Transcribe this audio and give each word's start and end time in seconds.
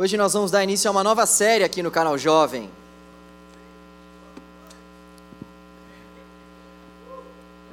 Hoje 0.00 0.16
nós 0.16 0.32
vamos 0.32 0.52
dar 0.52 0.62
início 0.62 0.86
a 0.86 0.92
uma 0.92 1.02
nova 1.02 1.26
série 1.26 1.64
aqui 1.64 1.82
no 1.82 1.90
canal 1.90 2.16
Jovem. 2.16 2.70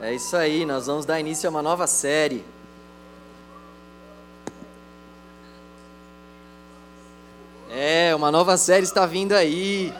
É 0.01 0.11
isso 0.11 0.35
aí, 0.35 0.65
nós 0.65 0.88
vamos 0.88 1.05
dar 1.05 1.19
início 1.19 1.47
a 1.47 1.51
uma 1.51 1.61
nova 1.61 1.85
série. 1.85 2.43
É, 7.69 8.16
uma 8.16 8.32
nova 8.32 8.57
série 8.57 8.86
está 8.86 9.05
vindo 9.05 9.34
aí. 9.34 9.94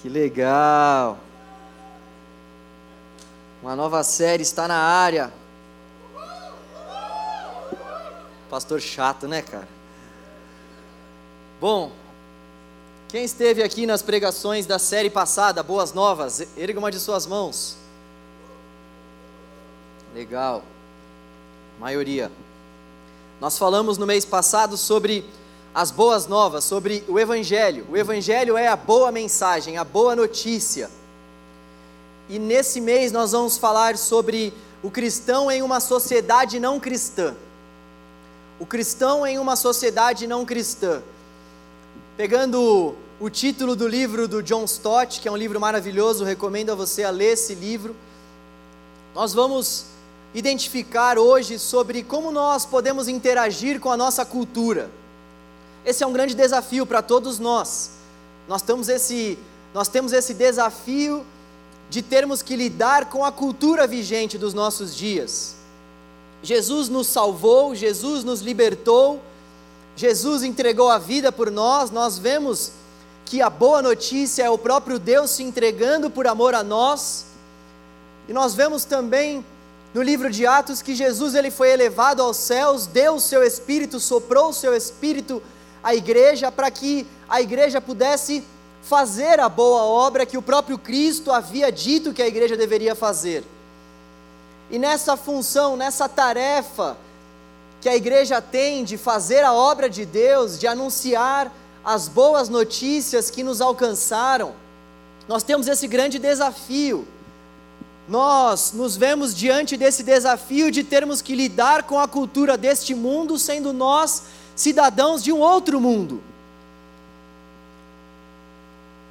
Que 0.00 0.08
legal. 0.08 1.18
Uma 3.60 3.74
nova 3.74 4.04
série 4.04 4.44
está 4.44 4.68
na 4.68 4.78
área. 4.78 5.39
Pastor 8.50 8.80
chato, 8.80 9.28
né, 9.28 9.42
cara? 9.42 9.68
Bom, 11.60 11.92
quem 13.08 13.22
esteve 13.22 13.62
aqui 13.62 13.86
nas 13.86 14.02
pregações 14.02 14.66
da 14.66 14.76
série 14.76 15.08
passada, 15.08 15.62
Boas 15.62 15.92
Novas, 15.92 16.44
erga 16.56 16.80
uma 16.80 16.90
de 16.90 16.98
suas 16.98 17.26
mãos. 17.26 17.76
Legal. 20.12 20.64
Maioria. 21.78 22.32
Nós 23.40 23.56
falamos 23.56 23.96
no 23.96 24.04
mês 24.04 24.24
passado 24.24 24.76
sobre 24.76 25.24
as 25.72 25.92
boas 25.92 26.26
novas, 26.26 26.64
sobre 26.64 27.04
o 27.06 27.20
Evangelho. 27.20 27.86
O 27.88 27.96
Evangelho 27.96 28.56
é 28.56 28.66
a 28.66 28.74
boa 28.74 29.12
mensagem, 29.12 29.78
a 29.78 29.84
boa 29.84 30.16
notícia. 30.16 30.90
E 32.28 32.36
nesse 32.36 32.80
mês 32.80 33.12
nós 33.12 33.30
vamos 33.30 33.56
falar 33.56 33.96
sobre 33.96 34.52
o 34.82 34.90
cristão 34.90 35.48
em 35.48 35.62
uma 35.62 35.78
sociedade 35.78 36.58
não 36.58 36.80
cristã 36.80 37.36
o 38.60 38.66
cristão 38.66 39.26
em 39.26 39.38
uma 39.38 39.56
sociedade 39.56 40.26
não 40.26 40.44
cristã. 40.44 41.02
Pegando 42.14 42.94
o 43.18 43.30
título 43.30 43.74
do 43.74 43.88
livro 43.88 44.28
do 44.28 44.42
John 44.42 44.64
Stott, 44.64 45.18
que 45.18 45.26
é 45.26 45.32
um 45.32 45.36
livro 45.36 45.58
maravilhoso, 45.58 46.24
recomendo 46.24 46.70
a 46.70 46.74
você 46.74 47.02
a 47.02 47.10
ler 47.10 47.32
esse 47.32 47.54
livro. 47.54 47.96
Nós 49.14 49.32
vamos 49.32 49.86
identificar 50.34 51.18
hoje 51.18 51.58
sobre 51.58 52.02
como 52.02 52.30
nós 52.30 52.66
podemos 52.66 53.08
interagir 53.08 53.80
com 53.80 53.90
a 53.90 53.96
nossa 53.96 54.26
cultura. 54.26 54.90
Esse 55.82 56.04
é 56.04 56.06
um 56.06 56.12
grande 56.12 56.34
desafio 56.34 56.84
para 56.84 57.00
todos 57.00 57.38
nós. 57.38 57.92
Nós 58.46 58.60
temos 58.60 58.90
esse, 58.90 59.38
nós 59.72 59.88
temos 59.88 60.12
esse 60.12 60.34
desafio 60.34 61.24
de 61.88 62.02
termos 62.02 62.42
que 62.42 62.56
lidar 62.56 63.06
com 63.06 63.24
a 63.24 63.32
cultura 63.32 63.86
vigente 63.86 64.36
dos 64.36 64.52
nossos 64.52 64.94
dias. 64.94 65.56
Jesus 66.42 66.88
nos 66.88 67.06
salvou, 67.06 67.74
Jesus 67.74 68.24
nos 68.24 68.40
libertou, 68.40 69.20
Jesus 69.94 70.42
entregou 70.42 70.88
a 70.88 70.98
vida 70.98 71.30
por 71.30 71.50
nós, 71.50 71.90
nós 71.90 72.18
vemos 72.18 72.72
que 73.26 73.42
a 73.42 73.50
boa 73.50 73.82
notícia 73.82 74.42
é 74.42 74.50
o 74.50 74.58
próprio 74.58 74.98
Deus 74.98 75.30
se 75.30 75.42
entregando 75.42 76.10
por 76.10 76.26
amor 76.26 76.54
a 76.54 76.64
nós. 76.64 77.26
E 78.28 78.32
nós 78.32 78.54
vemos 78.54 78.84
também 78.84 79.44
no 79.92 80.02
livro 80.02 80.30
de 80.30 80.46
Atos 80.46 80.82
que 80.82 80.94
Jesus 80.94 81.34
ele 81.34 81.50
foi 81.50 81.70
elevado 81.70 82.22
aos 82.22 82.36
céus, 82.36 82.86
deu 82.86 83.14
o 83.14 83.20
seu 83.20 83.42
espírito, 83.42 84.00
soprou 84.00 84.48
o 84.48 84.54
seu 84.54 84.74
espírito 84.74 85.42
à 85.82 85.94
igreja 85.94 86.50
para 86.50 86.70
que 86.70 87.06
a 87.28 87.40
igreja 87.40 87.80
pudesse 87.80 88.42
fazer 88.82 89.38
a 89.38 89.48
boa 89.48 89.82
obra 89.82 90.26
que 90.26 90.38
o 90.38 90.42
próprio 90.42 90.78
Cristo 90.78 91.30
havia 91.30 91.70
dito 91.70 92.12
que 92.12 92.22
a 92.22 92.26
igreja 92.26 92.56
deveria 92.56 92.94
fazer. 92.94 93.44
E 94.70 94.78
nessa 94.78 95.16
função, 95.16 95.76
nessa 95.76 96.08
tarefa 96.08 96.96
que 97.80 97.88
a 97.88 97.96
igreja 97.96 98.40
tem 98.40 98.84
de 98.84 98.96
fazer 98.96 99.42
a 99.42 99.52
obra 99.52 99.88
de 99.88 100.04
Deus, 100.04 100.58
de 100.58 100.66
anunciar 100.66 101.50
as 101.84 102.06
boas 102.06 102.48
notícias 102.48 103.30
que 103.30 103.42
nos 103.42 103.60
alcançaram, 103.60 104.52
nós 105.26 105.42
temos 105.42 105.66
esse 105.66 105.88
grande 105.88 106.18
desafio. 106.18 107.06
Nós 108.08 108.72
nos 108.72 108.96
vemos 108.96 109.34
diante 109.34 109.76
desse 109.76 110.02
desafio 110.02 110.70
de 110.70 110.84
termos 110.84 111.22
que 111.22 111.34
lidar 111.34 111.84
com 111.84 111.98
a 111.98 112.08
cultura 112.08 112.56
deste 112.56 112.94
mundo, 112.94 113.38
sendo 113.38 113.72
nós 113.72 114.24
cidadãos 114.54 115.22
de 115.22 115.32
um 115.32 115.38
outro 115.38 115.80
mundo. 115.80 116.22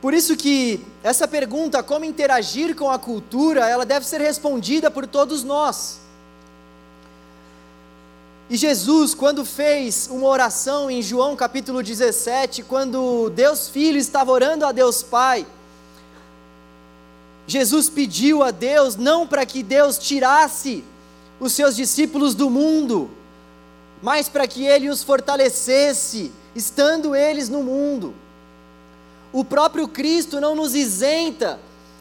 Por 0.01 0.13
isso 0.13 0.37
que 0.37 0.85
essa 1.03 1.27
pergunta, 1.27 1.83
como 1.83 2.05
interagir 2.05 2.73
com 2.73 2.89
a 2.89 2.97
cultura, 2.97 3.67
ela 3.67 3.85
deve 3.85 4.05
ser 4.05 4.21
respondida 4.21 4.89
por 4.89 5.05
todos 5.05 5.43
nós. 5.43 5.99
E 8.49 8.55
Jesus, 8.55 9.13
quando 9.13 9.43
fez 9.43 10.07
uma 10.09 10.27
oração 10.27 10.89
em 10.89 11.01
João 11.01 11.35
capítulo 11.35 11.83
17, 11.83 12.63
quando 12.63 13.29
Deus 13.31 13.67
Filho 13.67 13.97
estava 13.97 14.31
orando 14.31 14.65
a 14.65 14.71
Deus 14.71 15.03
Pai, 15.03 15.45
Jesus 17.45 17.89
pediu 17.89 18.41
a 18.41 18.51
Deus 18.51 18.95
não 18.95 19.27
para 19.27 19.45
que 19.45 19.61
Deus 19.61 19.97
tirasse 19.97 20.83
os 21.39 21.51
seus 21.51 21.75
discípulos 21.75 22.33
do 22.33 22.49
mundo, 22.49 23.11
mas 24.01 24.29
para 24.29 24.47
que 24.47 24.65
ele 24.65 24.89
os 24.89 25.03
fortalecesse, 25.03 26.31
estando 26.55 27.13
eles 27.13 27.49
no 27.49 27.61
mundo 27.61 28.13
o 29.31 29.43
próprio 29.43 29.87
Cristo 29.87 30.41
não 30.41 30.55
nos 30.55 30.73
isenta 30.73 31.59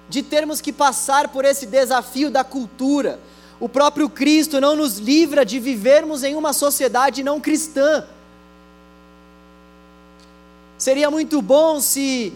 de 0.09 0.22
termos 0.22 0.61
que 0.61 0.72
passar 0.72 1.28
por 1.28 1.44
esse 1.44 1.66
desafio 1.66 2.31
da 2.31 2.43
cultura. 2.43 3.21
O 3.61 3.69
próprio 3.69 4.09
Cristo 4.09 4.61
não 4.61 4.75
nos 4.75 4.99
livra 4.99 5.44
de 5.44 5.61
vivermos 5.61 6.22
em 6.22 6.34
uma 6.34 6.53
sociedade 6.53 7.22
não 7.22 7.41
cristã. 7.41 8.06
Seria 10.78 11.11
muito 11.11 11.43
bom 11.43 11.81
se 11.81 12.33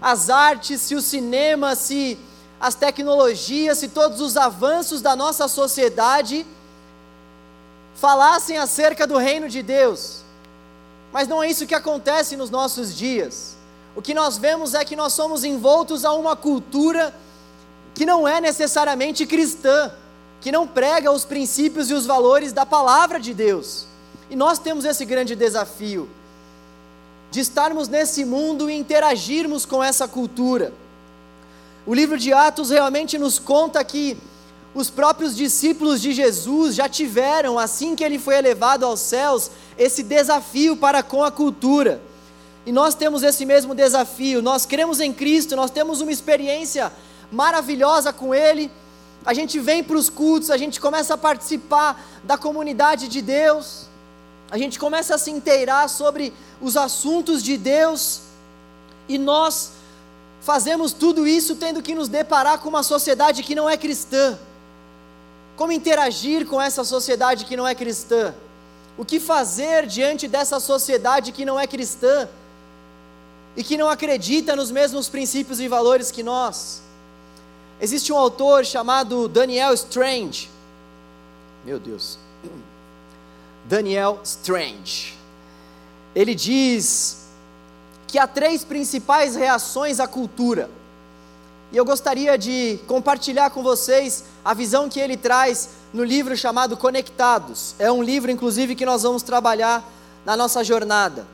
as 0.00 0.30
artes, 0.30 0.82
se 0.82 0.94
o 0.94 1.00
cinema, 1.00 1.74
se 1.74 2.16
as 2.60 2.74
tecnologias, 2.74 3.78
se 3.78 3.88
todos 3.88 4.20
os 4.20 4.36
avanços 4.36 5.02
da 5.02 5.16
nossa 5.16 5.48
sociedade 5.48 6.46
falassem 7.96 8.58
acerca 8.58 9.06
do 9.06 9.16
reino 9.16 9.48
de 9.48 9.62
Deus. 9.62 10.20
Mas 11.12 11.26
não 11.26 11.42
é 11.42 11.50
isso 11.50 11.66
que 11.66 11.74
acontece 11.74 12.36
nos 12.36 12.50
nossos 12.50 12.94
dias 12.94 13.55
o 13.96 14.02
que 14.02 14.12
nós 14.12 14.36
vemos 14.36 14.74
é 14.74 14.84
que 14.84 14.94
nós 14.94 15.14
somos 15.14 15.42
envoltos 15.42 16.04
a 16.04 16.12
uma 16.12 16.36
cultura 16.36 17.14
que 17.94 18.04
não 18.04 18.28
é 18.28 18.42
necessariamente 18.42 19.24
cristã, 19.24 19.90
que 20.38 20.52
não 20.52 20.68
prega 20.68 21.10
os 21.10 21.24
princípios 21.24 21.90
e 21.90 21.94
os 21.94 22.04
valores 22.04 22.52
da 22.52 22.66
palavra 22.66 23.18
de 23.18 23.32
Deus. 23.32 23.86
E 24.28 24.36
nós 24.36 24.58
temos 24.58 24.84
esse 24.84 25.02
grande 25.06 25.34
desafio 25.34 26.10
de 27.30 27.40
estarmos 27.40 27.88
nesse 27.88 28.22
mundo 28.22 28.68
e 28.68 28.76
interagirmos 28.76 29.64
com 29.64 29.82
essa 29.82 30.06
cultura. 30.06 30.74
O 31.86 31.94
livro 31.94 32.18
de 32.18 32.34
Atos 32.34 32.68
realmente 32.68 33.16
nos 33.16 33.38
conta 33.38 33.82
que 33.82 34.18
os 34.74 34.90
próprios 34.90 35.34
discípulos 35.34 36.02
de 36.02 36.12
Jesus 36.12 36.74
já 36.74 36.86
tiveram, 36.86 37.58
assim 37.58 37.96
que 37.96 38.04
ele 38.04 38.18
foi 38.18 38.36
elevado 38.36 38.84
aos 38.84 39.00
céus, 39.00 39.50
esse 39.78 40.02
desafio 40.02 40.76
para 40.76 41.02
com 41.02 41.24
a 41.24 41.30
cultura. 41.30 42.02
E 42.66 42.72
nós 42.72 42.96
temos 42.96 43.22
esse 43.22 43.46
mesmo 43.46 43.74
desafio. 43.74 44.42
Nós 44.42 44.66
cremos 44.66 44.98
em 44.98 45.12
Cristo, 45.12 45.54
nós 45.54 45.70
temos 45.70 46.00
uma 46.00 46.10
experiência 46.10 46.92
maravilhosa 47.30 48.12
com 48.12 48.34
Ele. 48.34 48.70
A 49.24 49.32
gente 49.32 49.60
vem 49.60 49.84
para 49.84 49.96
os 49.96 50.10
cultos, 50.10 50.50
a 50.50 50.56
gente 50.56 50.80
começa 50.80 51.14
a 51.14 51.18
participar 51.18 52.04
da 52.24 52.36
comunidade 52.36 53.08
de 53.08 53.22
Deus, 53.22 53.86
a 54.50 54.58
gente 54.58 54.78
começa 54.78 55.16
a 55.16 55.18
se 55.18 55.30
inteirar 55.30 55.88
sobre 55.88 56.32
os 56.60 56.76
assuntos 56.76 57.42
de 57.42 57.56
Deus, 57.56 58.20
e 59.08 59.18
nós 59.18 59.72
fazemos 60.40 60.92
tudo 60.92 61.26
isso 61.26 61.56
tendo 61.56 61.82
que 61.82 61.92
nos 61.92 62.08
deparar 62.08 62.60
com 62.60 62.68
uma 62.68 62.84
sociedade 62.84 63.42
que 63.42 63.54
não 63.54 63.68
é 63.68 63.76
cristã. 63.76 64.38
Como 65.56 65.72
interagir 65.72 66.46
com 66.46 66.62
essa 66.62 66.84
sociedade 66.84 67.44
que 67.44 67.56
não 67.56 67.66
é 67.66 67.74
cristã? 67.74 68.32
O 68.96 69.04
que 69.04 69.18
fazer 69.18 69.86
diante 69.86 70.28
dessa 70.28 70.60
sociedade 70.60 71.32
que 71.32 71.44
não 71.44 71.58
é 71.58 71.66
cristã? 71.66 72.28
E 73.56 73.64
que 73.64 73.76
não 73.76 73.88
acredita 73.88 74.54
nos 74.54 74.70
mesmos 74.70 75.08
princípios 75.08 75.60
e 75.60 75.66
valores 75.66 76.10
que 76.10 76.22
nós. 76.22 76.82
Existe 77.80 78.12
um 78.12 78.16
autor 78.16 78.64
chamado 78.64 79.28
Daniel 79.28 79.72
Strange. 79.74 80.50
Meu 81.64 81.78
Deus. 81.78 82.18
Daniel 83.64 84.20
Strange. 84.22 85.16
Ele 86.14 86.34
diz 86.34 87.26
que 88.06 88.18
há 88.18 88.26
três 88.26 88.64
principais 88.64 89.34
reações 89.34 90.00
à 90.00 90.06
cultura. 90.06 90.70
E 91.72 91.76
eu 91.76 91.84
gostaria 91.84 92.38
de 92.38 92.78
compartilhar 92.86 93.50
com 93.50 93.62
vocês 93.62 94.24
a 94.44 94.54
visão 94.54 94.88
que 94.88 95.00
ele 95.00 95.16
traz 95.16 95.70
no 95.92 96.04
livro 96.04 96.36
chamado 96.36 96.76
Conectados. 96.76 97.74
É 97.78 97.90
um 97.90 98.02
livro, 98.02 98.30
inclusive, 98.30 98.74
que 98.74 98.86
nós 98.86 99.02
vamos 99.02 99.22
trabalhar 99.22 99.84
na 100.24 100.36
nossa 100.36 100.62
jornada. 100.62 101.26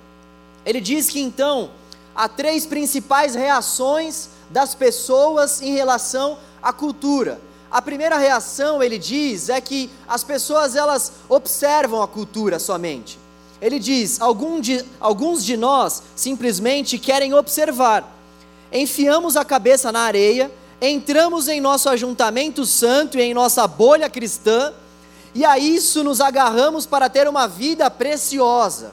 Ele 0.64 0.80
diz 0.80 1.10
que 1.10 1.20
então 1.20 1.70
há 2.14 2.28
três 2.28 2.66
principais 2.66 3.34
reações 3.34 4.28
das 4.50 4.74
pessoas 4.74 5.62
em 5.62 5.74
relação 5.74 6.38
à 6.62 6.72
cultura. 6.72 7.40
A 7.70 7.80
primeira 7.80 8.18
reação, 8.18 8.82
ele 8.82 8.98
diz, 8.98 9.48
é 9.48 9.60
que 9.60 9.90
as 10.06 10.22
pessoas 10.22 10.76
elas 10.76 11.12
observam 11.28 12.02
a 12.02 12.08
cultura 12.08 12.58
somente. 12.58 13.18
Ele 13.62 13.78
diz: 13.78 14.20
Algum 14.20 14.60
de, 14.60 14.84
alguns 15.00 15.44
de 15.44 15.56
nós 15.56 16.02
simplesmente 16.14 16.98
querem 16.98 17.32
observar. 17.32 18.04
Enfiamos 18.72 19.36
a 19.36 19.44
cabeça 19.44 19.92
na 19.92 20.00
areia, 20.00 20.50
entramos 20.80 21.46
em 21.48 21.60
nosso 21.60 21.88
ajuntamento 21.88 22.66
santo 22.66 23.18
e 23.18 23.22
em 23.22 23.32
nossa 23.32 23.66
bolha 23.66 24.10
cristã, 24.10 24.72
e 25.34 25.44
a 25.44 25.58
isso 25.58 26.02
nos 26.02 26.20
agarramos 26.20 26.84
para 26.84 27.08
ter 27.08 27.28
uma 27.28 27.46
vida 27.46 27.90
preciosa. 27.90 28.92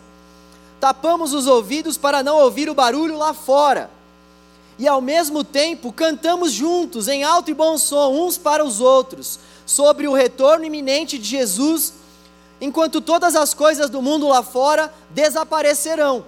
Tapamos 0.79 1.33
os 1.33 1.47
ouvidos 1.47 1.97
para 1.97 2.23
não 2.23 2.37
ouvir 2.37 2.69
o 2.69 2.73
barulho 2.73 3.17
lá 3.17 3.33
fora. 3.33 3.89
E 4.77 4.87
ao 4.87 5.01
mesmo 5.01 5.43
tempo 5.43 5.91
cantamos 5.91 6.51
juntos, 6.51 7.07
em 7.07 7.23
alto 7.23 7.51
e 7.51 7.53
bom 7.53 7.77
som, 7.77 8.25
uns 8.25 8.37
para 8.37 8.63
os 8.63 8.79
outros, 8.79 9.39
sobre 9.65 10.07
o 10.07 10.13
retorno 10.13 10.65
iminente 10.65 11.17
de 11.17 11.27
Jesus 11.27 11.93
enquanto 12.61 12.99
todas 12.99 13.35
as 13.35 13.53
coisas 13.53 13.89
do 13.89 14.01
mundo 14.01 14.27
lá 14.27 14.43
fora 14.43 14.93
desaparecerão. 15.09 16.25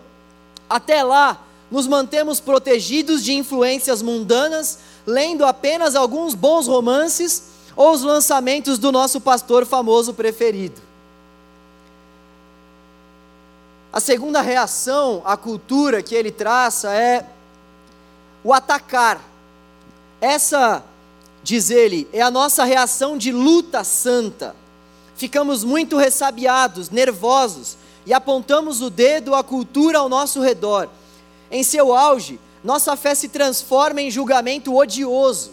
Até 0.70 1.04
lá, 1.04 1.42
nos 1.70 1.88
mantemos 1.88 2.40
protegidos 2.40 3.24
de 3.24 3.34
influências 3.34 4.02
mundanas, 4.02 4.80
lendo 5.06 5.46
apenas 5.46 5.96
alguns 5.96 6.34
bons 6.34 6.68
romances 6.68 7.44
ou 7.76 7.92
os 7.92 8.02
lançamentos 8.04 8.78
do 8.78 8.92
nosso 8.92 9.20
pastor 9.20 9.66
famoso 9.66 10.14
preferido. 10.14 10.82
A 13.92 14.00
segunda 14.00 14.42
reação 14.42 15.22
à 15.26 15.36
cultura 15.36 16.02
que 16.02 16.16
ele 16.16 16.32
traça 16.32 16.94
é 16.94 17.26
o 18.44 18.54
atacar. 18.54 19.22
Essa, 20.20 20.84
diz 21.44 21.70
ele, 21.70 22.08
é 22.14 22.22
a 22.22 22.32
nossa 22.32 22.64
reação 22.64 23.18
de 23.18 23.32
luta 23.32 23.84
santa 23.84 24.56
ficamos 25.22 25.64
muito 25.64 25.98
ressabiados, 25.98 26.90
nervosos 26.90 27.78
e 28.08 28.12
apontamos 28.12 28.82
o 28.82 28.90
dedo 28.90 29.36
à 29.36 29.44
cultura 29.44 30.00
ao 30.00 30.10
nosso 30.10 30.42
redor. 30.42 30.90
Em 31.52 31.64
seu 31.64 31.96
auge, 31.96 32.40
nossa 32.64 32.98
fé 32.98 33.14
se 33.14 33.30
transforma 33.30 34.02
em 34.02 34.10
julgamento 34.10 34.76
odioso. 34.76 35.52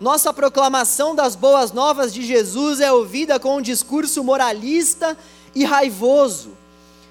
Nossa 0.00 0.32
proclamação 0.32 1.14
das 1.14 1.36
boas 1.36 1.70
novas 1.70 2.12
de 2.12 2.24
Jesus 2.24 2.80
é 2.80 2.90
ouvida 2.90 3.38
com 3.38 3.58
um 3.58 3.62
discurso 3.62 4.24
moralista 4.24 5.16
e 5.54 5.64
raivoso. 5.64 6.50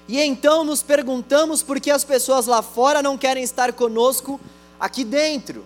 E 0.06 0.20
então 0.20 0.64
nos 0.64 0.82
perguntamos 0.82 1.62
por 1.62 1.80
que 1.80 1.90
as 1.90 2.04
pessoas 2.04 2.46
lá 2.46 2.62
fora 2.62 3.02
não 3.02 3.16
querem 3.16 3.42
estar 3.42 3.72
conosco 3.72 4.40
aqui 4.78 5.04
dentro. 5.04 5.64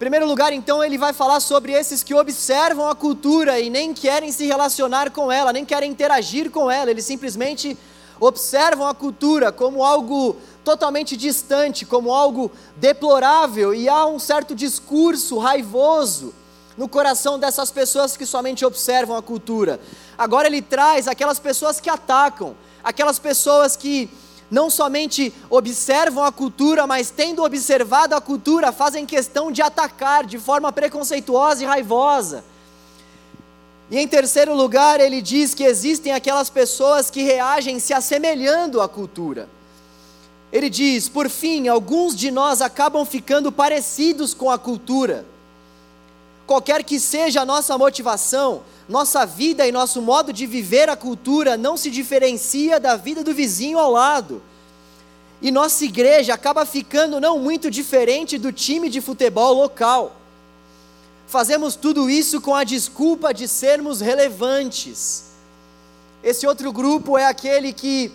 Primeiro 0.00 0.26
lugar, 0.26 0.50
então, 0.50 0.82
ele 0.82 0.96
vai 0.96 1.12
falar 1.12 1.40
sobre 1.40 1.72
esses 1.72 2.02
que 2.02 2.14
observam 2.14 2.88
a 2.88 2.94
cultura 2.94 3.60
e 3.60 3.68
nem 3.68 3.92
querem 3.92 4.32
se 4.32 4.46
relacionar 4.46 5.10
com 5.10 5.30
ela, 5.30 5.52
nem 5.52 5.62
querem 5.62 5.90
interagir 5.90 6.50
com 6.50 6.70
ela, 6.70 6.90
eles 6.90 7.04
simplesmente 7.04 7.76
observam 8.18 8.88
a 8.88 8.94
cultura 8.94 9.52
como 9.52 9.84
algo 9.84 10.36
totalmente 10.64 11.18
distante, 11.18 11.84
como 11.84 12.14
algo 12.14 12.50
deplorável, 12.76 13.74
e 13.74 13.90
há 13.90 14.06
um 14.06 14.18
certo 14.18 14.54
discurso 14.54 15.36
raivoso 15.36 16.34
no 16.78 16.88
coração 16.88 17.38
dessas 17.38 17.70
pessoas 17.70 18.16
que 18.16 18.24
somente 18.24 18.64
observam 18.64 19.14
a 19.14 19.22
cultura. 19.22 19.78
Agora 20.16 20.46
ele 20.46 20.62
traz 20.62 21.08
aquelas 21.08 21.38
pessoas 21.38 21.78
que 21.78 21.90
atacam, 21.90 22.56
aquelas 22.82 23.18
pessoas 23.18 23.76
que 23.76 24.10
não 24.50 24.68
somente 24.68 25.32
observam 25.48 26.24
a 26.24 26.32
cultura, 26.32 26.86
mas 26.86 27.10
tendo 27.10 27.44
observado 27.44 28.14
a 28.14 28.20
cultura, 28.20 28.72
fazem 28.72 29.06
questão 29.06 29.52
de 29.52 29.62
atacar 29.62 30.26
de 30.26 30.38
forma 30.38 30.72
preconceituosa 30.72 31.62
e 31.62 31.66
raivosa. 31.66 32.44
E 33.90 33.98
em 33.98 34.06
terceiro 34.06 34.54
lugar, 34.54 35.00
ele 35.00 35.20
diz 35.20 35.54
que 35.54 35.64
existem 35.64 36.12
aquelas 36.12 36.48
pessoas 36.48 37.10
que 37.10 37.22
reagem 37.22 37.78
se 37.78 37.92
assemelhando 37.92 38.80
à 38.80 38.88
cultura. 38.88 39.48
Ele 40.52 40.68
diz: 40.68 41.08
por 41.08 41.28
fim, 41.28 41.68
alguns 41.68 42.16
de 42.16 42.30
nós 42.30 42.60
acabam 42.60 43.04
ficando 43.04 43.52
parecidos 43.52 44.34
com 44.34 44.50
a 44.50 44.58
cultura. 44.58 45.24
Qualquer 46.50 46.82
que 46.82 46.98
seja 46.98 47.42
a 47.42 47.46
nossa 47.46 47.78
motivação, 47.78 48.62
nossa 48.88 49.24
vida 49.24 49.68
e 49.68 49.70
nosso 49.70 50.02
modo 50.02 50.32
de 50.32 50.46
viver 50.46 50.88
a 50.88 50.96
cultura 50.96 51.56
não 51.56 51.76
se 51.76 51.92
diferencia 51.92 52.80
da 52.80 52.96
vida 52.96 53.22
do 53.22 53.32
vizinho 53.32 53.78
ao 53.78 53.92
lado. 53.92 54.42
E 55.40 55.52
nossa 55.52 55.84
igreja 55.84 56.34
acaba 56.34 56.66
ficando 56.66 57.20
não 57.20 57.38
muito 57.38 57.70
diferente 57.70 58.36
do 58.36 58.50
time 58.50 58.88
de 58.88 59.00
futebol 59.00 59.54
local. 59.54 60.16
Fazemos 61.28 61.76
tudo 61.76 62.10
isso 62.10 62.40
com 62.40 62.52
a 62.52 62.64
desculpa 62.64 63.32
de 63.32 63.46
sermos 63.46 64.00
relevantes. 64.00 65.26
Esse 66.20 66.48
outro 66.48 66.72
grupo 66.72 67.16
é 67.16 67.26
aquele 67.26 67.72
que 67.72 68.10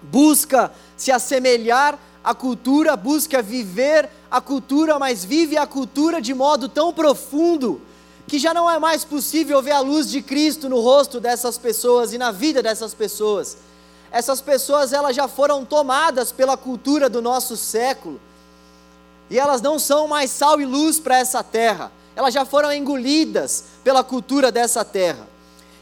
busca 0.00 0.72
se 0.96 1.12
assemelhar 1.12 1.98
à 2.26 2.34
cultura, 2.34 2.96
busca 2.96 3.40
viver 3.40 4.10
a 4.28 4.40
cultura, 4.40 4.98
mas 4.98 5.24
vive 5.24 5.56
a 5.56 5.64
cultura 5.64 6.20
de 6.20 6.34
modo 6.34 6.68
tão 6.68 6.92
profundo 6.92 7.80
que 8.26 8.36
já 8.36 8.52
não 8.52 8.68
é 8.68 8.80
mais 8.80 9.04
possível 9.04 9.62
ver 9.62 9.70
a 9.70 9.78
luz 9.78 10.10
de 10.10 10.20
Cristo 10.20 10.68
no 10.68 10.80
rosto 10.80 11.20
dessas 11.20 11.56
pessoas 11.56 12.12
e 12.12 12.18
na 12.18 12.32
vida 12.32 12.60
dessas 12.60 12.92
pessoas. 12.92 13.58
Essas 14.10 14.40
pessoas 14.40 14.92
elas 14.92 15.14
já 15.14 15.28
foram 15.28 15.64
tomadas 15.64 16.32
pela 16.32 16.56
cultura 16.56 17.08
do 17.08 17.22
nosso 17.22 17.56
século. 17.56 18.20
E 19.30 19.38
elas 19.38 19.62
não 19.62 19.78
são 19.78 20.08
mais 20.08 20.32
sal 20.32 20.60
e 20.60 20.66
luz 20.66 20.98
para 20.98 21.18
essa 21.18 21.44
terra. 21.44 21.92
Elas 22.16 22.34
já 22.34 22.44
foram 22.44 22.72
engolidas 22.72 23.66
pela 23.84 24.02
cultura 24.02 24.50
dessa 24.50 24.84
terra. 24.84 25.28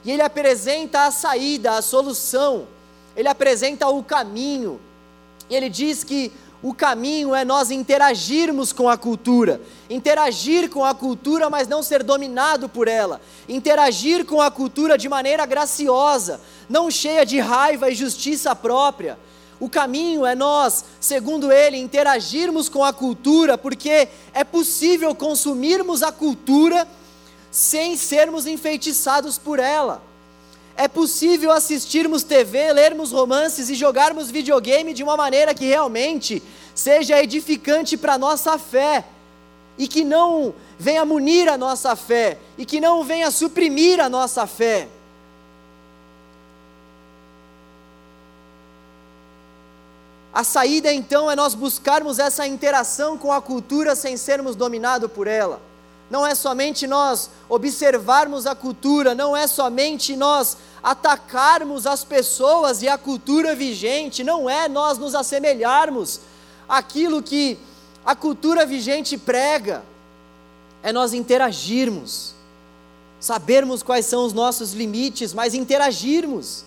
E 0.05 0.11
ele 0.11 0.21
apresenta 0.21 1.07
a 1.07 1.11
saída, 1.11 1.79
a 1.79 1.81
solução. 1.81 2.67
Ele 3.17 3.29
apresenta 3.29 3.89
o 3.89 4.05
caminho. 4.05 4.79
Ele 5.51 5.69
diz 5.69 6.03
que 6.05 6.33
o 6.63 6.73
caminho 6.73 7.35
é 7.35 7.45
nós 7.45 7.71
interagirmos 7.71 8.73
com 8.73 8.89
a 8.89 8.97
cultura, 8.97 9.61
interagir 9.91 10.71
com 10.71 10.83
a 10.83 10.95
cultura, 10.95 11.51
mas 11.51 11.69
não 11.69 11.83
ser 11.83 12.03
dominado 12.03 12.71
por 12.71 12.89
ela, 12.89 13.21
interagir 13.47 14.25
com 14.25 14.41
a 14.41 14.51
cultura 14.51 14.97
de 14.97 15.07
maneira 15.07 15.45
graciosa, 15.45 16.41
não 16.67 16.91
cheia 16.91 17.27
de 17.27 17.39
raiva 17.39 17.91
e 17.91 17.95
justiça 17.95 18.57
própria. 18.57 19.19
O 19.61 19.69
caminho 19.69 20.25
é 20.25 20.35
nós, 20.35 20.87
segundo 20.99 21.53
ele, 21.53 21.77
interagirmos 21.77 22.71
com 22.71 22.83
a 22.83 22.95
cultura, 22.95 23.59
porque 23.59 24.09
é 24.33 24.43
possível 24.43 25.15
consumirmos 25.15 26.03
a 26.03 26.11
cultura 26.11 26.89
sem 27.51 27.95
sermos 27.95 28.47
enfeitiçados 28.47 29.37
por 29.37 29.59
ela. 29.59 30.03
É 30.77 30.89
possível 30.89 31.53
assistirmos 31.53 32.25
TV, 32.25 32.73
lermos 32.73 33.13
romances 33.13 33.71
e 33.71 33.75
jogarmos 33.75 34.31
videogame 34.31 34.93
de 34.93 35.05
uma 35.05 35.17
maneira 35.17 35.55
que 35.55 35.65
realmente 35.65 36.43
seja 36.75 37.23
edificante 37.23 37.97
para 37.97 38.15
a 38.15 38.19
nossa 38.19 38.59
fé, 38.59 39.05
e 39.79 39.87
que 39.87 40.05
não 40.05 40.55
venha 40.79 41.05
munir 41.05 41.49
a 41.49 41.57
nossa 41.57 41.95
fé, 41.95 42.39
e 42.59 42.67
que 42.67 42.81
não 42.81 43.05
venha 43.05 43.31
suprimir 43.31 44.01
a 44.01 44.09
nossa 44.09 44.47
fé. 44.47 44.89
A 50.33 50.43
saída 50.43 50.93
então 50.93 51.31
é 51.31 51.37
nós 51.37 51.55
buscarmos 51.55 52.19
essa 52.19 52.45
interação 52.45 53.17
com 53.17 53.33
a 53.33 53.41
cultura 53.41 53.95
sem 53.95 54.17
sermos 54.17 54.57
dominados 54.57 55.11
por 55.13 55.29
ela 55.29 55.74
não 56.11 56.27
é 56.27 56.35
somente 56.35 56.87
nós 56.87 57.31
observarmos 57.49 58.47
a 58.47 58.55
cultura, 58.55 59.15
não 59.15 59.37
é 59.37 59.47
somente 59.47 60.15
nós 60.17 60.57
atacarmos 60.83 61.87
as 61.87 62.05
pessoas 62.05 62.83
e 62.83 62.89
a 62.89 62.99
cultura 62.99 63.55
vigente, 63.55 64.23
não 64.23 64.49
é 64.49 64.69
nós 64.69 64.99
nos 64.99 65.15
assemelharmos 65.15 66.21
àquilo 66.69 67.23
que 67.23 67.59
a 68.05 68.15
cultura 68.15 68.67
vigente 68.67 69.17
prega, 69.17 69.83
é 70.83 70.93
nós 70.93 71.15
interagirmos, 71.15 72.35
sabermos 73.19 73.83
quais 73.83 74.05
são 74.05 74.27
os 74.27 74.35
nossos 74.35 74.75
limites, 74.75 75.33
mas 75.33 75.55
interagirmos 75.55 76.65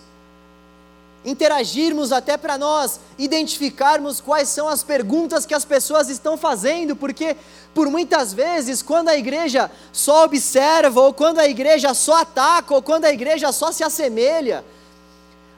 interagirmos 1.28 2.10
até 2.10 2.36
para 2.36 2.56
nós 2.56 2.98
identificarmos 3.18 4.20
quais 4.20 4.48
são 4.48 4.68
as 4.68 4.82
perguntas 4.82 5.44
que 5.44 5.54
as 5.54 5.64
pessoas 5.64 6.08
estão 6.08 6.36
fazendo, 6.36 6.96
porque 6.96 7.36
por 7.74 7.88
muitas 7.88 8.32
vezes, 8.32 8.82
quando 8.82 9.08
a 9.08 9.16
igreja 9.16 9.70
só 9.92 10.24
observa, 10.24 11.00
ou 11.00 11.12
quando 11.12 11.38
a 11.38 11.46
igreja 11.46 11.94
só 11.94 12.22
ataca, 12.22 12.74
ou 12.74 12.82
quando 12.82 13.04
a 13.04 13.12
igreja 13.12 13.52
só 13.52 13.70
se 13.70 13.84
assemelha, 13.84 14.64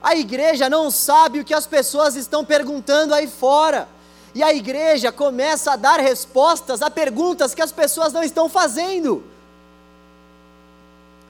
a 0.03 0.17
igreja 0.17 0.69
não 0.69 0.91
sabe 0.91 1.41
o 1.41 1.45
que 1.45 1.55
as 1.55 1.67
pessoas 1.67 2.17
estão 2.17 2.45
perguntando 2.45 3.15
aí 3.15 3.27
fora. 3.27 3.89
E 4.35 4.43
a 4.43 4.53
igreja 4.53 5.11
começa 5.11 5.73
a 5.73 5.77
dar 5.77 6.00
respostas 6.00 6.83
a 6.83 6.91
perguntas 6.91 7.55
que 7.55 7.62
as 7.62 7.73
pessoas 7.73 8.12
não 8.12 8.23
estão 8.23 8.49
fazendo. 8.49 9.23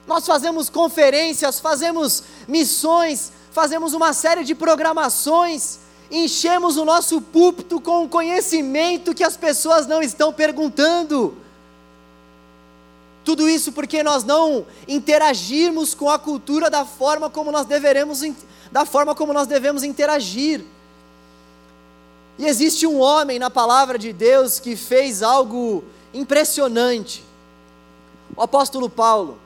Nós 0.07 0.25
fazemos 0.25 0.69
conferências, 0.69 1.59
fazemos 1.59 2.23
missões, 2.47 3.31
fazemos 3.51 3.93
uma 3.93 4.13
série 4.13 4.43
de 4.43 4.55
programações, 4.55 5.79
enchemos 6.09 6.77
o 6.77 6.85
nosso 6.85 7.21
púlpito 7.21 7.79
com 7.79 8.07
conhecimento 8.07 9.13
que 9.13 9.23
as 9.23 9.37
pessoas 9.37 9.85
não 9.85 10.01
estão 10.01 10.33
perguntando. 10.33 11.37
Tudo 13.23 13.47
isso 13.47 13.71
porque 13.71 14.01
nós 14.01 14.23
não 14.23 14.65
interagirmos 14.87 15.93
com 15.93 16.09
a 16.09 16.17
cultura 16.17 16.69
da 16.69 16.85
forma 16.85 17.29
como 17.29 17.51
nós 17.51 17.67
deveremos, 17.67 18.21
da 18.71 18.85
forma 18.85 19.13
como 19.13 19.31
nós 19.31 19.47
devemos 19.47 19.83
interagir. 19.83 20.65
E 22.39 22.45
existe 22.47 22.87
um 22.87 22.99
homem 22.99 23.37
na 23.37 23.49
palavra 23.49 23.99
de 23.99 24.11
Deus 24.11 24.59
que 24.59 24.75
fez 24.75 25.21
algo 25.21 25.83
impressionante. 26.13 27.23
O 28.35 28.41
apóstolo 28.41 28.89
Paulo. 28.89 29.37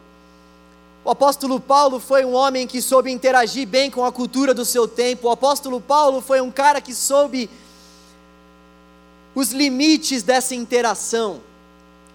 O 1.05 1.11
apóstolo 1.11 1.59
Paulo 1.59 1.99
foi 1.99 2.25
um 2.25 2.33
homem 2.33 2.65
que 2.65 2.81
soube 2.81 3.11
interagir 3.11 3.67
bem 3.67 3.91
com 3.91 4.03
a 4.03 4.11
cultura 4.11 4.55
do 4.55 4.65
seu 4.65 4.87
tempo. 4.87 5.27
O 5.27 5.31
apóstolo 5.31 5.79
Paulo 5.79 6.19
foi 6.19 6.41
um 6.41 6.49
cara 6.49 6.81
que 6.81 6.95
soube 6.95 7.47
os 9.35 9.51
limites 9.51 10.23
dessa 10.23 10.55
interação. 10.55 11.41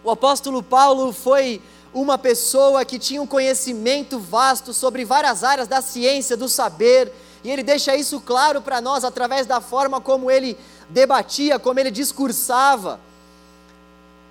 O 0.02 0.10
apóstolo 0.10 0.60
Paulo 0.60 1.12
foi 1.12 1.62
uma 1.94 2.18
pessoa 2.18 2.84
que 2.84 2.98
tinha 2.98 3.22
um 3.22 3.28
conhecimento 3.28 4.18
vasto 4.18 4.74
sobre 4.74 5.04
várias 5.04 5.44
áreas 5.44 5.68
da 5.68 5.80
ciência, 5.80 6.36
do 6.36 6.48
saber, 6.48 7.12
e 7.44 7.50
ele 7.50 7.62
deixa 7.62 7.94
isso 7.94 8.20
claro 8.20 8.60
para 8.60 8.80
nós 8.80 9.04
através 9.04 9.46
da 9.46 9.60
forma 9.60 10.00
como 10.00 10.28
ele 10.28 10.58
debatia, 10.88 11.60
como 11.60 11.78
ele 11.78 11.92
discursava. 11.92 12.98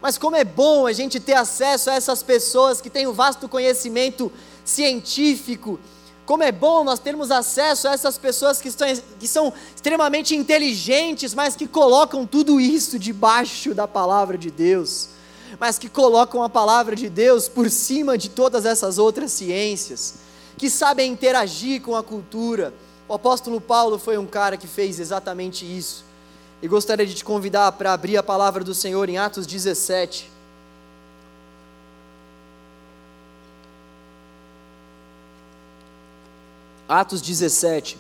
Mas 0.02 0.18
como 0.18 0.36
é 0.36 0.44
bom 0.44 0.88
a 0.88 0.94
gente 0.94 1.20
ter 1.20 1.34
acesso 1.34 1.90
a 1.90 1.96
essas 1.96 2.24
pessoas 2.24 2.80
que 2.80 2.90
têm 2.90 3.08
um 3.08 3.14
vasto 3.14 3.50
conhecimento 3.50 4.32
científico, 4.64 5.80
como 6.26 6.44
é 6.44 6.52
bom 6.52 6.84
nós 6.84 7.00
termos 7.00 7.32
acesso 7.32 7.88
a 7.88 7.94
essas 7.94 8.18
pessoas 8.18 8.62
que, 8.62 8.68
estão, 8.68 8.88
que 9.20 9.28
são 9.28 9.52
extremamente 9.76 10.36
inteligentes, 10.36 11.34
mas 11.34 11.56
que 11.56 11.68
colocam 11.68 12.26
tudo 12.26 12.60
isso 12.60 13.00
debaixo 13.00 13.74
da 13.74 13.88
palavra 13.88 14.38
de 14.38 14.52
Deus 14.52 15.10
mas 15.58 15.80
que 15.80 15.90
colocam 15.90 16.44
a 16.44 16.50
palavra 16.50 16.96
de 16.96 17.10
Deus 17.10 17.48
por 17.48 17.70
cima 17.70 18.18
de 18.18 18.30
todas 18.30 18.66
essas 18.66 18.98
outras 18.98 19.32
ciências, 19.32 20.16
que 20.58 20.70
sabem 20.70 21.12
interagir 21.12 21.82
com 21.82 21.96
a 21.96 22.04
cultura. 22.04 22.74
O 23.08 23.14
apóstolo 23.14 23.62
Paulo 23.62 23.98
foi 23.98 24.18
um 24.18 24.26
cara 24.26 24.58
que 24.58 24.68
fez 24.68 25.00
exatamente 25.00 25.66
isso. 25.66 26.04
E 26.62 26.68
gostaria 26.68 27.06
de 27.06 27.14
te 27.14 27.24
convidar 27.24 27.72
para 27.74 27.94
abrir 27.94 28.18
a 28.18 28.24
palavra 28.24 28.64
do 28.64 28.76
Senhor 28.76 29.08
em 29.08 29.18
Atos 29.18 29.48
17. 29.48 30.30
Atos 36.88 37.22
17. 37.22 37.98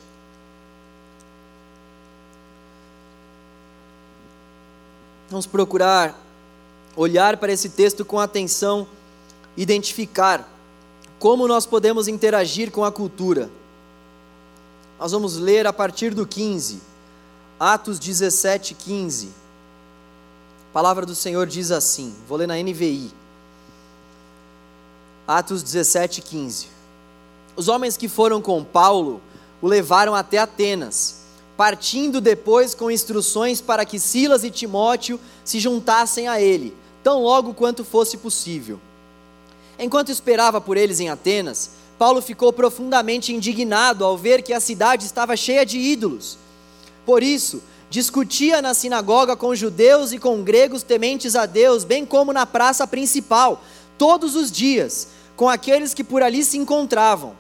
Vamos 5.30 5.46
procurar 5.46 6.20
olhar 6.96 7.38
para 7.38 7.54
esse 7.54 7.70
texto 7.70 8.04
com 8.04 8.20
atenção, 8.20 8.88
identificar 9.56 10.46
como 11.18 11.48
nós 11.48 11.66
podemos 11.66 12.08
interagir 12.08 12.72
com 12.72 12.84
a 12.84 12.92
cultura. 12.92 13.50
Nós 15.00 15.14
vamos 15.14 15.38
ler 15.38 15.66
a 15.66 15.72
partir 15.72 16.14
do 16.14 16.26
15, 16.26 16.82
Atos 17.60 18.00
17, 18.00 18.74
15. 18.74 19.30
A 20.70 20.74
palavra 20.74 21.06
do 21.06 21.14
Senhor 21.14 21.46
diz 21.46 21.72
assim, 21.72 22.16
vou 22.28 22.38
ler 22.38 22.48
na 22.48 22.56
NVI. 22.56 23.12
Atos 25.28 25.62
17, 25.62 26.22
15. 26.22 26.68
Os 27.56 27.68
homens 27.68 27.98
que 27.98 28.08
foram 28.08 28.42
com 28.42 28.64
Paulo 28.64 29.22
o 29.62 29.68
levaram 29.68 30.16
até 30.16 30.38
Atenas 30.38 31.20
partindo 31.60 32.22
depois 32.22 32.74
com 32.74 32.90
instruções 32.90 33.60
para 33.60 33.84
que 33.84 34.00
Silas 34.00 34.46
e 34.46 34.50
Timóteo 34.50 35.20
se 35.44 35.60
juntassem 35.60 36.26
a 36.26 36.40
ele, 36.40 36.74
tão 37.04 37.22
logo 37.22 37.54
quanto 37.54 37.84
fosse 37.84 38.16
possível. 38.16 38.80
Enquanto 39.78 40.10
esperava 40.10 40.62
por 40.62 40.78
eles 40.78 41.02
em 41.02 41.10
Atenas, 41.10 41.72
Paulo 41.98 42.22
ficou 42.22 42.54
profundamente 42.54 43.34
indignado 43.34 44.06
ao 44.06 44.18
ver 44.18 44.42
que 44.42 44.54
a 44.54 44.62
cidade 44.62 45.06
estava 45.06 45.36
cheia 45.36 45.66
de 45.66 45.78
ídolos. 45.78 46.38
Por 47.06 47.24
isso, 47.24 47.62
discutia 47.90 48.62
na 48.62 48.74
sinagoga 48.74 49.36
com 49.36 49.56
judeus 49.56 50.12
e 50.12 50.20
com 50.20 50.44
gregos 50.44 50.84
tementes 50.84 51.36
a 51.36 51.46
Deus, 51.46 51.84
bem 51.84 52.06
como 52.06 52.34
na 52.34 52.46
praça 52.46 52.86
principal, 52.86 53.64
todos 53.98 54.36
os 54.36 54.52
dias, 54.52 55.10
com 55.36 55.50
aqueles 55.50 55.94
que 55.94 56.04
por 56.04 56.22
ali 56.22 56.44
se 56.44 56.58
encontravam. 56.58 57.36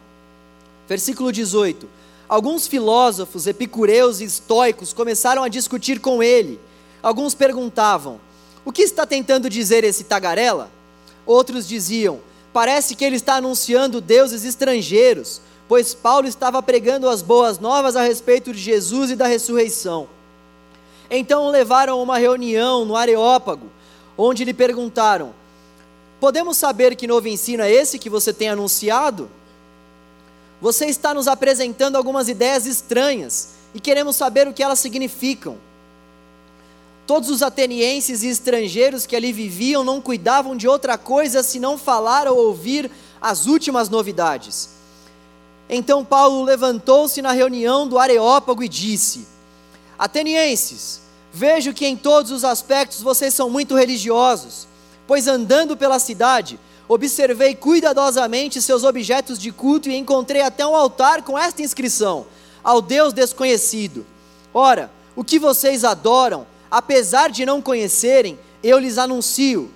Versículo 0.88 1.32
18: 1.32 1.88
Alguns 2.28 2.68
filósofos, 2.68 3.48
epicureus 3.48 4.22
e 4.22 4.25
estoicos 4.25 4.94
começaram 4.94 5.44
a 5.44 5.50
discutir 5.50 6.00
com 6.00 6.24
ele. 6.24 6.60
Alguns 7.01 7.34
perguntavam: 7.34 8.20
o 8.66 8.72
que 8.72 8.82
está 8.82 9.06
tentando 9.06 9.50
dizer 9.50 9.84
esse 9.84 10.04
tagarela? 10.04 10.70
Outros 11.25 11.68
diziam: 11.68 12.20
Parece 12.51 12.96
que 12.96 13.06
ele 13.06 13.16
está 13.16 13.36
anunciando 13.36 14.01
deuses 14.01 14.44
estrangeiros, 14.44 15.42
pois 15.69 15.93
Paulo 15.93 16.27
estava 16.27 16.63
pregando 16.63 17.07
as 17.07 17.21
boas 17.21 17.59
novas 17.59 17.95
a 17.95 18.01
respeito 18.01 18.51
de 18.51 18.59
Jesus 18.59 19.11
e 19.11 19.15
da 19.15 19.27
ressurreição. 19.27 20.09
Então 21.11 21.47
levaram 21.49 22.01
uma 22.01 22.17
reunião 22.17 22.83
no 22.85 22.95
Areópago, 22.95 23.67
onde 24.17 24.43
lhe 24.43 24.53
perguntaram: 24.53 25.31
Podemos 26.19 26.57
saber 26.57 26.95
que 26.95 27.05
novo 27.05 27.27
ensino 27.27 27.61
é 27.61 27.71
esse 27.71 27.99
que 27.99 28.09
você 28.09 28.33
tem 28.33 28.49
anunciado? 28.49 29.29
Você 30.59 30.88
está 30.88 31.13
nos 31.13 31.27
apresentando 31.27 31.95
algumas 31.95 32.27
ideias 32.27 32.65
estranhas 32.65 33.49
e 33.73 33.79
queremos 33.79 34.15
saber 34.15 34.47
o 34.47 34.53
que 34.53 34.63
elas 34.63 34.79
significam. 34.79 35.57
Todos 37.05 37.29
os 37.29 37.43
atenienses 37.43 38.23
e 38.23 38.27
estrangeiros 38.27 39.05
que 39.05 39.15
ali 39.15 39.31
viviam 39.31 39.83
não 39.83 40.01
cuidavam 40.01 40.57
de 40.57 40.67
outra 40.67 40.97
coisa 40.97 41.43
senão 41.43 41.77
falar 41.77 42.27
ou 42.27 42.38
ouvir 42.38 42.89
as 43.21 43.45
últimas 43.45 43.88
novidades. 43.88 44.78
Então 45.69 46.03
Paulo 46.03 46.43
levantou-se 46.43 47.21
na 47.21 47.31
reunião 47.31 47.88
do 47.88 47.99
Areópago 47.99 48.63
e 48.63 48.67
disse: 48.67 49.27
Atenienses, 49.97 51.01
vejo 51.31 51.73
que 51.73 51.85
em 51.85 51.95
todos 51.95 52.31
os 52.31 52.43
aspectos 52.43 53.01
vocês 53.01 53.33
são 53.33 53.49
muito 53.49 53.75
religiosos, 53.75 54.67
pois 55.05 55.27
andando 55.27 55.77
pela 55.77 55.99
cidade, 55.99 56.59
observei 56.88 57.53
cuidadosamente 57.53 58.61
seus 58.61 58.83
objetos 58.83 59.38
de 59.38 59.51
culto 59.51 59.89
e 59.89 59.95
encontrei 59.95 60.41
até 60.41 60.65
um 60.65 60.75
altar 60.75 61.21
com 61.21 61.38
esta 61.38 61.61
inscrição: 61.61 62.25
Ao 62.63 62.81
Deus 62.81 63.13
desconhecido. 63.13 64.05
Ora, 64.53 64.91
o 65.15 65.23
que 65.23 65.38
vocês 65.38 65.83
adoram 65.83 66.47
apesar 66.69 67.29
de 67.29 67.45
não 67.45 67.61
conhecerem, 67.61 68.38
eu 68.63 68.77
lhes 68.77 68.97
anuncio. 68.97 69.71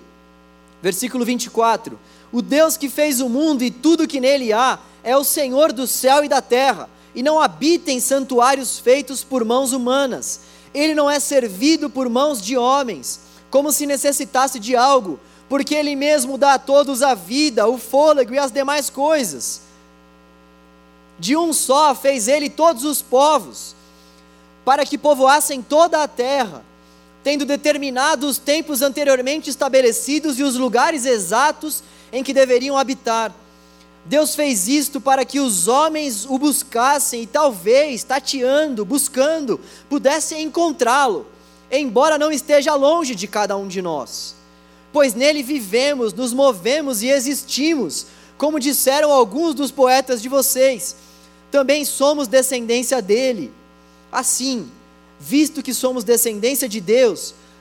Versículo 0.82 1.24
24: 1.24 1.98
O 2.30 2.42
Deus 2.42 2.76
que 2.76 2.88
fez 2.88 3.20
o 3.20 3.28
mundo 3.28 3.64
e 3.64 3.70
tudo 3.70 4.06
que 4.06 4.20
nele 4.20 4.52
há 4.52 4.78
é 5.04 5.16
o 5.16 5.22
Senhor 5.22 5.72
do 5.72 5.86
céu 5.86 6.24
e 6.24 6.28
da 6.28 6.42
terra, 6.42 6.88
e 7.14 7.22
não 7.22 7.38
habita 7.40 7.92
em 7.92 8.00
santuários 8.00 8.78
feitos 8.78 9.22
por 9.22 9.44
mãos 9.44 9.72
humanas. 9.72 10.40
Ele 10.74 10.94
não 10.94 11.08
é 11.08 11.20
servido 11.20 11.88
por 11.88 12.08
mãos 12.08 12.42
de 12.42 12.56
homens, 12.56 13.20
como 13.50 13.70
se 13.70 13.86
necessitasse 13.86 14.58
de 14.58 14.74
algo, 14.74 15.20
porque 15.48 15.74
ele 15.74 15.94
mesmo 15.94 16.36
dá 16.36 16.54
a 16.54 16.58
todos 16.58 17.02
a 17.02 17.14
vida, 17.14 17.68
o 17.68 17.78
fôlego 17.78 18.34
e 18.34 18.38
as 18.38 18.50
demais 18.50 18.90
coisas. 18.90 19.60
De 21.18 21.36
um 21.36 21.52
só 21.52 21.94
fez 21.94 22.26
ele 22.26 22.50
todos 22.50 22.82
os 22.82 23.00
povos, 23.00 23.76
para 24.64 24.84
que 24.84 24.98
povoassem 24.98 25.62
toda 25.62 26.02
a 26.02 26.08
terra 26.08 26.64
tendo 27.24 27.46
determinado 27.46 28.28
os 28.28 28.36
tempos 28.36 28.82
anteriormente 28.82 29.48
estabelecidos 29.48 30.38
e 30.38 30.42
os 30.42 30.56
lugares 30.56 31.06
exatos 31.06 31.82
em 32.12 32.22
que 32.22 32.34
deveriam 32.34 32.76
habitar. 32.76 33.34
Deus 34.04 34.34
fez 34.34 34.68
isto 34.68 35.00
para 35.00 35.24
que 35.24 35.40
os 35.40 35.66
homens 35.66 36.26
o 36.26 36.38
buscassem 36.38 37.22
e 37.22 37.26
talvez, 37.26 38.04
tateando, 38.04 38.84
buscando, 38.84 39.58
pudessem 39.88 40.42
encontrá-lo, 40.42 41.26
embora 41.70 42.18
não 42.18 42.30
esteja 42.30 42.74
longe 42.74 43.14
de 43.14 43.26
cada 43.26 43.56
um 43.56 43.66
de 43.66 43.80
nós. 43.80 44.34
Pois 44.92 45.14
nele 45.14 45.42
vivemos, 45.42 46.12
nos 46.12 46.32
movemos 46.32 47.02
e 47.02 47.08
existimos, 47.08 48.06
como 48.36 48.60
disseram 48.60 49.10
alguns 49.10 49.54
dos 49.54 49.70
poetas 49.70 50.20
de 50.20 50.28
vocês. 50.28 50.96
Também 51.50 51.84
somos 51.84 52.28
descendência 52.28 53.00
dele. 53.00 53.52
Assim, 54.12 54.70
visto 55.18 55.62
que 55.62 55.72
somos 55.72 56.04
descendência 56.04 56.68
de 56.68 56.80
Deus, 56.80 57.34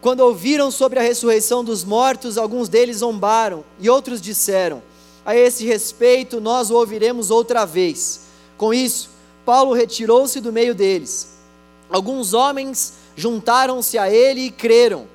Quando 0.00 0.20
ouviram 0.20 0.70
sobre 0.70 0.98
a 0.98 1.02
ressurreição 1.02 1.62
dos 1.62 1.84
mortos, 1.84 2.38
alguns 2.38 2.68
deles 2.68 2.98
zombaram, 2.98 3.64
e 3.78 3.90
outros 3.90 4.20
disseram: 4.20 4.82
A 5.24 5.36
esse 5.36 5.66
respeito, 5.66 6.40
nós 6.40 6.70
o 6.70 6.74
ouviremos 6.74 7.30
outra 7.30 7.66
vez. 7.66 8.22
Com 8.56 8.72
isso, 8.72 9.10
Paulo 9.44 9.74
retirou-se 9.74 10.40
do 10.40 10.52
meio 10.52 10.74
deles. 10.74 11.34
Alguns 11.90 12.32
homens 12.32 12.94
juntaram-se 13.14 13.98
a 13.98 14.10
ele 14.10 14.42
e 14.42 14.50
creram. 14.50 15.06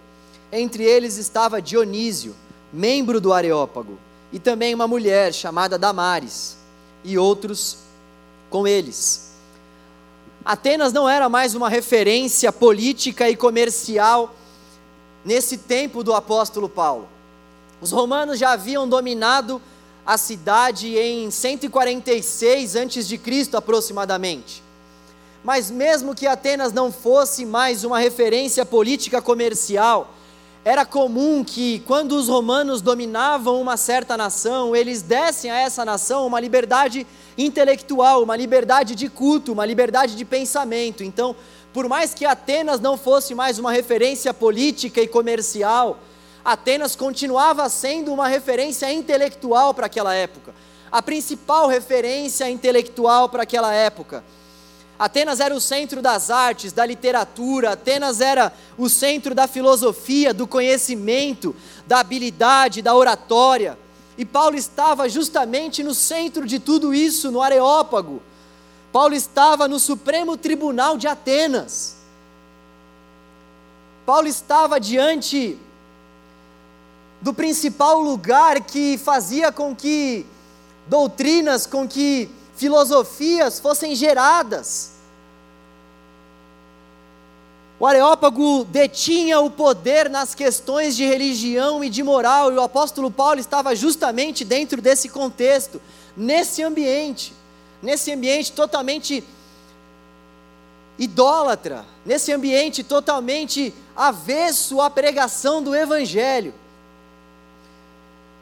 Entre 0.51 0.83
eles 0.83 1.17
estava 1.17 1.61
Dionísio, 1.61 2.35
membro 2.71 3.19
do 3.19 3.33
Areópago, 3.33 3.97
e 4.31 4.37
também 4.37 4.75
uma 4.75 4.87
mulher 4.87 5.33
chamada 5.33 5.79
Damares, 5.79 6.57
e 7.03 7.17
outros 7.17 7.77
com 8.49 8.67
eles. 8.67 9.31
Atenas 10.43 10.93
não 10.93 11.09
era 11.09 11.27
mais 11.27 11.55
uma 11.55 11.69
referência 11.69 12.51
política 12.51 13.27
e 13.27 13.35
comercial 13.35 14.35
nesse 15.25 15.57
tempo 15.57 16.03
do 16.03 16.13
apóstolo 16.13 16.69
Paulo. 16.69 17.09
Os 17.81 17.91
romanos 17.91 18.37
já 18.37 18.51
haviam 18.51 18.87
dominado 18.87 19.61
a 20.05 20.17
cidade 20.17 20.95
em 20.95 21.31
146 21.31 22.75
a.C. 22.75 23.19
aproximadamente. 23.57 24.63
Mas 25.43 25.71
mesmo 25.71 26.15
que 26.15 26.27
Atenas 26.27 26.71
não 26.71 26.91
fosse 26.91 27.45
mais 27.45 27.83
uma 27.83 27.99
referência 27.99 28.65
política 28.65 29.21
comercial, 29.21 30.13
era 30.63 30.83
comum 30.83 31.43
que 31.43 31.79
quando 31.85 32.13
os 32.13 32.27
romanos 32.27 32.81
dominavam 32.81 33.61
uma 33.61 33.77
certa 33.77 34.17
nação, 34.17 34.75
eles 34.75 35.03
dessem 35.03 35.51
a 35.51 35.59
essa 35.59 35.85
nação 35.85 36.25
uma 36.25 36.39
liberdade 36.39 37.05
intelectual, 37.37 38.23
uma 38.23 38.35
liberdade 38.35 38.95
de 38.95 39.07
culto, 39.07 39.51
uma 39.51 39.65
liberdade 39.65 40.15
de 40.15 40.25
pensamento. 40.25 41.03
Então, 41.03 41.35
por 41.75 41.89
mais 41.89 42.13
que 42.13 42.23
Atenas 42.23 42.79
não 42.79 42.95
fosse 42.95 43.35
mais 43.35 43.59
uma 43.59 43.69
referência 43.69 44.33
política 44.33 45.01
e 45.01 45.09
comercial, 45.09 45.99
Atenas 46.45 46.95
continuava 46.95 47.67
sendo 47.67 48.13
uma 48.13 48.29
referência 48.29 48.89
intelectual 48.93 49.73
para 49.73 49.87
aquela 49.87 50.15
época, 50.15 50.55
a 50.89 51.01
principal 51.01 51.67
referência 51.67 52.49
intelectual 52.49 53.27
para 53.27 53.43
aquela 53.43 53.73
época. 53.73 54.23
Atenas 54.97 55.41
era 55.41 55.53
o 55.53 55.59
centro 55.59 56.01
das 56.01 56.29
artes, 56.29 56.71
da 56.71 56.85
literatura, 56.85 57.71
Atenas 57.73 58.21
era 58.21 58.53
o 58.77 58.87
centro 58.87 59.35
da 59.35 59.45
filosofia, 59.45 60.33
do 60.33 60.47
conhecimento, 60.47 61.53
da 61.85 61.99
habilidade, 61.99 62.81
da 62.81 62.95
oratória. 62.95 63.77
E 64.17 64.23
Paulo 64.23 64.55
estava 64.55 65.09
justamente 65.09 65.83
no 65.83 65.93
centro 65.93 66.47
de 66.47 66.57
tudo 66.57 66.93
isso, 66.93 67.29
no 67.29 67.41
Areópago. 67.41 68.23
Paulo 68.95 69.13
estava 69.13 69.67
no 69.67 69.77
Supremo 69.77 70.37
Tribunal 70.37 70.97
de 70.97 71.05
Atenas. 71.05 71.97
Paulo 74.05 74.25
estava 74.25 74.79
diante 74.79 75.59
do 77.19 77.33
principal 77.33 77.99
lugar 77.99 78.61
que 78.61 78.97
fazia 78.97 79.51
com 79.51 79.75
que 79.75 80.25
doutrinas, 80.87 81.65
com 81.65 81.85
que 81.85 82.29
filosofias 82.55 83.59
fossem 83.59 83.93
geradas. 83.95 84.91
O 87.77 87.85
Areópago 87.85 88.63
detinha 88.63 89.41
o 89.41 89.51
poder 89.51 90.09
nas 90.09 90.33
questões 90.33 90.95
de 90.95 91.05
religião 91.05 91.83
e 91.83 91.89
de 91.89 92.01
moral, 92.01 92.49
e 92.49 92.55
o 92.55 92.61
apóstolo 92.61 93.11
Paulo 93.11 93.41
estava 93.41 93.75
justamente 93.75 94.45
dentro 94.45 94.81
desse 94.81 95.09
contexto, 95.09 95.81
nesse 96.15 96.63
ambiente, 96.63 97.33
nesse 97.81 98.11
ambiente 98.11 98.51
totalmente 98.51 99.23
idólatra, 100.97 101.85
nesse 102.05 102.31
ambiente 102.31 102.83
totalmente 102.83 103.73
avesso 103.95 104.81
à 104.81 104.89
pregação 104.89 105.61
do 105.61 105.75
Evangelho. 105.75 106.53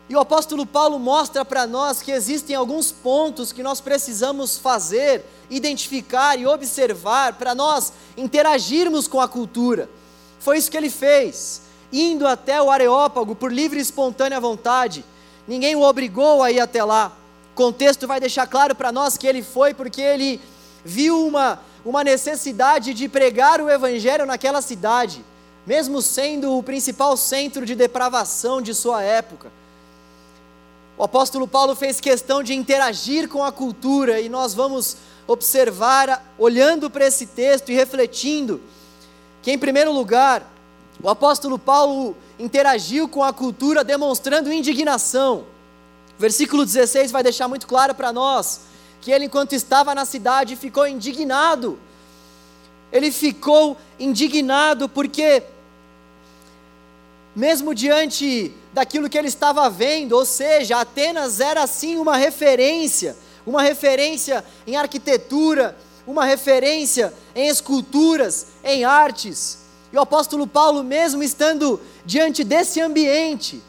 E 0.10 0.16
o 0.16 0.20
apóstolo 0.20 0.66
Paulo 0.66 1.00
mostra 1.00 1.46
para 1.46 1.66
nós 1.66 2.02
que 2.02 2.12
existem 2.12 2.56
alguns 2.56 2.92
pontos 2.92 3.52
que 3.52 3.64
nós 3.64 3.80
precisamos 3.80 4.58
fazer, 4.58 5.24
identificar 5.50 6.38
e 6.38 6.46
observar 6.46 7.34
para 7.34 7.56
nós 7.56 7.94
interagirmos 8.18 9.08
com 9.08 9.20
a 9.22 9.28
cultura. 9.28 9.90
Foi 10.40 10.58
isso 10.58 10.70
que 10.70 10.78
ele 10.78 10.90
fez, 10.90 11.62
indo 11.92 12.28
até 12.28 12.62
o 12.62 12.70
Areópago 12.70 13.34
por 13.34 13.52
livre 13.52 13.80
e 13.80 13.82
espontânea 13.82 14.40
vontade. 14.42 15.06
Ninguém 15.48 15.76
o 15.76 15.82
obrigou 15.82 16.44
a 16.44 16.52
ir 16.52 16.60
até 16.60 16.84
lá. 16.84 17.12
Contexto 17.56 18.08
vai 18.08 18.20
deixar 18.20 18.48
claro 18.48 18.74
para 18.74 18.92
nós 18.92 19.18
que 19.18 19.28
ele 19.28 19.44
foi 19.44 19.74
porque 19.74 20.02
ele 20.02 20.42
viu 20.84 21.26
uma, 21.26 21.60
uma 21.86 22.04
necessidade 22.04 22.94
de 22.94 23.08
pregar 23.08 23.62
o 23.62 23.70
evangelho 23.70 24.26
naquela 24.26 24.62
cidade, 24.62 25.24
mesmo 25.66 26.02
sendo 26.02 26.58
o 26.58 26.64
principal 26.64 27.16
centro 27.16 27.66
de 27.66 27.76
depravação 27.76 28.62
de 28.62 28.74
sua 28.74 29.04
época. 29.04 29.52
O 30.98 31.04
apóstolo 31.04 31.48
Paulo 31.48 31.76
fez 31.76 32.00
questão 32.00 32.44
de 32.44 32.54
interagir 32.54 33.28
com 33.28 33.44
a 33.44 33.52
cultura 33.52 34.20
e 34.20 34.30
nós 34.30 34.54
vamos 34.54 34.98
observar, 35.26 36.34
olhando 36.38 36.90
para 36.90 37.06
esse 37.06 37.28
texto 37.28 37.72
e 37.72 37.76
refletindo, 37.76 38.62
que 39.42 39.52
em 39.52 39.58
primeiro 39.58 39.92
lugar, 39.92 40.44
o 41.02 41.10
apóstolo 41.10 41.58
Paulo 41.58 42.16
interagiu 42.38 43.08
com 43.08 43.24
a 43.24 43.34
cultura 43.34 43.84
demonstrando 43.84 44.54
indignação. 44.54 45.46
Versículo 46.18 46.66
16 46.66 47.12
vai 47.12 47.24
deixar 47.24 47.48
muito 47.48 47.68
claro 47.68 47.96
para 47.96 48.14
nós 48.14 48.62
que 49.02 49.12
ele, 49.12 49.26
enquanto 49.26 49.54
estava 49.54 49.94
na 49.94 50.06
cidade, 50.06 50.56
ficou 50.56 50.88
indignado. 50.88 51.78
Ele 52.92 53.12
ficou 53.12 53.76
indignado 54.00 54.88
porque, 54.88 55.44
mesmo 57.36 57.76
diante 57.76 58.54
daquilo 58.72 59.10
que 59.10 59.18
ele 59.18 59.28
estava 59.28 59.70
vendo, 59.70 60.14
ou 60.14 60.26
seja, 60.26 60.80
Atenas 60.80 61.40
era 61.40 61.64
assim 61.64 61.98
uma 61.98 62.16
referência, 62.16 63.18
uma 63.46 63.62
referência 63.62 64.46
em 64.66 64.78
arquitetura, 64.78 65.76
uma 66.08 66.24
referência 66.24 67.14
em 67.36 67.48
esculturas, 67.48 68.48
em 68.64 68.86
artes. 68.86 69.60
E 69.92 69.98
o 69.98 70.02
apóstolo 70.02 70.48
Paulo, 70.48 70.84
mesmo 70.84 71.22
estando 71.22 71.82
diante 72.06 72.44
desse 72.44 72.80
ambiente, 72.80 73.62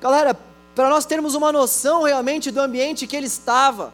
galera, 0.00 0.38
para 0.74 0.88
nós 0.88 1.04
termos 1.04 1.34
uma 1.34 1.52
noção 1.52 2.02
realmente 2.02 2.50
do 2.50 2.60
ambiente 2.60 3.06
que 3.06 3.16
ele 3.16 3.26
estava, 3.26 3.92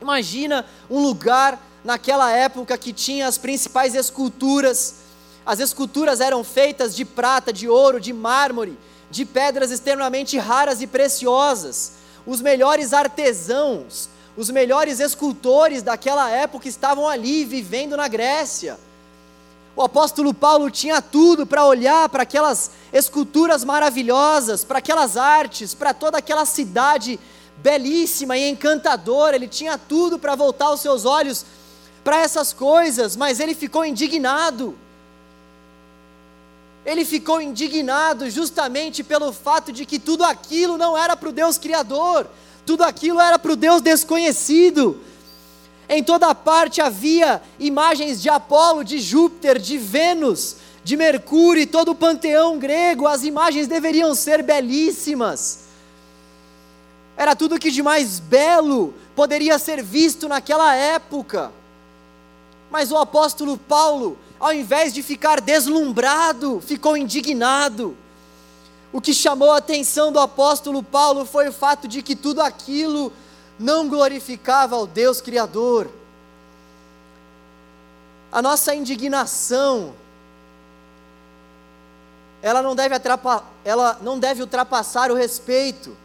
imagina 0.00 0.64
um 0.88 1.00
lugar 1.00 1.60
naquela 1.84 2.30
época 2.32 2.78
que 2.78 2.92
tinha 2.92 3.26
as 3.26 3.38
principais 3.38 3.94
esculturas. 3.94 4.96
As 5.44 5.60
esculturas 5.60 6.20
eram 6.20 6.42
feitas 6.44 6.94
de 6.94 7.04
prata, 7.04 7.52
de 7.52 7.68
ouro, 7.68 8.00
de 8.00 8.12
mármore, 8.12 8.78
de 9.10 9.24
pedras 9.24 9.70
extremamente 9.70 10.38
raras 10.38 10.80
e 10.82 10.86
preciosas. 10.86 11.92
Os 12.26 12.40
melhores 12.40 12.92
artesãos, 12.92 14.08
os 14.36 14.50
melhores 14.50 15.00
escultores 15.00 15.82
daquela 15.82 16.30
época 16.30 16.68
estavam 16.68 17.08
ali 17.08 17.44
vivendo 17.44 17.96
na 17.96 18.08
Grécia. 18.08 18.78
O 19.78 19.82
apóstolo 19.84 20.34
Paulo 20.34 20.72
tinha 20.72 21.00
tudo 21.00 21.46
para 21.46 21.64
olhar 21.64 22.08
para 22.08 22.24
aquelas 22.24 22.72
esculturas 22.92 23.62
maravilhosas, 23.62 24.64
para 24.64 24.78
aquelas 24.78 25.16
artes, 25.16 25.72
para 25.72 25.94
toda 25.94 26.18
aquela 26.18 26.44
cidade 26.44 27.16
belíssima 27.58 28.36
e 28.36 28.50
encantadora. 28.50 29.36
Ele 29.36 29.46
tinha 29.46 29.78
tudo 29.78 30.18
para 30.18 30.34
voltar 30.34 30.72
os 30.72 30.80
seus 30.80 31.04
olhos 31.04 31.46
para 32.02 32.18
essas 32.18 32.52
coisas, 32.52 33.14
mas 33.14 33.38
ele 33.38 33.54
ficou 33.54 33.84
indignado 33.84 34.76
ele 36.84 37.04
ficou 37.04 37.40
indignado 37.40 38.28
justamente 38.30 39.04
pelo 39.04 39.30
fato 39.30 39.70
de 39.70 39.84
que 39.84 39.98
tudo 39.98 40.24
aquilo 40.24 40.76
não 40.78 40.96
era 40.98 41.14
para 41.14 41.28
o 41.28 41.32
Deus 41.32 41.58
Criador, 41.58 42.26
tudo 42.66 42.82
aquilo 42.82 43.20
era 43.20 43.38
para 43.38 43.52
o 43.52 43.56
Deus 43.56 43.82
desconhecido. 43.82 44.98
Em 45.88 46.02
toda 46.02 46.34
parte 46.34 46.80
havia 46.80 47.40
imagens 47.58 48.20
de 48.20 48.28
Apolo, 48.28 48.84
de 48.84 48.98
Júpiter, 48.98 49.58
de 49.58 49.78
Vênus, 49.78 50.56
de 50.84 50.96
Mercúrio 50.96 51.66
todo 51.66 51.92
o 51.92 51.94
panteão 51.94 52.58
grego, 52.58 53.06
as 53.06 53.22
imagens 53.22 53.66
deveriam 53.66 54.14
ser 54.14 54.42
belíssimas. 54.42 55.60
Era 57.16 57.34
tudo 57.34 57.58
que 57.58 57.70
de 57.70 57.82
mais 57.82 58.20
belo 58.20 58.94
poderia 59.16 59.58
ser 59.58 59.82
visto 59.82 60.28
naquela 60.28 60.74
época. 60.74 61.50
Mas 62.70 62.92
o 62.92 62.96
apóstolo 62.96 63.56
Paulo, 63.56 64.18
ao 64.38 64.52
invés 64.52 64.92
de 64.92 65.02
ficar 65.02 65.40
deslumbrado, 65.40 66.62
ficou 66.64 66.96
indignado. 66.96 67.96
O 68.92 69.00
que 69.00 69.12
chamou 69.12 69.50
a 69.52 69.58
atenção 69.58 70.12
do 70.12 70.20
apóstolo 70.20 70.82
Paulo 70.82 71.24
foi 71.24 71.48
o 71.48 71.52
fato 71.52 71.88
de 71.88 72.02
que 72.02 72.14
tudo 72.14 72.40
aquilo 72.40 73.12
não 73.58 73.88
glorificava 73.88 74.76
ao 74.76 74.86
Deus 74.86 75.20
Criador. 75.20 75.88
A 78.30 78.40
nossa 78.40 78.74
indignação, 78.74 79.94
ela 82.40 82.62
não 82.62 82.76
deve, 82.76 82.94
ela 83.64 83.98
não 84.00 84.18
deve 84.18 84.42
ultrapassar 84.42 85.10
o 85.10 85.14
respeito. 85.14 85.96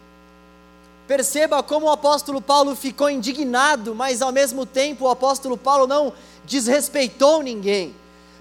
Perceba 1.06 1.62
como 1.62 1.88
o 1.88 1.92
apóstolo 1.92 2.42
Paulo 2.42 2.76
ficou 2.76 3.10
indignado, 3.10 3.94
mas 3.94 4.22
ao 4.22 4.32
mesmo 4.32 4.66
tempo 4.66 5.06
o 5.06 5.10
apóstolo 5.10 5.58
Paulo 5.58 5.86
não 5.86 6.14
desrespeitou 6.46 7.44
ninguém. 7.44 7.94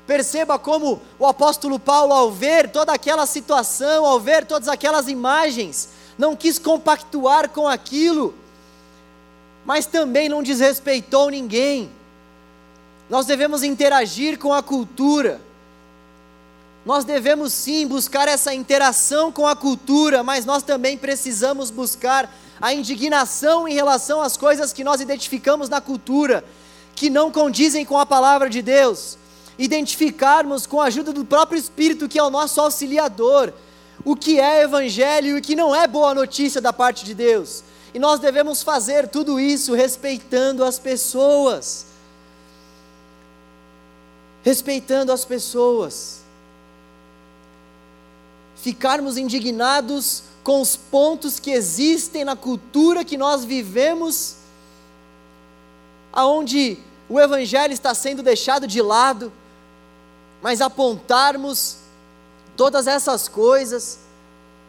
Perceba 0.06 0.58
como 0.58 1.00
o 1.18 1.26
apóstolo 1.26 1.78
Paulo, 1.78 2.12
ao 2.12 2.30
ver 2.30 2.70
toda 2.70 2.92
aquela 2.92 3.26
situação, 3.26 4.04
ao 4.04 4.18
ver 4.18 4.46
todas 4.46 4.68
aquelas 4.68 5.08
imagens, 5.08 5.90
não 6.16 6.36
quis 6.36 6.58
compactuar 6.58 7.48
com 7.50 7.66
aquilo, 7.66 8.34
mas 9.64 9.86
também 9.86 10.28
não 10.28 10.42
desrespeitou 10.42 11.30
ninguém. 11.30 11.90
Nós 13.08 13.26
devemos 13.26 13.62
interagir 13.62 14.38
com 14.38 14.52
a 14.52 14.62
cultura. 14.62 15.40
Nós 16.84 17.04
devemos 17.04 17.52
sim 17.52 17.86
buscar 17.86 18.26
essa 18.26 18.52
interação 18.52 19.30
com 19.30 19.46
a 19.46 19.54
cultura, 19.54 20.22
mas 20.22 20.44
nós 20.44 20.62
também 20.62 20.98
precisamos 20.98 21.70
buscar 21.70 22.32
a 22.60 22.72
indignação 22.72 23.68
em 23.68 23.74
relação 23.74 24.20
às 24.20 24.36
coisas 24.36 24.72
que 24.72 24.82
nós 24.82 25.00
identificamos 25.00 25.68
na 25.68 25.80
cultura, 25.80 26.44
que 26.94 27.08
não 27.08 27.30
condizem 27.30 27.84
com 27.84 27.98
a 27.98 28.06
palavra 28.06 28.50
de 28.50 28.62
Deus. 28.62 29.16
Identificarmos 29.58 30.66
com 30.66 30.80
a 30.80 30.86
ajuda 30.86 31.12
do 31.12 31.24
próprio 31.24 31.58
Espírito, 31.58 32.08
que 32.08 32.18
é 32.18 32.22
o 32.22 32.30
nosso 32.30 32.60
auxiliador, 32.60 33.52
o 34.04 34.16
que 34.16 34.40
é 34.40 34.62
evangelho 34.62 35.28
e 35.28 35.38
o 35.38 35.42
que 35.42 35.54
não 35.54 35.74
é 35.74 35.86
boa 35.86 36.14
notícia 36.14 36.60
da 36.60 36.72
parte 36.72 37.04
de 37.04 37.14
Deus. 37.14 37.62
E 37.94 37.98
nós 37.98 38.20
devemos 38.20 38.62
fazer 38.62 39.08
tudo 39.08 39.38
isso 39.38 39.74
respeitando 39.74 40.64
as 40.64 40.78
pessoas 40.78 41.92
respeitando 44.42 45.12
as 45.12 45.24
pessoas, 45.24 46.20
ficarmos 48.56 49.16
indignados 49.16 50.24
com 50.42 50.60
os 50.60 50.76
pontos 50.76 51.38
que 51.38 51.50
existem 51.50 52.24
na 52.24 52.34
cultura 52.34 53.04
que 53.04 53.16
nós 53.16 53.44
vivemos, 53.44 54.36
aonde 56.12 56.78
o 57.08 57.20
evangelho 57.20 57.72
está 57.72 57.94
sendo 57.94 58.22
deixado 58.22 58.66
de 58.66 58.82
lado, 58.82 59.32
mas 60.42 60.60
apontarmos 60.60 61.78
todas 62.56 62.88
essas 62.88 63.28
coisas 63.28 64.00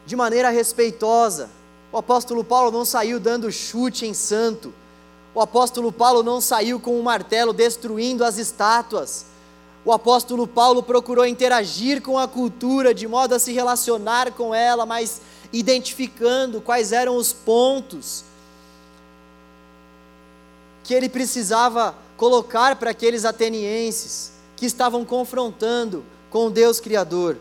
de 0.05 0.15
maneira 0.15 0.49
respeitosa. 0.49 1.49
O 1.93 1.97
apóstolo 1.97 2.43
Paulo 2.43 2.71
não 2.71 2.83
saiu 2.83 3.21
dando 3.21 3.49
chute 3.49 4.05
em 4.05 4.13
santo. 4.13 4.73
O 5.33 5.39
apóstolo 5.39 5.93
Paulo 5.93 6.21
não 6.21 6.41
saiu 6.41 6.77
com 6.77 6.99
um 6.99 7.03
martelo 7.03 7.53
destruindo 7.53 8.25
as 8.25 8.37
estátuas 8.37 9.27
o 9.85 9.91
apóstolo 9.91 10.47
Paulo 10.47 10.81
procurou 10.81 11.25
interagir 11.25 12.01
com 12.01 12.17
a 12.17 12.27
cultura 12.27 12.93
de 12.93 13.05
modo 13.05 13.35
a 13.35 13.39
se 13.39 13.51
relacionar 13.51 14.31
com 14.31 14.55
ela, 14.55 14.85
mas 14.85 15.21
identificando 15.51 16.61
quais 16.61 16.93
eram 16.93 17.17
os 17.17 17.33
pontos 17.33 18.23
que 20.83 20.93
ele 20.93 21.09
precisava 21.09 21.95
colocar 22.15 22.77
para 22.77 22.91
aqueles 22.91 23.25
atenienses 23.25 24.31
que 24.55 24.65
estavam 24.65 25.03
confrontando 25.03 26.03
com 26.29 26.47
o 26.47 26.51
Deus 26.51 26.79
Criador. 26.79 27.37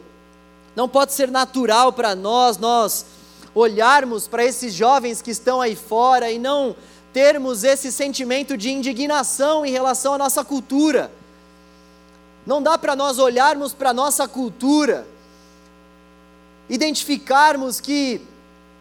Não 0.75 0.89
pode 0.89 1.13
ser 1.13 1.31
natural 1.31 1.93
para 1.93 2.15
nós, 2.17 2.59
nós 2.59 3.07
olharmos 3.55 4.27
para 4.27 4.45
esses 4.45 4.73
jovens 4.73 5.21
que 5.21 5.31
estão 5.31 5.61
aí 5.61 5.77
fora 5.77 6.31
e 6.31 6.39
não 6.39 6.75
termos 7.13 7.65
esse 7.65 7.93
sentimento 7.93 8.57
de 8.57 8.71
indignação 8.71 9.67
em 9.67 9.71
relação 9.71 10.15
à 10.15 10.19
nossa 10.19 10.45
cultura. 10.45 11.11
Não 12.47 12.63
dá 12.63 12.79
para 12.79 12.97
nós 12.97 13.19
olharmos 13.19 13.73
para 13.73 13.91
a 13.91 13.95
nossa 13.95 14.27
cultura, 14.27 15.07
identificarmos 16.69 17.81
que 17.81 18.23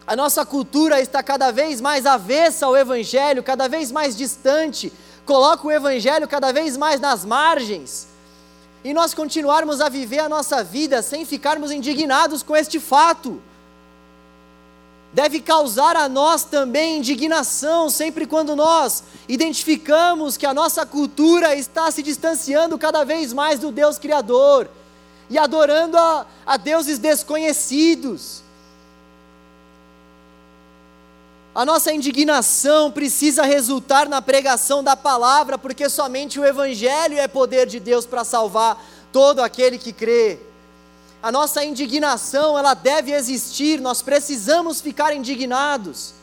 a 0.06 0.16
nossa 0.16 0.44
cultura 0.44 1.00
está 1.00 1.22
cada 1.22 1.52
vez 1.52 1.80
mais 1.80 2.06
avessa 2.06 2.66
ao 2.66 2.76
Evangelho, 2.76 3.42
cada 3.42 3.68
vez 3.68 3.92
mais 3.92 4.16
distante, 4.16 4.92
coloca 5.24 5.66
o 5.66 5.70
Evangelho 5.70 6.26
cada 6.26 6.52
vez 6.52 6.76
mais 6.76 6.98
nas 6.98 7.24
margens, 7.24 8.08
e 8.82 8.92
nós 8.92 9.14
continuarmos 9.14 9.80
a 9.80 9.88
viver 9.88 10.18
a 10.18 10.28
nossa 10.28 10.64
vida 10.64 11.02
sem 11.02 11.24
ficarmos 11.24 11.70
indignados 11.70 12.42
com 12.42 12.56
este 12.56 12.80
fato 12.80 13.40
deve 15.12 15.40
causar 15.40 15.94
a 15.94 16.08
nós 16.08 16.44
também 16.44 16.98
indignação, 16.98 17.90
sempre 17.90 18.26
quando 18.26 18.56
nós 18.56 19.04
identificamos 19.28 20.36
que 20.36 20.46
a 20.46 20.54
nossa 20.54 20.86
cultura 20.86 21.54
está 21.54 21.90
se 21.90 22.02
distanciando 22.02 22.78
cada 22.78 23.04
vez 23.04 23.32
mais 23.32 23.60
do 23.60 23.70
Deus 23.70 23.98
Criador 23.98 24.68
e 25.28 25.36
adorando 25.36 25.98
a, 25.98 26.26
a 26.46 26.56
deuses 26.56 26.98
desconhecidos. 26.98 28.42
A 31.54 31.66
nossa 31.66 31.92
indignação 31.92 32.90
precisa 32.90 33.42
resultar 33.42 34.08
na 34.08 34.22
pregação 34.22 34.82
da 34.82 34.96
palavra, 34.96 35.58
porque 35.58 35.90
somente 35.90 36.40
o 36.40 36.44
Evangelho 36.44 37.18
é 37.18 37.28
poder 37.28 37.66
de 37.66 37.78
Deus 37.78 38.06
para 38.06 38.24
salvar 38.24 38.82
todo 39.12 39.40
aquele 39.40 39.76
que 39.76 39.92
crê 39.92 40.38
a 41.22 41.30
nossa 41.30 41.64
indignação, 41.64 42.58
ela 42.58 42.74
deve 42.74 43.12
existir, 43.12 43.80
nós 43.80 44.02
precisamos 44.02 44.80
ficar 44.80 45.14
indignados. 45.14 46.14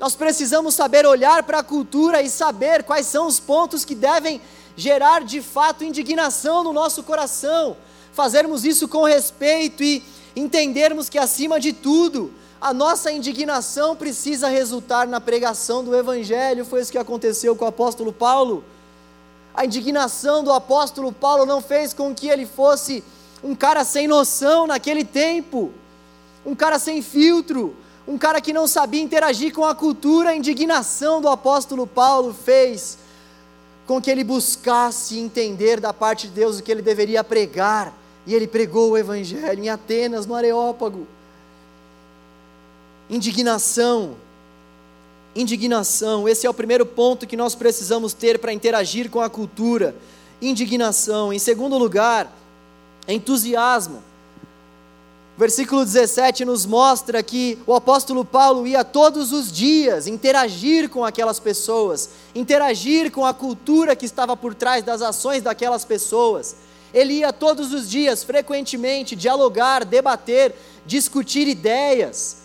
Nós 0.00 0.16
precisamos 0.16 0.74
saber 0.74 1.04
olhar 1.06 1.42
para 1.42 1.58
a 1.58 1.62
cultura 1.62 2.22
e 2.22 2.30
saber 2.30 2.84
quais 2.84 3.06
são 3.06 3.26
os 3.26 3.38
pontos 3.38 3.84
que 3.84 3.94
devem 3.94 4.40
gerar 4.76 5.22
de 5.24 5.42
fato 5.42 5.84
indignação 5.84 6.64
no 6.64 6.72
nosso 6.72 7.02
coração. 7.02 7.76
Fazermos 8.14 8.64
isso 8.64 8.88
com 8.88 9.04
respeito 9.04 9.82
e 9.82 10.02
entendermos 10.34 11.10
que, 11.10 11.18
acima 11.18 11.60
de 11.60 11.74
tudo, 11.74 12.32
a 12.60 12.72
nossa 12.72 13.12
indignação 13.12 13.94
precisa 13.94 14.48
resultar 14.48 15.06
na 15.06 15.20
pregação 15.20 15.84
do 15.84 15.94
Evangelho. 15.94 16.64
Foi 16.64 16.80
isso 16.80 16.90
que 16.90 16.96
aconteceu 16.96 17.54
com 17.54 17.66
o 17.66 17.68
apóstolo 17.68 18.10
Paulo. 18.10 18.64
A 19.54 19.66
indignação 19.66 20.42
do 20.42 20.50
apóstolo 20.50 21.12
Paulo 21.12 21.44
não 21.44 21.60
fez 21.60 21.92
com 21.92 22.14
que 22.14 22.28
ele 22.28 22.46
fosse 22.46 23.04
um 23.44 23.54
cara 23.54 23.84
sem 23.84 24.08
noção 24.08 24.66
naquele 24.66 25.04
tempo, 25.04 25.70
um 26.46 26.54
cara 26.54 26.78
sem 26.78 27.02
filtro, 27.02 27.76
um 28.08 28.16
cara 28.16 28.40
que 28.40 28.54
não 28.54 28.66
sabia 28.66 29.02
interagir 29.02 29.52
com 29.52 29.66
a 29.66 29.74
cultura, 29.74 30.30
a 30.30 30.36
indignação 30.36 31.20
do 31.20 31.28
apóstolo 31.28 31.86
Paulo 31.86 32.32
fez 32.32 32.96
com 33.86 34.00
que 34.00 34.10
ele 34.10 34.24
buscasse 34.24 35.18
entender 35.18 35.78
da 35.78 35.92
parte 35.92 36.26
de 36.26 36.32
Deus 36.32 36.58
o 36.58 36.62
que 36.62 36.72
ele 36.72 36.80
deveria 36.80 37.22
pregar, 37.22 37.92
e 38.26 38.34
ele 38.34 38.46
pregou 38.46 38.92
o 38.92 38.96
evangelho 38.96 39.62
em 39.62 39.68
Atenas, 39.68 40.24
no 40.24 40.34
Areópago. 40.34 41.06
Indignação, 43.10 44.16
indignação, 45.36 46.26
esse 46.26 46.46
é 46.46 46.50
o 46.50 46.54
primeiro 46.54 46.86
ponto 46.86 47.26
que 47.26 47.36
nós 47.36 47.54
precisamos 47.54 48.14
ter 48.14 48.38
para 48.38 48.54
interagir 48.54 49.10
com 49.10 49.20
a 49.20 49.28
cultura. 49.28 49.94
Indignação. 50.40 51.30
Em 51.30 51.38
segundo 51.38 51.76
lugar, 51.76 52.32
entusiasmo. 53.06 54.02
Versículo 55.36 55.84
17 55.84 56.44
nos 56.44 56.64
mostra 56.64 57.20
que 57.20 57.58
o 57.66 57.74
apóstolo 57.74 58.24
Paulo 58.24 58.68
ia 58.68 58.84
todos 58.84 59.32
os 59.32 59.50
dias 59.50 60.06
interagir 60.06 60.88
com 60.88 61.04
aquelas 61.04 61.40
pessoas, 61.40 62.10
interagir 62.36 63.10
com 63.10 63.26
a 63.26 63.34
cultura 63.34 63.96
que 63.96 64.06
estava 64.06 64.36
por 64.36 64.54
trás 64.54 64.84
das 64.84 65.02
ações 65.02 65.42
daquelas 65.42 65.84
pessoas. 65.84 66.54
Ele 66.92 67.14
ia 67.14 67.32
todos 67.32 67.72
os 67.72 67.90
dias, 67.90 68.22
frequentemente, 68.22 69.16
dialogar, 69.16 69.84
debater, 69.84 70.54
discutir 70.86 71.48
ideias. 71.48 72.36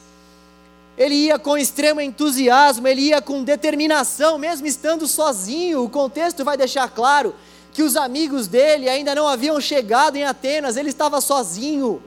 Ele 0.98 1.14
ia 1.14 1.38
com 1.38 1.56
extremo 1.56 2.02
entusiasmo, 2.02 2.88
ele 2.88 3.02
ia 3.02 3.22
com 3.22 3.44
determinação, 3.44 4.40
mesmo 4.40 4.66
estando 4.66 5.08
sozinho. 5.08 5.84
O 5.84 5.90
contexto 5.90 6.44
vai 6.44 6.58
deixar 6.58 6.90
claro 6.90 7.36
que 7.80 7.84
os 7.84 7.96
amigos 7.96 8.46
dele 8.46 8.90
ainda 8.90 9.16
não 9.16 9.26
haviam 9.26 9.62
chegado 9.62 10.18
em 10.18 10.26
Atenas, 10.26 10.76
ele 10.76 10.90
estava 10.90 11.22
sozinho. 11.22 12.04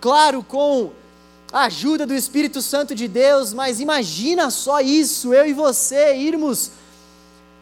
Claro, 0.00 0.42
com 0.42 0.90
a 1.52 1.66
ajuda 1.66 2.04
do 2.04 2.12
Espírito 2.12 2.60
Santo 2.60 2.96
de 2.96 3.06
Deus, 3.06 3.52
mas 3.52 3.78
imagina 3.78 4.50
só 4.50 4.80
isso, 4.80 5.32
eu 5.32 5.46
e 5.46 5.52
você 5.52 6.16
irmos 6.16 6.72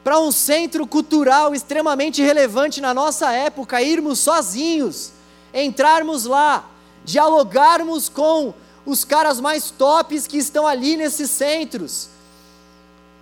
para 0.03 0.19
um 0.19 0.33
centro 0.33 0.87
cultural 0.87 1.55
extremamente 1.55 2.23
relevante 2.23 2.81
na 2.81 2.95
nossa 2.95 3.31
época, 3.31 3.83
irmos 3.83 4.19
sozinhos, 4.19 5.13
entrarmos 5.53 6.25
lá, 6.25 6.71
dialogarmos 7.05 8.09
com 8.09 8.55
os 8.87 9.05
caras 9.05 9.41
mais 9.41 9.71
tops 9.71 10.27
que 10.27 10.39
estão 10.39 10.67
ali 10.67 10.97
nesses 10.97 11.31
centros, 11.31 12.09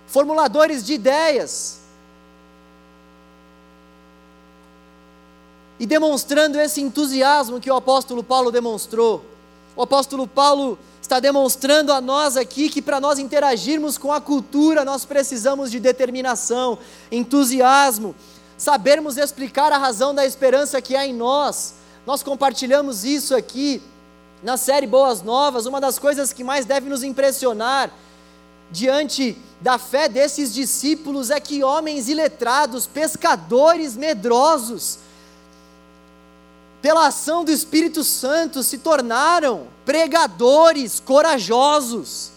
formuladores 0.07 0.85
de 0.85 0.93
ideias, 0.93 1.85
e 5.79 5.85
demonstrando 5.85 6.59
esse 6.59 6.81
entusiasmo 6.81 7.59
que 7.59 7.69
o 7.69 7.75
apóstolo 7.75 8.23
Paulo 8.23 8.51
demonstrou. 8.51 9.23
O 9.75 9.83
apóstolo 9.83 10.27
Paulo 10.27 10.77
está 11.01 11.19
demonstrando 11.19 11.93
a 11.93 12.01
nós 12.01 12.35
aqui 12.35 12.67
que 12.67 12.81
para 12.81 12.99
nós 12.99 13.19
interagirmos 13.19 13.97
com 13.97 14.11
a 14.11 14.19
cultura, 14.19 14.83
nós 14.83 15.05
precisamos 15.05 15.69
de 15.69 15.79
determinação, 15.79 16.79
entusiasmo, 17.11 18.15
sabermos 18.57 19.17
explicar 19.17 19.71
a 19.71 19.77
razão 19.77 20.13
da 20.13 20.25
esperança 20.25 20.81
que 20.81 20.95
há 20.95 21.05
em 21.05 21.13
nós. 21.13 21.75
Nós 22.05 22.23
compartilhamos 22.23 23.05
isso 23.05 23.35
aqui 23.35 23.81
na 24.41 24.57
série 24.57 24.87
Boas 24.87 25.21
Novas. 25.21 25.65
Uma 25.65 25.79
das 25.79 25.99
coisas 25.99 26.33
que 26.33 26.43
mais 26.43 26.65
deve 26.65 26.89
nos 26.89 27.03
impressionar 27.03 27.91
diante 28.71 29.37
da 29.61 29.77
fé 29.77 30.09
desses 30.09 30.53
discípulos 30.53 31.29
é 31.29 31.39
que 31.39 31.63
homens 31.63 32.09
iletrados, 32.09 32.85
pescadores 32.85 33.95
medrosos, 33.95 34.99
pela 36.87 37.07
ação 37.07 37.43
do 37.43 37.51
Espírito 37.51 38.01
Santo, 38.01 38.63
se 38.63 38.77
tornaram 38.77 39.67
pregadores 39.83 41.01
corajosos. 41.01 42.31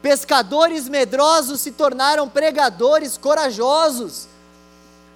Pescadores 0.00 0.88
medrosos 0.88 1.60
se 1.60 1.72
tornaram 1.72 2.28
pregadores 2.28 3.18
corajosos. 3.18 4.28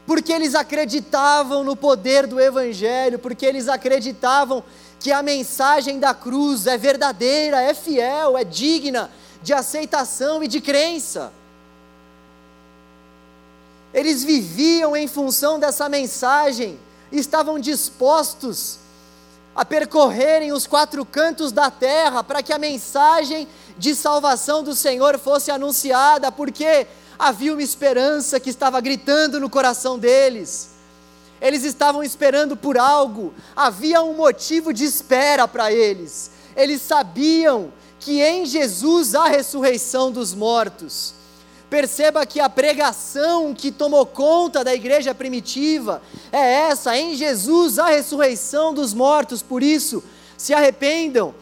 porque 0.05 0.33
eles 0.33 0.57
acreditavam 0.57 1.62
no 1.62 1.76
poder 1.76 2.26
do 2.26 2.40
Evangelho, 2.40 3.20
porque 3.20 3.46
eles 3.46 3.68
acreditavam 3.68 4.64
que 4.98 5.12
a 5.12 5.22
mensagem 5.22 6.00
da 6.00 6.12
cruz 6.12 6.66
é 6.66 6.76
verdadeira, 6.76 7.62
é 7.62 7.72
fiel, 7.72 8.37
é 8.37 8.42
digna 8.42 9.09
de 9.40 9.52
aceitação 9.52 10.42
e 10.42 10.48
de 10.48 10.61
crença. 10.61 11.33
Eles 13.94 14.24
viviam 14.24 14.96
em 14.96 15.07
função 15.07 15.61
dessa 15.61 15.88
mensagem, 15.88 16.76
estavam 17.18 17.59
dispostos 17.59 18.79
a 19.55 19.64
percorrerem 19.64 20.53
os 20.53 20.66
quatro 20.66 21.05
cantos 21.05 21.53
da 21.53 21.70
terra 21.70 22.25
para 22.25 22.42
que 22.42 22.53
a 22.53 22.59
mensagem 22.59 23.46
de 23.77 23.94
salvação 23.94 24.62
do 24.62 24.75
Senhor 24.75 25.18
fosse 25.18 25.51
anunciada, 25.51 26.33
porque 26.33 26.87
havia 27.18 27.53
uma 27.53 27.62
esperança 27.62 28.40
que 28.40 28.51
estava 28.51 28.81
gritando 28.81 29.38
no 29.38 29.51
coração 29.51 29.98
deles. 29.98 30.70
Eles 31.40 31.64
estavam 31.64 32.03
esperando 32.03 32.57
por 32.57 32.79
algo, 32.79 33.35
havia 33.55 34.01
um 34.03 34.14
motivo 34.14 34.72
de 34.72 34.85
espera 34.85 35.46
para 35.46 35.72
eles. 35.72 36.31
Eles 36.57 36.81
sabiam 36.83 37.72
que 37.98 38.20
em 38.20 38.46
Jesus 38.46 39.14
há 39.14 39.27
ressurreição 39.27 40.11
dos 40.11 40.35
mortos. 40.35 41.14
Perceba 41.73 42.27
que 42.27 42.39
a 42.39 42.51
pregação 42.51 43.55
que 43.55 43.73
tomou 43.73 44.05
conta 44.05 44.63
da 44.63 44.75
igreja 44.75 45.15
primitiva 45.15 46.03
é 46.31 46.69
essa: 46.69 46.95
em 46.99 47.15
Jesus 47.15 47.79
há 47.79 47.87
ressurreição 47.87 48.75
dos 48.75 48.93
mortos, 48.93 49.41
por 49.41 49.63
isso 49.63 50.05
se 50.37 50.53
arrependam. 50.53 51.35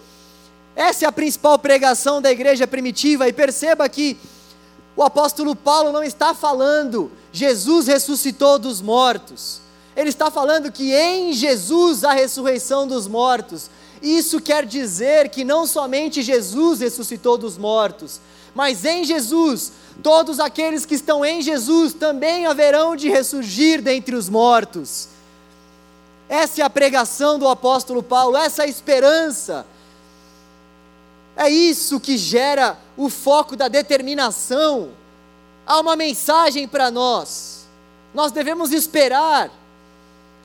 Essa 0.76 1.04
é 1.04 1.08
a 1.08 1.10
principal 1.10 1.58
pregação 1.58 2.22
da 2.22 2.30
igreja 2.30 2.64
primitiva, 2.64 3.26
e 3.26 3.32
perceba 3.32 3.88
que 3.88 4.16
o 4.94 5.02
apóstolo 5.02 5.56
Paulo 5.56 5.90
não 5.90 6.04
está 6.04 6.32
falando 6.32 7.10
Jesus 7.32 7.88
ressuscitou 7.88 8.56
dos 8.56 8.80
mortos. 8.80 9.60
Ele 9.96 10.10
está 10.10 10.30
falando 10.30 10.70
que 10.70 10.94
em 10.94 11.32
Jesus 11.32 12.04
a 12.04 12.12
ressurreição 12.12 12.86
dos 12.86 13.08
mortos. 13.08 13.68
Isso 14.00 14.40
quer 14.40 14.64
dizer 14.64 15.28
que 15.30 15.42
não 15.42 15.66
somente 15.66 16.22
Jesus 16.22 16.78
ressuscitou 16.78 17.36
dos 17.36 17.58
mortos, 17.58 18.20
mas 18.54 18.84
em 18.84 19.04
Jesus, 19.04 19.72
todos 20.02 20.40
aqueles 20.40 20.84
que 20.84 20.94
estão 20.94 21.24
em 21.24 21.42
Jesus 21.42 21.92
também 21.92 22.46
haverão 22.46 22.96
de 22.96 23.08
ressurgir 23.08 23.80
dentre 23.82 24.14
os 24.16 24.28
mortos. 24.28 25.08
Essa 26.28 26.62
é 26.62 26.64
a 26.64 26.70
pregação 26.70 27.38
do 27.38 27.48
apóstolo 27.48 28.02
Paulo, 28.02 28.36
essa 28.36 28.62
é 28.62 28.66
a 28.66 28.68
esperança 28.68 29.66
é 31.40 31.48
isso 31.48 31.98
que 31.98 32.18
gera 32.18 32.78
o 32.98 33.08
foco 33.08 33.56
da 33.56 33.66
determinação. 33.66 34.90
Há 35.66 35.80
uma 35.80 35.96
mensagem 35.96 36.68
para 36.68 36.90
nós. 36.90 37.66
Nós 38.12 38.30
devemos 38.30 38.72
esperar. 38.72 39.50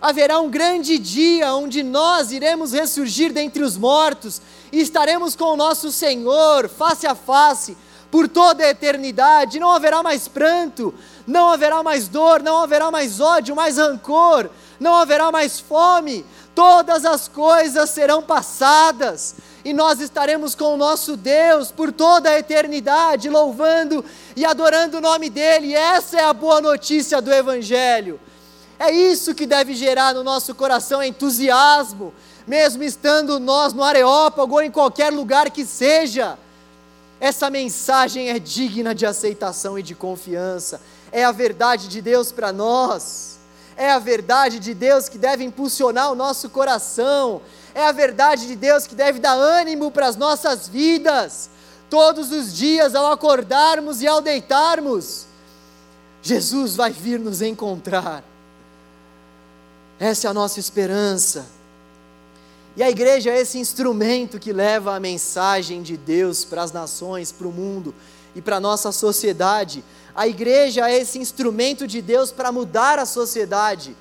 Haverá 0.02 0.40
um 0.40 0.50
grande 0.50 0.98
dia 0.98 1.54
onde 1.54 1.84
nós 1.84 2.32
iremos 2.32 2.72
ressurgir 2.72 3.34
dentre 3.34 3.62
os 3.62 3.76
mortos 3.76 4.42
e 4.72 4.80
estaremos 4.80 5.36
com 5.36 5.46
o 5.46 5.58
nosso 5.58 5.92
Senhor 5.92 6.70
face 6.70 7.06
a 7.06 7.14
face 7.14 7.76
por 8.16 8.30
toda 8.30 8.64
a 8.64 8.70
eternidade. 8.70 9.60
Não 9.60 9.70
haverá 9.70 10.02
mais 10.02 10.26
pranto, 10.26 10.94
não 11.28 11.50
haverá 11.50 11.84
mais 11.84 12.08
dor, 12.08 12.42
não 12.42 12.64
haverá 12.64 12.90
mais 12.90 13.20
ódio, 13.20 13.54
mais 13.54 13.76
rancor, 13.76 14.50
não 14.80 14.96
haverá 14.96 15.34
mais 15.34 15.60
fome. 15.60 16.26
Todas 16.56 17.04
as 17.04 17.28
coisas 17.28 17.90
serão 17.90 18.24
passadas 18.24 19.36
e 19.66 19.74
nós 19.74 20.00
estaremos 20.00 20.56
com 20.56 20.74
o 20.74 20.78
nosso 20.78 21.18
Deus 21.18 21.74
por 21.74 21.92
toda 21.92 22.30
a 22.30 22.40
eternidade, 22.40 23.30
louvando 23.30 24.06
e 24.34 24.46
adorando 24.46 25.00
o 25.00 25.02
nome 25.02 25.30
dEle. 25.30 25.76
Essa 25.76 26.22
é 26.22 26.24
a 26.24 26.32
boa 26.32 26.62
notícia 26.62 27.22
do 27.22 27.34
Evangelho. 27.34 28.18
É 28.80 28.92
isso 28.92 29.36
que 29.36 29.46
deve 29.46 29.76
gerar 29.76 30.14
no 30.14 30.24
nosso 30.24 30.56
coração 30.56 31.04
entusiasmo, 31.04 32.14
mesmo 32.48 32.82
estando 32.82 33.42
nós 33.42 33.74
no 33.74 33.84
Areópago 33.84 34.54
ou 34.54 34.62
em 34.62 34.72
qualquer 34.72 35.12
lugar 35.12 35.52
que 35.52 35.66
seja. 35.66 36.38
Essa 37.26 37.50
mensagem 37.50 38.30
é 38.30 38.38
digna 38.38 38.94
de 38.94 39.06
aceitação 39.06 39.80
e 39.80 39.84
de 39.84 39.96
confiança. 39.96 40.82
É 41.12 41.24
a 41.24 41.32
verdade 41.32 41.88
de 41.88 42.02
Deus 42.02 42.32
para 42.32 42.52
nós. 42.54 43.40
É 43.78 43.92
a 43.92 44.00
verdade 44.00 44.60
de 44.60 44.74
Deus 44.74 45.10
que 45.10 45.18
deve 45.18 45.44
impulsionar 45.44 46.12
o 46.12 46.16
nosso 46.16 46.50
coração 46.50 47.42
é 47.76 47.86
a 47.86 47.92
verdade 47.92 48.48
de 48.48 48.56
Deus 48.56 48.88
que 48.88 48.96
deve 48.96 49.20
dar 49.20 49.34
ânimo 49.34 49.92
para 49.92 50.08
as 50.08 50.16
nossas 50.16 50.66
vidas, 50.66 51.50
todos 51.90 52.32
os 52.32 52.56
dias, 52.56 52.96
ao 52.96 53.12
acordarmos 53.12 54.02
e 54.02 54.08
ao 54.08 54.22
deitarmos. 54.22 55.26
Jesus 56.22 56.78
vai 56.78 56.92
vir 56.92 57.20
nos 57.20 57.42
encontrar. 57.42 58.24
Essa 60.00 60.28
é 60.28 60.30
a 60.30 60.34
nossa 60.34 60.58
esperança. 60.58 61.46
E 62.78 62.84
a 62.84 62.90
igreja 62.90 63.32
é 63.32 63.40
esse 63.40 63.58
instrumento 63.58 64.38
que 64.38 64.52
leva 64.52 64.96
a 64.96 65.00
mensagem 65.00 65.82
de 65.82 65.96
Deus 65.96 66.44
para 66.44 66.62
as 66.62 66.74
nações, 66.74 67.32
para 67.32 67.48
o 67.48 67.52
mundo 67.52 67.96
e 68.36 68.42
para 68.42 68.58
a 68.58 68.60
nossa 68.60 68.92
sociedade. 68.92 69.82
A 70.14 70.28
igreja 70.28 70.90
é 70.90 71.00
esse 71.00 71.18
instrumento 71.18 71.88
de 71.88 72.02
Deus 72.02 72.34
para 72.34 72.52
mudar 72.52 73.00
a 73.00 73.06
sociedade. 73.06 73.96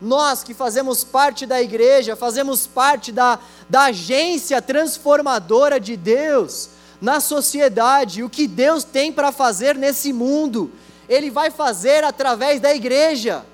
Nós 0.00 0.42
que 0.42 0.54
fazemos 0.54 1.04
parte 1.04 1.44
da 1.44 1.60
igreja, 1.60 2.16
fazemos 2.16 2.66
parte 2.66 3.12
da, 3.12 3.38
da 3.68 3.84
agência 3.84 4.60
transformadora 4.62 5.78
de 5.78 5.94
Deus 5.94 6.70
na 7.02 7.20
sociedade, 7.20 8.22
o 8.22 8.30
que 8.30 8.46
Deus 8.46 8.84
tem 8.84 9.12
para 9.12 9.32
fazer 9.32 9.76
nesse 9.76 10.14
mundo, 10.14 10.70
Ele 11.06 11.30
vai 11.30 11.50
fazer 11.50 12.02
através 12.02 12.58
da 12.58 12.74
igreja. 12.74 13.44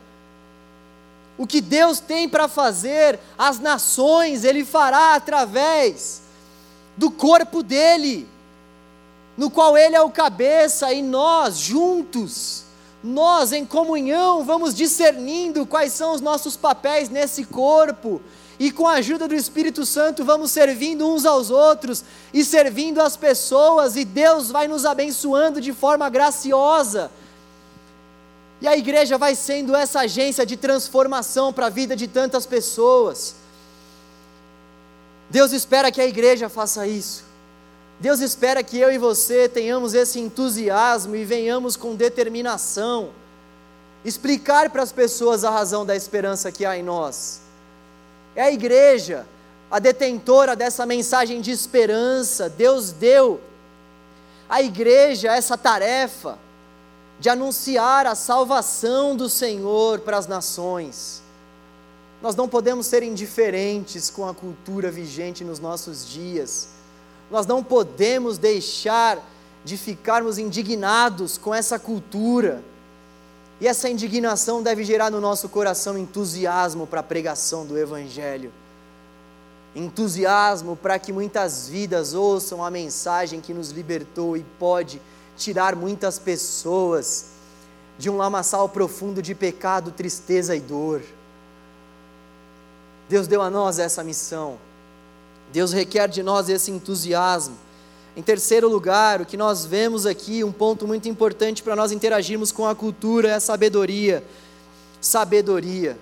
O 1.41 1.47
que 1.47 1.63
Deus 1.63 2.01
tem 2.01 2.29
para 2.29 2.49
fazer 2.49 3.19
as 3.39 3.59
nações, 3.59 4.45
Ele 4.45 4.63
fará 4.63 5.15
através 5.15 6.21
do 6.99 7.11
corpo 7.11 7.63
dele, 7.63 8.29
no 9.39 9.51
qual 9.51 9.75
Ele 9.75 9.97
é 9.97 10.03
o 10.03 10.11
cabeça, 10.11 10.93
e 10.93 11.01
nós 11.01 11.57
juntos 11.57 12.65
nós, 13.03 13.53
em 13.53 13.65
comunhão, 13.65 14.45
vamos 14.45 14.75
discernindo 14.75 15.65
quais 15.65 15.95
são 15.95 16.13
os 16.15 16.21
nossos 16.21 16.59
papéis 16.59 17.09
nesse 17.09 17.45
corpo, 17.45 18.21
e 18.59 18.71
com 18.71 18.87
a 18.87 18.97
ajuda 18.97 19.27
do 19.27 19.35
Espírito 19.35 19.87
Santo 19.87 20.23
vamos 20.23 20.51
servindo 20.51 21.09
uns 21.09 21.25
aos 21.25 21.51
outros 21.51 22.05
e 22.35 22.45
servindo 22.45 23.01
as 23.01 23.17
pessoas, 23.17 23.97
e 23.97 24.05
Deus 24.05 24.51
vai 24.51 24.69
nos 24.69 24.85
abençoando 24.85 25.59
de 25.59 25.73
forma 25.73 26.11
graciosa. 26.11 27.11
E 28.61 28.69
a 28.69 28.77
igreja 28.77 29.17
vai 29.17 29.35
sendo 29.35 29.75
essa 29.75 30.01
agência 30.01 30.45
de 30.45 30.57
transformação 30.57 31.53
para 31.53 31.67
a 31.67 31.71
vida 31.71 31.97
de 31.97 32.07
tantas 32.07 32.45
pessoas. 32.45 33.35
Deus 35.31 35.53
espera 35.53 35.91
que 35.91 36.01
a 36.01 36.07
igreja 36.07 36.49
faça 36.49 36.87
isso. 36.87 37.25
Deus 37.99 38.21
espera 38.21 38.63
que 38.63 38.79
eu 38.79 38.91
e 38.91 38.99
você 38.99 39.49
tenhamos 39.49 39.95
esse 39.95 40.19
entusiasmo 40.19 41.15
e 41.17 41.25
venhamos 41.25 41.77
com 41.77 41.95
determinação 41.95 43.11
explicar 44.05 44.71
para 44.71 44.83
as 44.83 44.93
pessoas 44.93 45.45
a 45.45 45.51
razão 45.51 45.85
da 45.85 45.95
esperança 45.95 46.51
que 46.51 46.65
há 46.65 46.77
em 46.77 46.83
nós. 46.83 47.43
É 48.35 48.43
a 48.43 48.53
igreja 48.53 49.27
a 49.71 49.79
detentora 49.79 50.57
dessa 50.57 50.85
mensagem 50.85 51.41
de 51.41 51.53
esperança. 51.53 52.49
Deus 52.49 52.91
deu 52.91 53.41
à 54.49 54.61
igreja 54.61 55.33
essa 55.33 55.57
tarefa 55.57 56.37
de 57.21 57.29
anunciar 57.29 58.07
a 58.07 58.17
salvação 58.17 59.15
do 59.15 59.29
Senhor 59.29 60.01
para 60.01 60.17
as 60.17 60.27
nações. 60.27 61.23
Nós 62.21 62.35
não 62.35 62.49
podemos 62.49 62.87
ser 62.87 63.03
indiferentes 63.03 64.11
com 64.11 64.27
a 64.27 64.35
cultura 64.35 64.91
vigente 64.91 65.45
nos 65.45 65.61
nossos 65.61 66.09
dias 66.09 66.81
nós 67.31 67.47
não 67.47 67.63
podemos 67.63 68.37
deixar 68.37 69.19
de 69.65 69.77
ficarmos 69.77 70.37
indignados 70.37 71.39
com 71.39 71.55
essa 71.55 71.79
cultura. 71.79 72.63
E 73.61 73.69
essa 73.69 73.89
indignação 73.89 74.63
deve 74.63 74.83
gerar 74.85 75.11
no 75.11 75.21
nosso 75.21 75.49
coração 75.49 75.97
entusiasmo 75.97 76.87
para 76.87 77.01
a 77.01 77.05
pregação 77.05 77.65
do 77.65 77.79
Evangelho. 77.79 78.53
Entusiasmo 79.77 80.77
para 80.77 80.99
que 80.99 81.13
muitas 81.13 81.69
vidas 81.69 82.15
ouçam 82.15 82.65
a 82.65 82.71
mensagem 82.71 83.41
que 83.41 83.55
nos 83.55 83.71
libertou 83.71 84.37
e 84.37 84.45
pode 84.59 85.01
tirar 85.41 85.75
muitas 85.75 86.19
pessoas 86.19 87.31
de 87.99 88.11
um 88.11 88.17
lamaçal 88.17 88.69
profundo 88.69 89.23
de 89.23 89.35
pecado, 89.35 89.91
tristeza 89.91 90.55
e 90.55 90.61
dor. 90.61 91.03
Deus 93.09 93.27
deu 93.27 93.43
a 93.43 93.51
nós 93.51 93.79
essa 93.79 94.05
missão. 94.05 94.59
Deus 95.53 95.73
requer 95.73 96.09
de 96.09 96.23
nós 96.23 96.49
esse 96.49 96.71
entusiasmo. 96.71 97.57
Em 98.17 98.23
terceiro 98.23 98.69
lugar, 98.69 99.21
o 99.21 99.27
que 99.27 99.37
nós 99.37 99.65
vemos 99.65 100.05
aqui, 100.05 100.45
um 100.45 100.53
ponto 100.53 100.87
muito 100.87 101.09
importante 101.09 101.63
para 101.63 101.75
nós 101.75 101.91
interagirmos 101.91 102.53
com 102.53 102.67
a 102.67 102.75
cultura 102.75 103.31
é 103.31 103.35
a 103.35 103.41
sabedoria. 103.41 104.23
Sabedoria. 105.01 105.99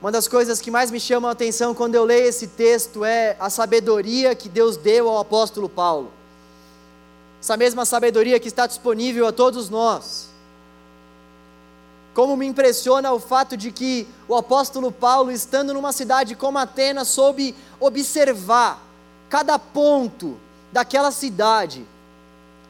Uma 0.00 0.12
das 0.12 0.28
coisas 0.28 0.60
que 0.60 0.70
mais 0.70 0.90
me 0.90 1.00
chama 1.00 1.28
a 1.28 1.32
atenção 1.32 1.74
quando 1.74 1.94
eu 1.94 2.04
leio 2.04 2.26
esse 2.26 2.48
texto 2.48 3.04
é 3.04 3.36
a 3.38 3.50
sabedoria 3.50 4.34
que 4.34 4.48
Deus 4.48 4.76
deu 4.76 5.08
ao 5.08 5.18
apóstolo 5.18 5.68
Paulo. 5.68 6.12
Essa 7.42 7.56
mesma 7.56 7.84
sabedoria 7.84 8.38
que 8.38 8.46
está 8.46 8.68
disponível 8.68 9.26
a 9.26 9.32
todos 9.32 9.68
nós. 9.68 10.28
Como 12.14 12.36
me 12.36 12.46
impressiona 12.46 13.10
o 13.10 13.18
fato 13.18 13.56
de 13.56 13.72
que 13.72 14.06
o 14.28 14.36
apóstolo 14.36 14.92
Paulo, 14.92 15.32
estando 15.32 15.74
numa 15.74 15.90
cidade 15.90 16.36
como 16.36 16.56
Atenas, 16.58 17.08
soube 17.08 17.52
observar 17.80 18.80
cada 19.28 19.58
ponto 19.58 20.38
daquela 20.70 21.10
cidade, 21.10 21.84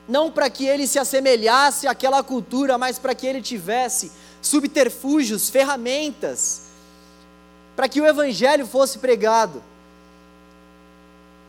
não 0.08 0.30
para 0.30 0.48
que 0.48 0.64
ele 0.64 0.86
se 0.86 0.98
assemelhasse 0.98 1.86
àquela 1.86 2.22
cultura, 2.22 2.78
mas 2.78 2.98
para 2.98 3.14
que 3.14 3.26
ele 3.26 3.42
tivesse 3.42 4.10
subterfúgios, 4.40 5.50
ferramentas, 5.50 6.62
para 7.76 7.90
que 7.90 8.00
o 8.00 8.06
evangelho 8.06 8.66
fosse 8.66 8.98
pregado. 8.98 9.62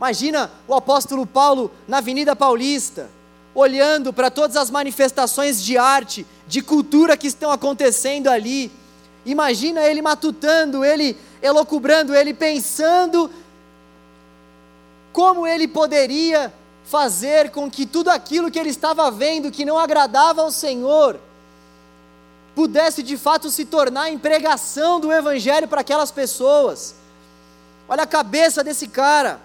Imagina 0.03 0.51
o 0.67 0.73
apóstolo 0.73 1.25
Paulo 1.25 1.71
na 1.87 1.99
Avenida 1.99 2.35
Paulista, 2.35 3.09
olhando 3.55 4.11
para 4.11 4.29
todas 4.29 4.57
as 4.57 4.69
manifestações 4.69 5.63
de 5.63 5.77
arte, 5.77 6.27
de 6.45 6.61
cultura 6.61 7.15
que 7.15 7.27
estão 7.27 7.49
acontecendo 7.49 8.27
ali. 8.27 8.69
Imagina 9.25 9.81
ele 9.81 10.01
matutando, 10.01 10.83
ele 10.83 11.15
elocubrando, 11.41 12.13
ele 12.13 12.33
pensando 12.33 13.31
como 15.13 15.47
ele 15.47 15.69
poderia 15.69 16.53
fazer 16.83 17.49
com 17.51 17.71
que 17.71 17.85
tudo 17.85 18.09
aquilo 18.09 18.51
que 18.51 18.59
ele 18.59 18.71
estava 18.71 19.09
vendo 19.09 19.51
que 19.51 19.63
não 19.63 19.79
agradava 19.79 20.41
ao 20.41 20.51
Senhor 20.51 21.17
pudesse 22.53 23.01
de 23.01 23.15
fato 23.15 23.49
se 23.49 23.63
tornar 23.63 24.11
em 24.11 24.19
pregação 24.19 24.99
do 24.99 25.13
Evangelho 25.13 25.69
para 25.69 25.79
aquelas 25.79 26.11
pessoas. 26.11 26.93
Olha 27.87 28.03
a 28.03 28.07
cabeça 28.07 28.61
desse 28.65 28.89
cara 28.89 29.39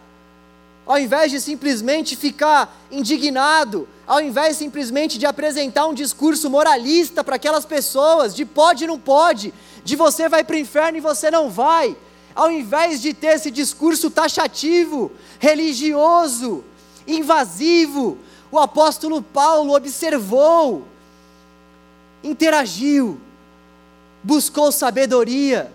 ao 0.89 0.99
invés 0.99 1.31
de 1.31 1.39
simplesmente 1.39 2.17
ficar 2.17 2.75
indignado, 2.91 3.87
ao 4.07 4.23
invés 4.23 4.57
simplesmente 4.57 5.19
de 5.19 5.27
apresentar 5.27 5.87
um 5.87 5.93
discurso 5.93 6.49
moralista 6.49 7.23
para 7.23 7.37
aquelas 7.37 7.67
pessoas, 7.67 8.35
de 8.35 8.47
pode 8.47 8.85
e 8.85 8.87
não 8.87 8.99
pode, 8.99 9.53
de 9.85 9.95
você 9.95 10.31
vai 10.31 10.43
para 10.43 10.57
o 10.57 10.59
inferno 10.59 10.97
e 10.97 11.03
você 11.03 11.31
não 11.31 11.51
vai, 11.51 11.95
ao 12.35 12.51
invés 12.51 13.03
de 13.03 13.13
ter 13.13 13.35
esse 13.37 13.51
discurso 13.51 14.11
taxativo, 14.11 15.13
religioso, 15.39 16.65
invasivo, 17.07 18.17
o 18.51 18.59
apóstolo 18.59 19.21
Paulo 19.21 19.77
observou, 19.77 20.89
interagiu, 22.25 23.21
buscou 24.25 24.73
sabedoria, 24.73 25.71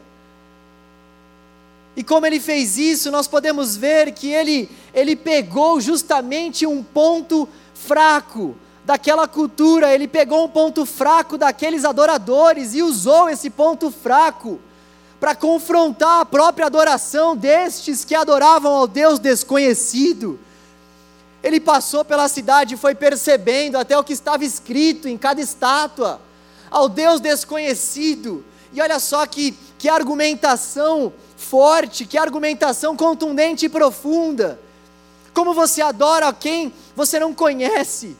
e 1.96 2.04
como 2.04 2.26
ele 2.26 2.40
fez 2.40 2.78
isso, 2.78 3.12
nós 3.12 3.28
podemos 3.28 3.76
ver 3.76 4.14
que 4.14 4.28
ele, 4.28 4.70
ele 4.94 5.16
pegou 5.16 5.80
justamente 5.80 6.66
um 6.66 6.82
ponto 6.82 7.48
fraco 7.74 8.56
daquela 8.84 9.28
cultura, 9.28 9.94
ele 9.94 10.08
pegou 10.08 10.44
um 10.44 10.50
ponto 10.50 10.86
fraco 10.86 11.38
daqueles 11.38 11.86
adoradores 11.86 12.74
e 12.74 12.82
usou 12.82 13.30
esse 13.30 13.50
ponto 13.50 13.92
fraco 13.92 14.60
para 15.20 15.36
confrontar 15.36 16.22
a 16.22 16.26
própria 16.26 16.66
adoração 16.66 17.36
destes 17.36 18.04
que 18.04 18.16
adoravam 18.16 18.74
ao 18.74 18.88
Deus 18.88 19.20
desconhecido. 19.20 20.40
Ele 21.42 21.60
passou 21.60 22.04
pela 22.04 22.28
cidade 22.28 22.74
e 22.74 22.78
foi 22.78 22.96
percebendo 22.96 23.78
até 23.78 23.98
o 23.98 24.04
que 24.04 24.14
estava 24.14 24.44
escrito 24.44 25.08
em 25.08 25.18
cada 25.18 25.40
estátua, 25.40 26.20
ao 26.72 26.90
Deus 26.90 27.22
desconhecido. 27.22 28.44
E 28.74 28.82
olha 28.82 29.00
só 29.00 29.26
que, 29.26 29.56
que 29.78 29.88
argumentação 29.88 31.14
forte, 31.44 32.06
que 32.06 32.18
argumentação 32.18 32.96
contundente 32.96 33.66
e 33.66 33.70
profunda. 33.70 34.60
Como 35.34 35.54
você 35.54 35.82
adora 35.82 36.32
quem 36.34 36.74
você 36.96 37.20
não 37.20 37.34
conhece. 37.34 38.16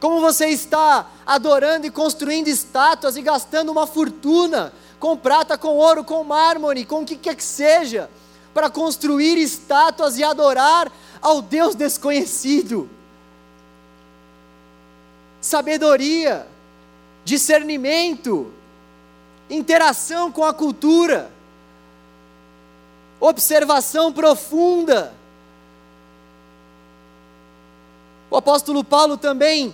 Como 0.00 0.20
você 0.20 0.46
está 0.46 1.10
adorando 1.26 1.86
e 1.86 1.90
construindo 1.90 2.48
estátuas 2.48 3.16
e 3.16 3.22
gastando 3.22 3.70
uma 3.70 3.86
fortuna 3.86 4.72
com 4.98 5.16
prata, 5.16 5.58
com 5.58 5.76
ouro, 5.76 6.04
com 6.04 6.24
mármore, 6.24 6.84
com 6.84 7.02
o 7.02 7.04
que 7.04 7.16
quer 7.16 7.34
que 7.34 7.44
seja, 7.44 8.08
para 8.54 8.70
construir 8.70 9.36
estátuas 9.38 10.18
e 10.18 10.24
adorar 10.24 10.90
ao 11.20 11.42
Deus 11.42 11.74
desconhecido. 11.74 12.88
Sabedoria, 15.40 16.46
discernimento, 17.24 18.52
interação 19.50 20.30
com 20.30 20.44
a 20.44 20.52
cultura 20.52 21.30
observação 23.22 24.12
profunda. 24.12 25.14
O 28.28 28.36
apóstolo 28.36 28.82
Paulo 28.82 29.16
também 29.16 29.72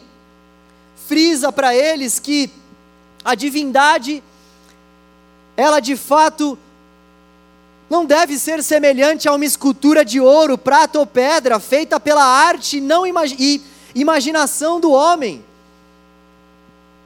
frisa 1.06 1.50
para 1.50 1.74
eles 1.74 2.18
que 2.18 2.50
a 3.24 3.34
divindade, 3.34 4.22
ela 5.56 5.80
de 5.80 5.96
fato 5.96 6.58
não 7.88 8.04
deve 8.04 8.38
ser 8.38 8.62
semelhante 8.62 9.26
a 9.26 9.32
uma 9.32 9.46
escultura 9.46 10.04
de 10.04 10.20
ouro, 10.20 10.58
prata 10.58 10.98
ou 10.98 11.06
pedra, 11.06 11.58
feita 11.58 11.98
pela 11.98 12.24
arte 12.24 12.82
não 12.82 13.06
e 13.06 13.62
imaginação 13.94 14.78
do 14.78 14.92
homem. 14.92 15.42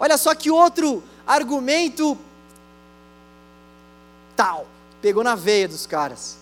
Olha 0.00 0.18
só 0.18 0.34
que 0.34 0.50
outro 0.50 1.04
argumento 1.24 2.18
tal 4.34 4.71
pegou 5.02 5.24
na 5.24 5.34
veia 5.34 5.66
dos 5.66 5.84
caras. 5.84 6.36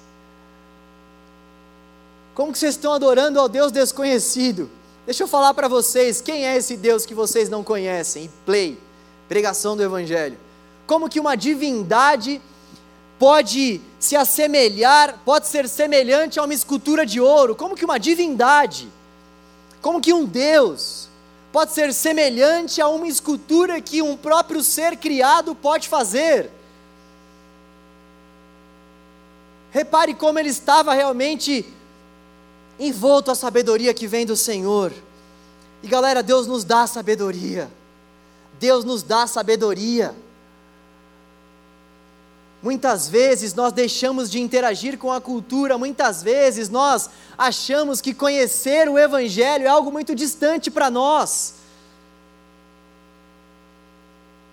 Como 2.35 2.53
que 2.53 2.59
vocês 2.59 2.75
estão 2.75 2.92
adorando 2.92 3.40
ao 3.40 3.49
Deus 3.49 3.73
desconhecido? 3.73 4.70
Deixa 5.07 5.25
eu 5.25 5.29
falar 5.29 5.55
para 5.55 5.66
vocês, 5.66 6.20
quem 6.20 6.46
é 6.46 6.57
esse 6.57 6.77
Deus 6.77 7.07
que 7.07 7.14
vocês 7.14 7.49
não 7.49 7.64
conhecem? 7.64 8.31
Play, 8.44 8.79
pregação 9.29 9.77
do 9.77 9.83
Evangelho. 9.83 10.38
Como 10.87 11.09
que 11.09 11.18
uma 11.18 11.37
divindade 11.37 12.40
pode 13.18 13.81
se 13.99 14.14
assemelhar, 14.14 15.18
pode 15.25 15.46
ser 15.46 15.68
semelhante 15.68 16.38
a 16.38 16.44
uma 16.44 16.55
escultura 16.55 17.05
de 17.07 17.20
ouro? 17.20 17.57
Como 17.57 17.75
que 17.75 17.85
uma 17.85 17.99
divindade, 17.99 18.88
como 19.81 20.01
que 20.01 20.12
um 20.12 20.25
Deus 20.25 21.09
pode 21.51 21.73
ser 21.73 21.92
semelhante 21.92 22.81
a 22.81 22.88
uma 22.88 23.09
escultura 23.09 23.81
que 23.81 24.03
um 24.03 24.16
próprio 24.16 24.62
ser 24.62 24.96
criado 24.96 25.55
pode 25.55 25.88
fazer? 25.88 26.51
Repare 29.71 30.15
como 30.15 30.39
ele 30.39 30.49
estava 30.49 30.93
realmente 30.95 31.65
envolto 32.79 33.31
à 33.31 33.35
sabedoria 33.35 33.95
que 33.95 34.07
vem 34.07 34.27
do 34.27 34.37
Senhor. 34.37 34.93
E 35.83 35.87
galera, 35.87 36.23
Deus 36.23 36.47
nos 36.47 36.65
dá 36.65 36.87
sabedoria. 36.87 37.71
Deus 38.59 38.85
nos 38.85 39.03
dá 39.03 39.27
sabedoria. 39.27 40.15
Muitas 42.63 43.09
vezes 43.09 43.55
nós 43.55 43.73
deixamos 43.73 44.31
de 44.31 44.39
interagir 44.39 44.99
com 44.99 45.11
a 45.11 45.21
cultura, 45.21 45.79
muitas 45.79 46.23
vezes 46.23 46.69
nós 46.69 47.09
achamos 47.39 48.03
que 48.03 48.13
conhecer 48.13 48.87
o 48.87 48.99
Evangelho 48.99 49.65
é 49.65 49.69
algo 49.69 49.91
muito 49.91 50.15
distante 50.15 50.71
para 50.71 50.91
nós. 50.91 51.55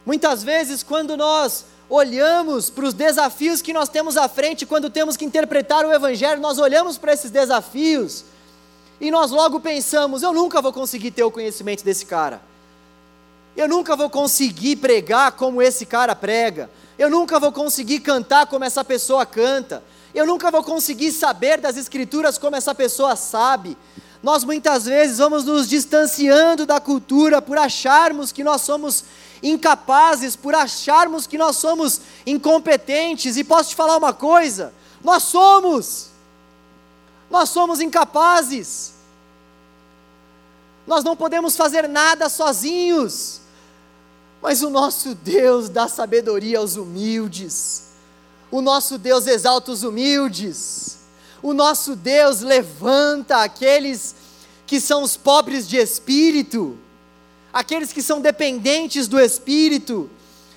Muitas 0.05 0.41
vezes, 0.41 0.83
quando 0.83 1.17
nós 1.17 1.65
olhamos 1.89 2.69
para 2.69 2.85
os 2.85 2.93
desafios 2.93 3.61
que 3.61 3.73
nós 3.73 3.89
temos 3.89 4.17
à 4.17 4.27
frente 4.27 4.65
quando 4.65 4.89
temos 4.89 5.15
que 5.15 5.25
interpretar 5.25 5.85
o 5.85 5.91
Evangelho, 5.91 6.41
nós 6.41 6.57
olhamos 6.57 6.97
para 6.97 7.13
esses 7.13 7.31
desafios 7.31 8.25
e 8.99 9.09
nós 9.09 9.31
logo 9.31 9.59
pensamos: 9.59 10.23
eu 10.23 10.33
nunca 10.33 10.61
vou 10.61 10.73
conseguir 10.73 11.11
ter 11.11 11.23
o 11.23 11.31
conhecimento 11.31 11.83
desse 11.83 12.05
cara, 12.05 12.41
eu 13.55 13.67
nunca 13.67 13.95
vou 13.95 14.09
conseguir 14.09 14.77
pregar 14.77 15.31
como 15.33 15.61
esse 15.61 15.85
cara 15.85 16.15
prega, 16.15 16.69
eu 16.97 17.09
nunca 17.09 17.39
vou 17.39 17.51
conseguir 17.51 18.01
cantar 18.01 18.47
como 18.47 18.65
essa 18.65 18.83
pessoa 18.83 19.25
canta, 19.25 19.83
eu 20.13 20.25
nunca 20.25 20.51
vou 20.51 20.63
conseguir 20.63 21.11
saber 21.11 21.59
das 21.61 21.77
Escrituras 21.77 22.37
como 22.37 22.55
essa 22.55 22.75
pessoa 22.75 23.15
sabe. 23.15 23.77
Nós 24.23 24.43
muitas 24.43 24.85
vezes 24.85 25.19
vamos 25.19 25.45
nos 25.45 25.69
distanciando 25.69 26.65
da 26.65 26.79
cultura 26.79 27.39
por 27.39 27.55
acharmos 27.55 28.31
que 28.31 28.43
nós 28.43 28.61
somos 28.61 29.03
incapazes, 29.41 30.35
por 30.35 30.55
acharmos 30.55 31.27
que 31.27 31.37
nós 31.37 31.57
somos 31.57 32.01
incompetentes. 32.25 33.37
E 33.37 33.43
posso 33.43 33.69
te 33.69 33.75
falar 33.75 33.97
uma 33.97 34.13
coisa: 34.13 34.73
nós 35.03 35.23
somos, 35.23 36.09
nós 37.29 37.49
somos 37.49 37.79
incapazes. 37.79 38.93
Nós 40.85 41.03
não 41.03 41.17
podemos 41.17 41.57
fazer 41.57 41.87
nada 41.89 42.29
sozinhos, 42.29 43.41
mas 44.41 44.61
o 44.61 44.69
nosso 44.69 45.13
Deus 45.13 45.67
dá 45.67 45.87
sabedoria 45.87 46.59
aos 46.59 46.77
humildes, 46.77 47.87
o 48.49 48.61
nosso 48.61 48.97
Deus 48.97 49.27
exalta 49.27 49.71
os 49.73 49.83
humildes, 49.83 50.99
o 51.43 51.53
nosso 51.53 51.93
Deus 51.93 52.39
levanta 52.39 53.43
aqueles 53.43 54.15
que 54.65 54.79
são 54.79 55.03
os 55.03 55.17
pobres 55.17 55.67
de 55.67 55.75
espírito 55.75 56.77
aqueles 57.57 57.91
que 57.91 58.03
são 58.03 58.21
dependentes 58.21 59.07
do 59.07 59.19
Espírito. 59.19 60.11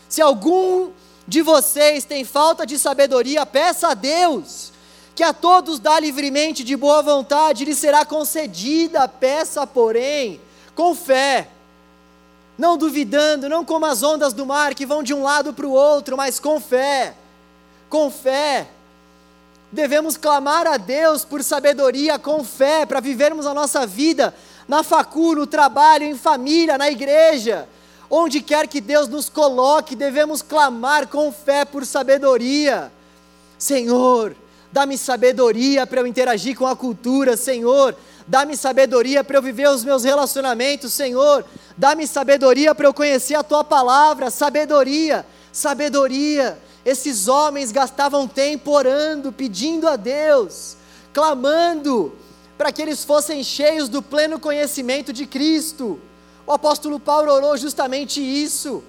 Se 0.07 0.21
algum 0.21 0.91
de 1.27 1.41
vocês 1.41 2.05
tem 2.05 2.25
falta 2.27 2.67
de 2.67 2.79
sabedoria, 2.79 3.47
peça 3.47 3.89
a 3.89 3.95
Deus, 3.95 4.71
que 5.15 5.23
a 5.23 5.33
todos 5.33 5.79
dá 5.79 5.99
livremente 5.99 6.63
de 6.63 6.77
boa 6.77 7.01
vontade, 7.01 7.65
lhe 7.65 7.75
será 7.75 8.05
concedida, 8.05 9.09
peça, 9.09 9.67
porém, 9.67 10.43
com 10.75 10.95
fé, 10.95 11.49
não 12.59 12.77
duvidando, 12.77 13.49
não 13.49 13.65
como 13.65 13.87
as 13.87 14.03
ondas 14.03 14.35
do 14.35 14.45
mar 14.45 14.75
que 14.75 14.85
vão 14.85 15.03
de 15.03 15.15
um 15.15 15.23
lado 15.23 15.55
para 15.55 15.67
o 15.67 15.73
outro, 15.73 16.19
mas 16.19 16.39
com 16.39 16.61
fé, 16.61 17.15
com 17.89 18.11
fé. 18.11 18.69
Devemos 19.73 20.19
clamar 20.19 20.67
a 20.67 20.77
Deus 20.77 21.25
por 21.25 21.43
sabedoria 21.43 22.19
com 22.19 22.45
fé 22.45 22.85
para 22.85 23.01
vivermos 23.01 23.47
a 23.47 23.55
nossa 23.55 23.87
vida 23.87 24.35
na 24.71 24.85
facu, 24.85 25.35
no 25.35 25.49
trabalho, 25.49 26.05
em 26.05 26.17
família, 26.17 26.79
na 26.79 26.89
igreja. 26.89 27.69
Onde 28.09 28.41
quer 28.41 28.69
que 28.69 28.81
Deus 28.81 29.09
nos 29.09 29.29
coloque, 29.29 29.97
devemos 29.97 30.43
clamar 30.43 31.09
com 31.09 31.33
fé 31.33 31.65
por 31.65 31.85
sabedoria. 31.85 32.93
Senhor, 33.59 34.37
dá-me 34.71 34.97
sabedoria 34.97 35.85
para 35.89 36.01
eu 36.01 36.07
interagir 36.07 36.57
com 36.57 36.69
a 36.69 36.77
cultura, 36.77 37.37
Senhor. 37.37 37.97
Dá-me 38.29 38.57
sabedoria 38.57 39.25
para 39.25 39.39
eu 39.39 39.43
viver 39.43 39.69
os 39.69 39.83
meus 39.83 40.05
relacionamentos, 40.05 40.93
Senhor. 40.93 41.45
Dá-me 41.77 42.07
sabedoria 42.07 42.73
para 42.73 42.87
eu 42.87 42.95
conhecer 42.95 43.35
a 43.35 43.43
tua 43.43 43.65
palavra, 43.65 44.31
sabedoria, 44.31 45.27
sabedoria. 45.53 46.57
Esses 46.85 47.27
homens 47.27 47.73
gastavam 47.73 48.29
tempo 48.29 48.71
orando, 48.71 49.33
pedindo 49.33 49.89
a 49.89 49.97
Deus, 49.97 50.77
clamando 51.13 52.17
para 52.61 52.71
que 52.71 52.83
eles 52.83 53.03
fossem 53.03 53.43
cheios 53.43 53.89
do 53.89 54.03
pleno 54.03 54.39
conhecimento 54.39 55.15
de 55.15 55.25
Cristo. 55.25 55.99
O 56.47 56.53
apóstolo 56.53 57.01
Paulo 57.01 57.33
orou 57.33 57.57
justamente 57.57 58.21
isso. 58.21 58.85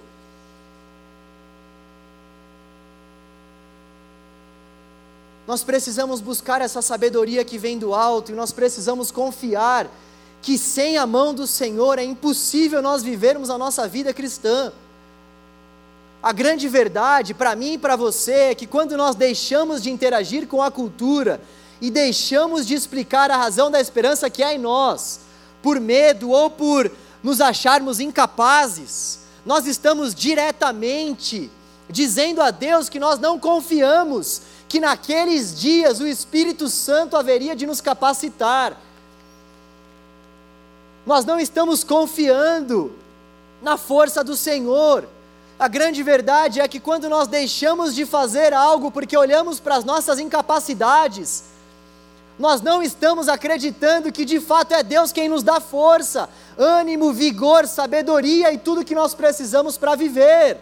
Nós 5.47 5.63
precisamos 5.63 6.19
buscar 6.19 6.59
essa 6.59 6.82
sabedoria 6.82 7.45
que 7.45 7.57
vem 7.57 7.80
do 7.80 7.93
alto 7.93 8.34
e 8.34 8.36
nós 8.36 8.51
precisamos 8.51 9.09
confiar 9.09 9.89
que 10.41 10.57
sem 10.57 10.97
a 10.97 11.07
mão 11.07 11.34
do 11.34 11.47
Senhor 11.47 11.97
é 11.97 12.03
impossível 12.03 12.82
nós 12.82 13.01
vivermos 13.01 13.49
a 13.49 13.57
nossa 13.57 13.88
vida 13.88 14.13
cristã. 14.13 14.74
A 16.22 16.34
grande 16.34 16.67
verdade 16.67 17.34
para 17.34 17.55
mim 17.55 17.76
e 17.76 17.78
para 17.78 17.95
você 17.95 18.34
é 18.34 18.55
que 18.55 18.67
quando 18.67 18.97
nós 18.97 19.15
deixamos 19.15 19.82
de 19.82 19.89
interagir 19.89 20.45
com 20.45 20.61
a 20.61 20.69
cultura, 20.69 21.39
e 21.82 21.89
deixamos 21.89 22.65
de 22.67 22.75
explicar 22.75 23.32
a 23.32 23.38
razão 23.38 23.71
da 23.71 23.82
esperança 23.82 24.29
que 24.29 24.43
há 24.43 24.53
em 24.53 24.59
nós, 24.59 25.21
por 25.61 25.79
medo 25.79 26.29
ou 26.29 26.49
por 26.49 26.91
nos 27.23 27.41
acharmos 27.41 27.99
incapazes, 27.99 29.19
nós 29.45 29.65
estamos 29.65 30.13
diretamente 30.13 31.51
dizendo 31.89 32.41
a 32.41 32.51
Deus 32.51 32.88
que 32.88 32.99
nós 32.99 33.19
não 33.19 33.38
confiamos 33.39 34.43
que 34.69 34.79
naqueles 34.79 35.59
dias 35.59 35.99
o 35.99 36.07
Espírito 36.07 36.69
Santo 36.69 37.17
haveria 37.17 37.55
de 37.55 37.65
nos 37.65 37.82
capacitar. 37.82 38.77
Nós 41.05 41.25
não 41.25 41.39
estamos 41.39 41.84
confiando 41.84 42.95
na 43.61 43.75
força 43.75 44.23
do 44.23 44.36
Senhor. 44.38 45.07
A 45.59 45.67
grande 45.67 46.01
verdade 46.01 46.61
é 46.61 46.67
que 46.67 46.79
quando 46.79 47.09
nós 47.09 47.27
deixamos 47.27 47.93
de 47.93 48.05
fazer 48.05 48.53
algo 48.53 48.89
porque 48.89 49.17
olhamos 49.17 49.59
para 49.59 49.75
as 49.75 49.84
nossas 49.84 50.19
incapacidades, 50.19 51.43
nós 52.41 52.59
não 52.59 52.81
estamos 52.81 53.29
acreditando 53.29 54.11
que 54.11 54.25
de 54.25 54.39
fato 54.39 54.73
é 54.73 54.81
Deus 54.81 55.11
quem 55.11 55.29
nos 55.29 55.43
dá 55.43 55.59
força, 55.59 56.27
ânimo, 56.57 57.13
vigor, 57.13 57.67
sabedoria 57.67 58.51
e 58.51 58.57
tudo 58.57 58.83
que 58.83 58.95
nós 58.95 59.13
precisamos 59.13 59.77
para 59.77 59.93
viver. 59.93 60.57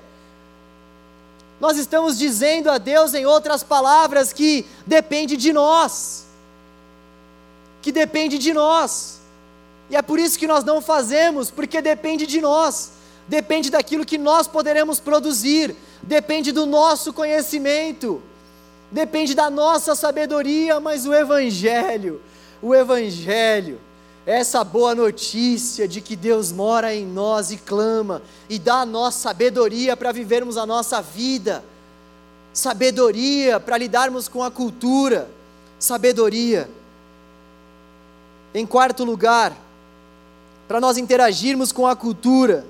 Nós 1.58 1.78
estamos 1.78 2.18
dizendo 2.18 2.70
a 2.70 2.78
Deus, 2.78 3.14
em 3.14 3.26
outras 3.26 3.64
palavras, 3.64 4.34
que 4.34 4.66
depende 4.86 5.38
de 5.38 5.54
nós, 5.54 6.26
que 7.82 7.94
depende 7.94 8.38
de 8.38 8.54
nós, 8.54 9.22
e 9.90 9.96
é 9.96 10.02
por 10.02 10.20
isso 10.20 10.38
que 10.38 10.48
nós 10.48 10.66
não 10.66 10.82
fazemos, 10.82 11.50
porque 11.50 11.82
depende 11.82 12.28
de 12.28 12.42
nós, 12.42 12.92
depende 13.26 13.70
daquilo 13.70 14.06
que 14.06 14.18
nós 14.18 14.50
poderemos 14.50 15.00
produzir, 15.00 15.74
depende 16.04 16.52
do 16.52 16.66
nosso 16.66 17.14
conhecimento 17.14 18.22
depende 18.92 19.36
da 19.36 19.50
nossa 19.50 19.96
sabedoria, 19.96 20.80
mas 20.80 21.06
o 21.06 21.14
Evangelho, 21.14 22.22
o 22.62 22.74
Evangelho, 22.74 23.80
essa 24.26 24.64
boa 24.64 24.94
notícia 24.94 25.88
de 25.88 26.02
que 26.02 26.16
Deus 26.16 26.52
mora 26.52 26.94
em 26.94 27.06
nós 27.06 27.52
e 27.52 27.58
clama 27.58 28.22
e 28.50 28.60
dá 28.60 28.82
a 28.82 28.86
nós 28.86 29.16
sabedoria 29.16 29.98
para 29.98 30.12
vivermos 30.12 30.58
a 30.58 30.66
nossa 30.66 31.02
vida, 31.02 31.64
sabedoria 32.54 33.60
para 33.60 33.78
lidarmos 33.78 34.28
com 34.28 34.44
a 34.44 34.52
cultura, 34.52 35.30
sabedoria. 35.80 36.70
Em 38.54 38.66
quarto 38.66 39.04
lugar, 39.04 39.56
para 40.68 40.80
nós 40.80 40.98
interagirmos 40.98 41.72
com 41.72 41.88
a 41.88 41.96
cultura, 41.96 42.66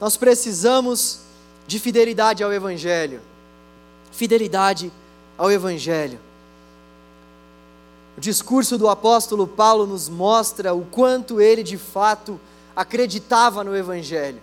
nós 0.00 0.16
precisamos 0.16 1.20
de 1.66 1.78
fidelidade 1.78 2.42
ao 2.42 2.52
Evangelho. 2.52 3.20
Fidelidade 4.10 4.92
ao 5.42 5.50
Evangelho. 5.50 6.20
O 8.16 8.20
discurso 8.20 8.78
do 8.78 8.88
apóstolo 8.88 9.44
Paulo 9.44 9.88
nos 9.88 10.08
mostra 10.08 10.72
o 10.72 10.84
quanto 10.84 11.40
ele 11.40 11.64
de 11.64 11.76
fato 11.76 12.38
acreditava 12.76 13.64
no 13.64 13.76
Evangelho, 13.76 14.40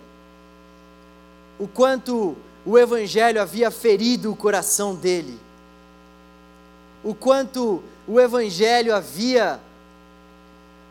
o 1.58 1.66
quanto 1.66 2.36
o 2.66 2.78
Evangelho 2.78 3.40
havia 3.40 3.70
ferido 3.70 4.30
o 4.30 4.36
coração 4.36 4.94
dele, 4.94 5.40
o 7.02 7.14
quanto 7.14 7.82
o 8.06 8.20
Evangelho 8.20 8.94
havia 8.94 9.58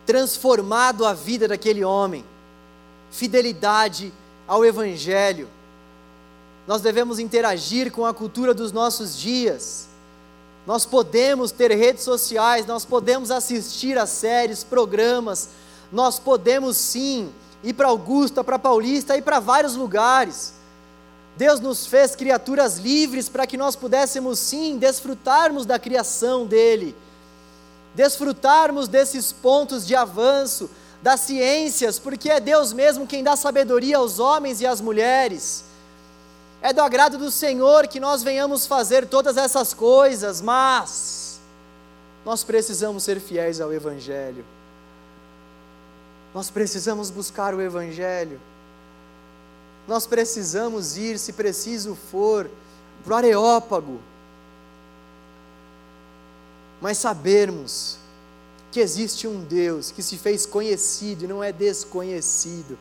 transformado 0.07 1.05
a 1.05 1.14
vida 1.14 1.47
daquele 1.47 1.84
homem, 1.84 2.26
fidelidade 3.12 4.12
ao 4.47 4.66
Evangelho. 4.66 5.47
Nós 6.66 6.82
devemos 6.82 7.20
interagir 7.20 7.91
com 7.91 8.07
a 8.07 8.14
cultura 8.14 8.55
dos 8.55 8.72
nossos 8.72 9.16
dias 9.16 9.89
nós 10.70 10.86
podemos 10.86 11.51
ter 11.51 11.72
redes 11.72 12.03
sociais, 12.03 12.63
nós 12.67 12.86
podemos 12.86 13.32
assistir 13.32 13.97
a 13.97 14.05
séries, 14.05 14.63
programas, 14.63 15.49
nós 15.91 16.20
podemos 16.20 16.78
sim 16.78 17.34
ir 17.63 17.74
para 17.74 17.88
Augusta, 17.88 18.43
para 18.43 18.59
Paulista, 18.59 19.17
ir 19.17 19.24
para 19.24 19.39
vários 19.39 19.76
lugares. 19.76 20.53
Deus 21.36 21.59
nos 21.59 21.88
fez 21.88 22.15
criaturas 22.15 22.78
livres 22.78 23.28
para 23.28 23.47
que 23.47 23.57
nós 23.57 23.76
pudéssemos 23.76 24.38
sim 24.38 24.78
desfrutarmos 24.78 25.65
da 25.65 25.80
criação 25.80 26.45
dele, 26.45 26.95
desfrutarmos 27.95 28.88
desses 28.88 29.32
pontos 29.32 29.88
de 29.88 29.95
avanço, 29.95 30.70
das 31.01 31.22
ciências, 31.22 31.97
porque 31.97 32.30
é 32.30 32.39
Deus 32.39 32.74
mesmo 32.74 33.07
quem 33.07 33.24
dá 33.24 33.36
sabedoria 33.36 33.97
aos 33.97 34.20
homens 34.20 34.61
e 34.61 34.67
às 34.67 34.80
mulheres. 34.80 35.63
É 36.62 36.74
do 36.74 36.82
agrado 36.82 37.18
do 37.18 37.32
Senhor 37.32 37.88
que 37.88 37.99
nós 37.99 38.22
venhamos 38.22 38.66
fazer 38.66 39.07
todas 39.07 39.38
essas 39.38 39.74
coisas, 39.74 40.41
mas 40.41 41.39
nós 42.26 42.43
precisamos 42.43 43.03
ser 43.03 43.20
fiéis 43.20 43.62
ao 43.62 43.72
Evangelho. 43.72 44.43
Nós 46.34 46.49
precisamos 46.49 47.10
buscar 47.10 47.55
o 47.55 47.62
Evangelho. 47.62 48.39
Nós 49.88 50.05
precisamos 50.05 50.97
ir, 50.97 51.18
se 51.18 51.34
preciso 51.34 51.95
for, 51.95 52.49
para 53.03 53.14
o 53.14 53.16
Areópago. 53.16 53.99
Mas 56.82 56.97
sabermos 56.97 57.97
que 58.72 58.82
existe 58.82 59.28
um 59.28 59.41
Deus 59.41 59.91
que 59.91 60.03
se 60.03 60.18
fez 60.18 60.45
conhecido 60.45 61.24
e 61.24 61.28
não 61.28 61.43
é 61.43 61.51
desconhecido 61.51 62.78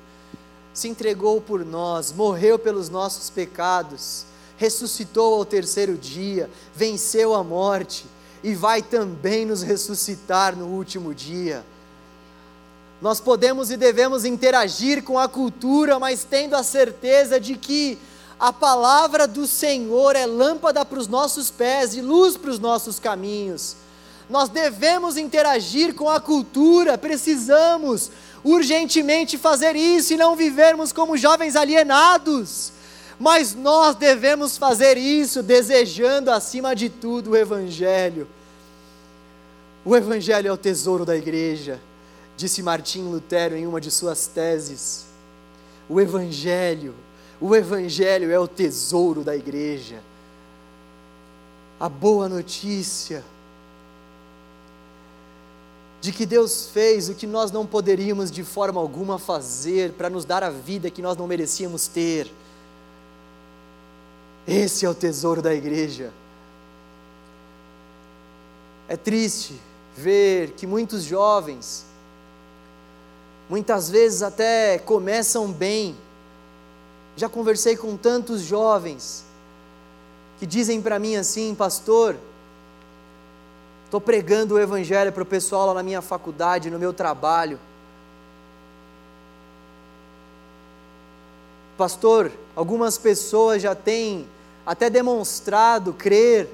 se 0.72 0.88
entregou 0.88 1.40
por 1.40 1.64
nós, 1.64 2.12
morreu 2.12 2.58
pelos 2.58 2.88
nossos 2.88 3.30
pecados, 3.30 4.24
ressuscitou 4.56 5.34
ao 5.34 5.44
terceiro 5.44 5.96
dia, 5.96 6.50
venceu 6.74 7.34
a 7.34 7.42
morte 7.42 8.06
e 8.42 8.54
vai 8.54 8.82
também 8.82 9.44
nos 9.44 9.62
ressuscitar 9.62 10.56
no 10.56 10.66
último 10.66 11.14
dia. 11.14 11.64
Nós 13.00 13.20
podemos 13.20 13.70
e 13.70 13.76
devemos 13.76 14.24
interagir 14.24 15.04
com 15.04 15.18
a 15.18 15.28
cultura, 15.28 15.98
mas 15.98 16.24
tendo 16.24 16.54
a 16.54 16.62
certeza 16.62 17.38
de 17.38 17.56
que 17.56 17.98
a 18.38 18.52
palavra 18.52 19.26
do 19.26 19.46
Senhor 19.46 20.14
é 20.16 20.26
lâmpada 20.26 20.84
para 20.84 20.98
os 20.98 21.08
nossos 21.08 21.50
pés 21.50 21.94
e 21.94 22.00
luz 22.00 22.36
para 22.36 22.50
os 22.50 22.58
nossos 22.58 22.98
caminhos. 22.98 23.76
Nós 24.28 24.48
devemos 24.48 25.16
interagir 25.16 25.94
com 25.94 26.10
a 26.10 26.20
cultura, 26.20 26.98
precisamos, 26.98 28.10
urgentemente 28.44 29.36
fazer 29.36 29.76
isso 29.76 30.14
e 30.14 30.16
não 30.16 30.36
vivermos 30.36 30.92
como 30.92 31.16
jovens 31.16 31.56
alienados. 31.56 32.72
Mas 33.18 33.54
nós 33.54 33.96
devemos 33.96 34.56
fazer 34.56 34.96
isso 34.96 35.42
desejando 35.42 36.30
acima 36.30 36.74
de 36.74 36.88
tudo 36.88 37.30
o 37.30 37.36
Evangelho. 37.36 38.28
O 39.84 39.96
Evangelho 39.96 40.48
é 40.48 40.52
o 40.52 40.56
tesouro 40.56 41.04
da 41.04 41.16
igreja, 41.16 41.80
disse 42.36 42.62
Martim 42.62 43.02
Lutero 43.02 43.56
em 43.56 43.66
uma 43.66 43.80
de 43.80 43.90
suas 43.90 44.26
teses. 44.26 45.06
O 45.88 46.00
Evangelho, 46.00 46.94
o 47.40 47.56
Evangelho 47.56 48.30
é 48.30 48.38
o 48.38 48.46
tesouro 48.46 49.22
da 49.22 49.34
igreja. 49.34 50.02
A 51.80 51.88
boa 51.88 52.28
notícia 52.28 53.24
de 56.00 56.12
que 56.12 56.24
Deus 56.24 56.68
fez 56.68 57.08
o 57.08 57.14
que 57.14 57.26
nós 57.26 57.50
não 57.50 57.66
poderíamos 57.66 58.30
de 58.30 58.44
forma 58.44 58.80
alguma 58.80 59.18
fazer 59.18 59.92
para 59.92 60.08
nos 60.08 60.24
dar 60.24 60.44
a 60.44 60.50
vida 60.50 60.90
que 60.90 61.02
nós 61.02 61.16
não 61.16 61.26
merecíamos 61.26 61.88
ter. 61.88 62.30
Esse 64.46 64.86
é 64.86 64.88
o 64.88 64.94
tesouro 64.94 65.42
da 65.42 65.54
igreja. 65.54 66.12
É 68.88 68.96
triste 68.96 69.60
ver 69.96 70.52
que 70.52 70.66
muitos 70.66 71.02
jovens, 71.02 71.84
muitas 73.50 73.90
vezes 73.90 74.22
até 74.22 74.78
começam 74.78 75.52
bem. 75.52 75.96
Já 77.16 77.28
conversei 77.28 77.76
com 77.76 77.96
tantos 77.96 78.42
jovens 78.42 79.24
que 80.38 80.46
dizem 80.46 80.80
para 80.80 81.00
mim 81.00 81.16
assim, 81.16 81.54
pastor, 81.54 82.16
estou 83.88 84.02
pregando 84.02 84.54
o 84.54 84.60
Evangelho 84.60 85.10
para 85.10 85.22
o 85.22 85.26
pessoal 85.26 85.68
lá 85.68 85.74
na 85.74 85.82
minha 85.82 86.02
faculdade, 86.02 86.70
no 86.70 86.78
meu 86.78 86.92
trabalho. 86.92 87.58
Pastor, 91.78 92.30
algumas 92.54 92.98
pessoas 92.98 93.62
já 93.62 93.74
têm 93.74 94.28
até 94.66 94.90
demonstrado 94.90 95.94
crer, 95.94 96.50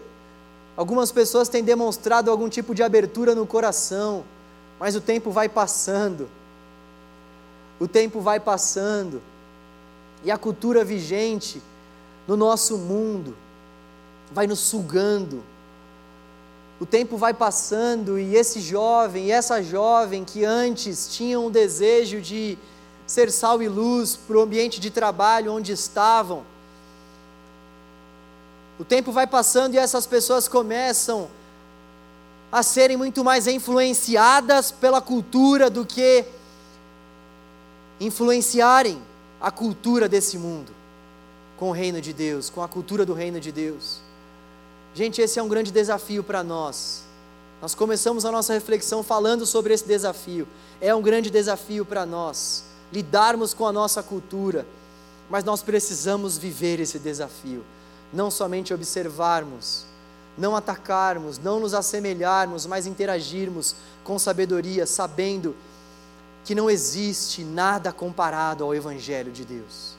algumas 0.76 1.10
pessoas 1.10 1.48
têm 1.48 1.64
demonstrado 1.64 2.30
algum 2.30 2.48
tipo 2.48 2.72
de 2.72 2.84
abertura 2.84 3.34
no 3.34 3.44
coração, 3.44 4.22
mas 4.78 4.94
o 4.94 5.00
tempo 5.00 5.32
vai 5.32 5.48
passando, 5.48 6.28
o 7.80 7.88
tempo 7.88 8.20
vai 8.20 8.38
passando, 8.38 9.20
e 10.22 10.30
a 10.30 10.38
cultura 10.38 10.84
vigente 10.84 11.60
no 12.28 12.36
nosso 12.36 12.78
mundo, 12.78 13.36
vai 14.30 14.46
nos 14.46 14.60
sugando. 14.60 15.42
O 16.84 16.86
tempo 16.86 17.16
vai 17.16 17.32
passando 17.32 18.18
e 18.18 18.36
esse 18.36 18.60
jovem 18.60 19.28
e 19.28 19.30
essa 19.30 19.62
jovem 19.62 20.22
que 20.22 20.44
antes 20.44 21.08
tinham 21.08 21.46
o 21.46 21.50
desejo 21.50 22.20
de 22.20 22.58
ser 23.06 23.32
sal 23.32 23.62
e 23.62 23.68
luz 23.68 24.16
para 24.16 24.36
o 24.36 24.42
ambiente 24.42 24.78
de 24.78 24.90
trabalho 24.90 25.54
onde 25.54 25.72
estavam, 25.72 26.44
o 28.78 28.84
tempo 28.84 29.10
vai 29.12 29.26
passando 29.26 29.76
e 29.76 29.78
essas 29.78 30.06
pessoas 30.06 30.46
começam 30.46 31.30
a 32.52 32.62
serem 32.62 32.98
muito 32.98 33.24
mais 33.24 33.46
influenciadas 33.46 34.70
pela 34.70 35.00
cultura 35.00 35.70
do 35.70 35.86
que 35.86 36.26
influenciarem 37.98 39.00
a 39.40 39.50
cultura 39.50 40.06
desse 40.06 40.36
mundo 40.36 40.70
com 41.56 41.70
o 41.70 41.72
reino 41.72 41.98
de 41.98 42.12
Deus, 42.12 42.50
com 42.50 42.62
a 42.62 42.68
cultura 42.68 43.06
do 43.06 43.14
reino 43.14 43.40
de 43.40 43.50
Deus. 43.50 44.03
Gente, 44.94 45.20
esse 45.20 45.40
é 45.40 45.42
um 45.42 45.48
grande 45.48 45.72
desafio 45.72 46.22
para 46.22 46.44
nós. 46.44 47.02
Nós 47.60 47.74
começamos 47.74 48.24
a 48.24 48.30
nossa 48.30 48.52
reflexão 48.52 49.02
falando 49.02 49.44
sobre 49.44 49.74
esse 49.74 49.84
desafio. 49.84 50.46
É 50.80 50.94
um 50.94 51.02
grande 51.02 51.30
desafio 51.30 51.84
para 51.84 52.06
nós 52.06 52.62
lidarmos 52.92 53.52
com 53.52 53.66
a 53.66 53.72
nossa 53.72 54.04
cultura, 54.04 54.64
mas 55.28 55.42
nós 55.42 55.62
precisamos 55.62 56.38
viver 56.38 56.78
esse 56.78 56.96
desafio, 57.00 57.64
não 58.12 58.30
somente 58.30 58.72
observarmos, 58.72 59.84
não 60.38 60.54
atacarmos, 60.54 61.38
não 61.38 61.58
nos 61.58 61.74
assemelharmos, 61.74 62.64
mas 62.64 62.86
interagirmos 62.86 63.74
com 64.04 64.16
sabedoria, 64.16 64.86
sabendo 64.86 65.56
que 66.44 66.54
não 66.54 66.70
existe 66.70 67.42
nada 67.42 67.92
comparado 67.92 68.62
ao 68.62 68.72
Evangelho 68.72 69.32
de 69.32 69.44
Deus 69.44 69.93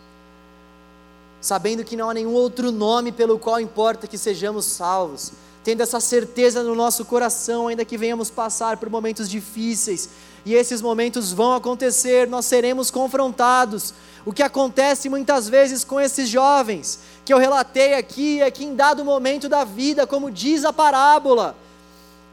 sabendo 1.46 1.84
que 1.84 1.96
não 1.96 2.10
há 2.10 2.14
nenhum 2.16 2.34
outro 2.34 2.72
nome 2.72 3.12
pelo 3.12 3.38
qual 3.38 3.60
importa 3.60 4.08
que 4.08 4.18
sejamos 4.18 4.66
salvos, 4.66 5.32
tendo 5.64 5.84
essa 5.84 6.00
certeza 6.00 6.64
no 6.64 6.74
nosso 6.74 7.06
coração, 7.06 7.68
ainda 7.68 7.86
que 7.86 8.00
venhamos 8.00 8.32
passar 8.32 8.78
por 8.78 8.90
momentos 8.90 9.30
difíceis, 9.30 10.10
e 10.44 10.56
esses 10.56 10.82
momentos 10.82 11.32
vão 11.32 11.54
acontecer, 11.54 12.28
nós 12.28 12.46
seremos 12.46 12.90
confrontados. 12.90 13.94
O 14.26 14.34
que 14.34 14.42
acontece 14.42 15.08
muitas 15.08 15.48
vezes 15.48 15.84
com 15.84 16.02
esses 16.02 16.28
jovens, 16.28 16.98
que 17.24 17.32
eu 17.32 17.38
relatei 17.38 17.94
aqui, 17.94 18.42
é 18.42 18.50
que 18.50 18.66
em 18.66 18.76
dado 18.76 19.06
momento 19.06 19.48
da 19.48 19.64
vida, 19.64 20.08
como 20.08 20.32
diz 20.32 20.66
a 20.66 20.74
parábola, 20.74 21.56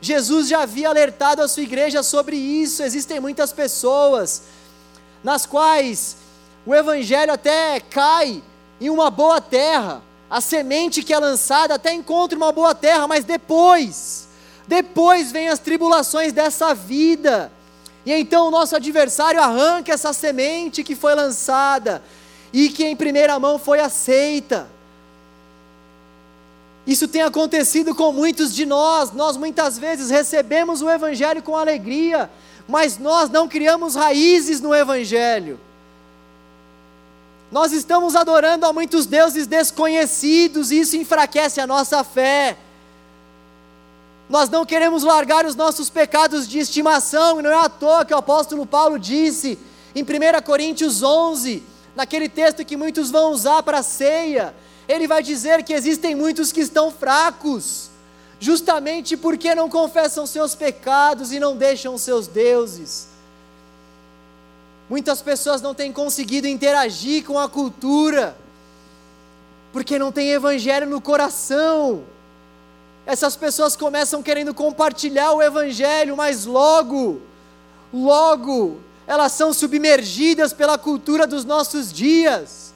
Jesus 0.01 0.49
já 0.49 0.63
havia 0.63 0.89
alertado 0.89 1.43
a 1.43 1.49
sua 1.49 1.65
igreja 1.65 2.03
sobre 2.03 2.37
isso. 2.37 2.83
Existem 2.83 3.21
muitas 3.21 3.53
pessoas 3.53 4.45
nas 5.23 5.45
quais 5.45 6.17
o 6.65 6.75
evangelho 6.75 7.31
até 7.31 7.79
cai 7.79 8.43
em 8.83 8.91
uma 8.91 9.11
boa 9.11 9.41
terra. 9.41 10.03
A 10.29 10.41
semente 10.41 11.03
que 11.03 11.13
é 11.13 11.19
lançada 11.19 11.75
até 11.75 11.93
encontra 11.93 12.37
uma 12.37 12.51
boa 12.51 12.75
terra, 12.75 13.07
mas 13.07 13.25
depois, 13.25 14.27
depois 14.67 15.31
vem 15.31 15.49
as 15.49 15.59
tribulações 15.59 16.33
dessa 16.33 16.75
vida. 16.75 17.53
E 18.05 18.13
então 18.13 18.49
o 18.49 18.51
nosso 18.51 18.75
adversário 18.75 19.41
arranca 19.41 19.93
essa 19.93 20.13
semente 20.13 20.83
que 20.83 20.97
foi 20.97 21.15
lançada 21.15 22.03
e 22.53 22.71
que 22.71 22.85
em 22.85 22.97
primeira 22.97 23.39
mão 23.39 23.59
foi 23.59 23.79
aceita. 23.79 24.67
Isso 26.85 27.07
tem 27.07 27.23
acontecido 27.23 27.95
com 27.95 28.11
muitos 28.11 28.53
de 28.53 28.67
nós. 28.67 29.13
Nós 29.13 29.37
muitas 29.37 29.79
vezes 29.79 30.11
recebemos 30.11 30.83
o 30.83 30.91
Evangelho 30.91 31.43
com 31.43 31.57
alegria, 31.57 32.29
mas 32.67 32.99
nós 32.99 33.31
não 33.31 33.47
criamos 33.47 33.95
raízes 33.95 34.61
no 34.61 34.75
Evangelho. 34.75 35.61
Nós 37.53 37.71
estamos 37.71 38.17
adorando 38.17 38.65
a 38.65 38.73
muitos 38.73 39.05
deuses 39.05 39.47
desconhecidos 39.47 40.71
e 40.71 40.81
isso 40.81 40.97
enfraquece 40.97 41.61
a 41.61 41.67
nossa 41.67 42.03
fé. 42.03 42.57
Nós 44.27 44.49
não 44.49 44.65
queremos 44.65 45.03
largar 45.03 45.45
os 45.45 45.55
nossos 45.55 45.91
pecados 45.91 46.49
de 46.49 46.59
estimação, 46.59 47.39
e 47.39 47.43
não 47.43 47.51
é 47.51 47.55
à 47.55 47.69
toa 47.69 48.07
que 48.07 48.15
o 48.15 48.17
apóstolo 48.17 48.65
Paulo 48.65 48.99
disse 48.99 49.59
em 49.95 50.03
1 50.03 50.07
Coríntios 50.43 51.03
11, 51.03 51.63
naquele 51.95 52.27
texto 52.27 52.65
que 52.65 52.75
muitos 52.75 53.11
vão 53.11 53.31
usar 53.33 53.63
para 53.63 53.81
a 53.81 53.83
ceia, 53.83 54.55
ele 54.89 55.07
vai 55.07 55.23
dizer 55.23 55.63
que 55.63 55.75
existem 55.75 56.15
muitos 56.15 56.53
que 56.53 56.63
estão 56.63 56.91
fracos, 56.91 57.91
justamente 58.41 59.15
porque 59.15 59.55
não 59.55 59.69
confessam 59.69 60.27
seus 60.27 60.55
pecados 60.55 61.31
e 61.33 61.39
não 61.39 61.55
deixam 61.55 61.99
seus 61.99 62.27
deuses. 62.27 63.12
Muitas 64.93 65.23
pessoas 65.23 65.63
não 65.63 65.75
têm 65.75 65.91
conseguido 65.91 66.47
interagir 66.47 67.25
com 67.25 67.39
a 67.39 67.49
cultura, 67.49 68.37
porque 69.73 69.99
não 69.99 70.13
tem 70.13 70.33
evangelho 70.33 70.87
no 70.87 71.01
coração. 71.01 72.05
Essas 73.07 73.35
pessoas 73.35 73.75
começam 73.75 74.23
querendo 74.23 74.53
compartilhar 74.53 75.33
o 75.33 75.41
evangelho, 75.41 76.15
mas 76.15 76.45
logo, 76.45 77.23
logo, 77.91 78.83
elas 79.07 79.33
são 79.33 79.55
submergidas 79.55 80.53
pela 80.53 80.77
cultura 80.77 81.27
dos 81.27 81.43
nossos 81.43 81.91
dias. 81.91 82.75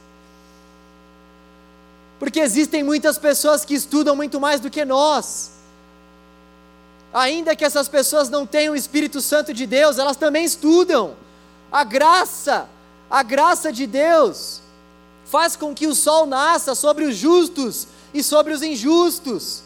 Porque 2.18 2.40
existem 2.40 2.82
muitas 2.82 3.18
pessoas 3.18 3.62
que 3.62 3.74
estudam 3.74 4.16
muito 4.16 4.40
mais 4.40 4.58
do 4.58 4.70
que 4.70 4.86
nós. 4.86 5.50
Ainda 7.12 7.54
que 7.54 7.62
essas 7.62 7.90
pessoas 7.90 8.30
não 8.30 8.46
tenham 8.46 8.72
o 8.72 8.76
Espírito 8.76 9.20
Santo 9.20 9.52
de 9.52 9.66
Deus, 9.66 9.98
elas 9.98 10.16
também 10.16 10.46
estudam. 10.46 11.25
A 11.70 11.84
graça, 11.84 12.68
a 13.10 13.22
graça 13.22 13.72
de 13.72 13.86
Deus 13.86 14.60
faz 15.24 15.56
com 15.56 15.74
que 15.74 15.86
o 15.86 15.94
sol 15.94 16.26
nasça 16.26 16.74
sobre 16.74 17.04
os 17.04 17.16
justos 17.16 17.88
e 18.14 18.22
sobre 18.22 18.52
os 18.52 18.62
injustos. 18.62 19.62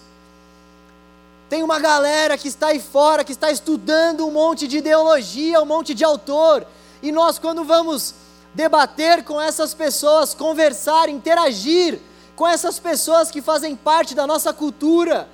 Tem 1.48 1.62
uma 1.62 1.78
galera 1.78 2.38
que 2.38 2.48
está 2.48 2.68
aí 2.68 2.80
fora, 2.80 3.24
que 3.24 3.32
está 3.32 3.50
estudando 3.50 4.26
um 4.26 4.30
monte 4.30 4.66
de 4.66 4.78
ideologia, 4.78 5.60
um 5.60 5.66
monte 5.66 5.94
de 5.94 6.04
autor, 6.04 6.66
e 7.02 7.10
nós, 7.10 7.38
quando 7.38 7.64
vamos 7.64 8.14
debater 8.54 9.24
com 9.24 9.40
essas 9.40 9.74
pessoas, 9.74 10.34
conversar, 10.34 11.08
interagir 11.08 12.00
com 12.36 12.46
essas 12.46 12.78
pessoas 12.78 13.30
que 13.30 13.42
fazem 13.42 13.76
parte 13.76 14.14
da 14.14 14.26
nossa 14.26 14.52
cultura, 14.52 15.28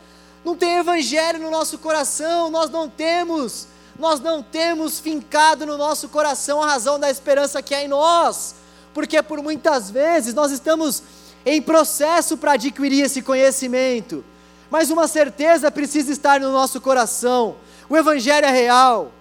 não 0.44 0.56
tem 0.56 0.78
evangelho 0.78 1.38
no 1.38 1.50
nosso 1.50 1.78
coração, 1.78 2.50
nós 2.50 2.70
não 2.70 2.88
temos 2.88 3.66
nós 3.98 4.20
não 4.20 4.42
temos 4.42 4.98
fincado 4.98 5.64
no 5.64 5.78
nosso 5.78 6.08
coração 6.08 6.62
a 6.62 6.66
razão 6.66 6.98
da 6.98 7.10
esperança 7.10 7.62
que 7.62 7.74
há 7.74 7.82
em 7.82 7.88
nós, 7.88 8.54
porque 8.92 9.22
por 9.22 9.42
muitas 9.42 9.90
vezes 9.90 10.34
nós 10.34 10.50
estamos 10.52 11.02
em 11.44 11.62
processo 11.62 12.36
para 12.36 12.52
adquirir 12.52 13.04
esse 13.04 13.22
conhecimento, 13.22 14.24
mas 14.70 14.90
uma 14.90 15.06
certeza 15.06 15.70
precisa 15.70 16.12
estar 16.12 16.40
no 16.40 16.52
nosso 16.52 16.80
coração: 16.80 17.56
o 17.88 17.96
Evangelho 17.96 18.46
é 18.46 18.50
real, 18.50 19.12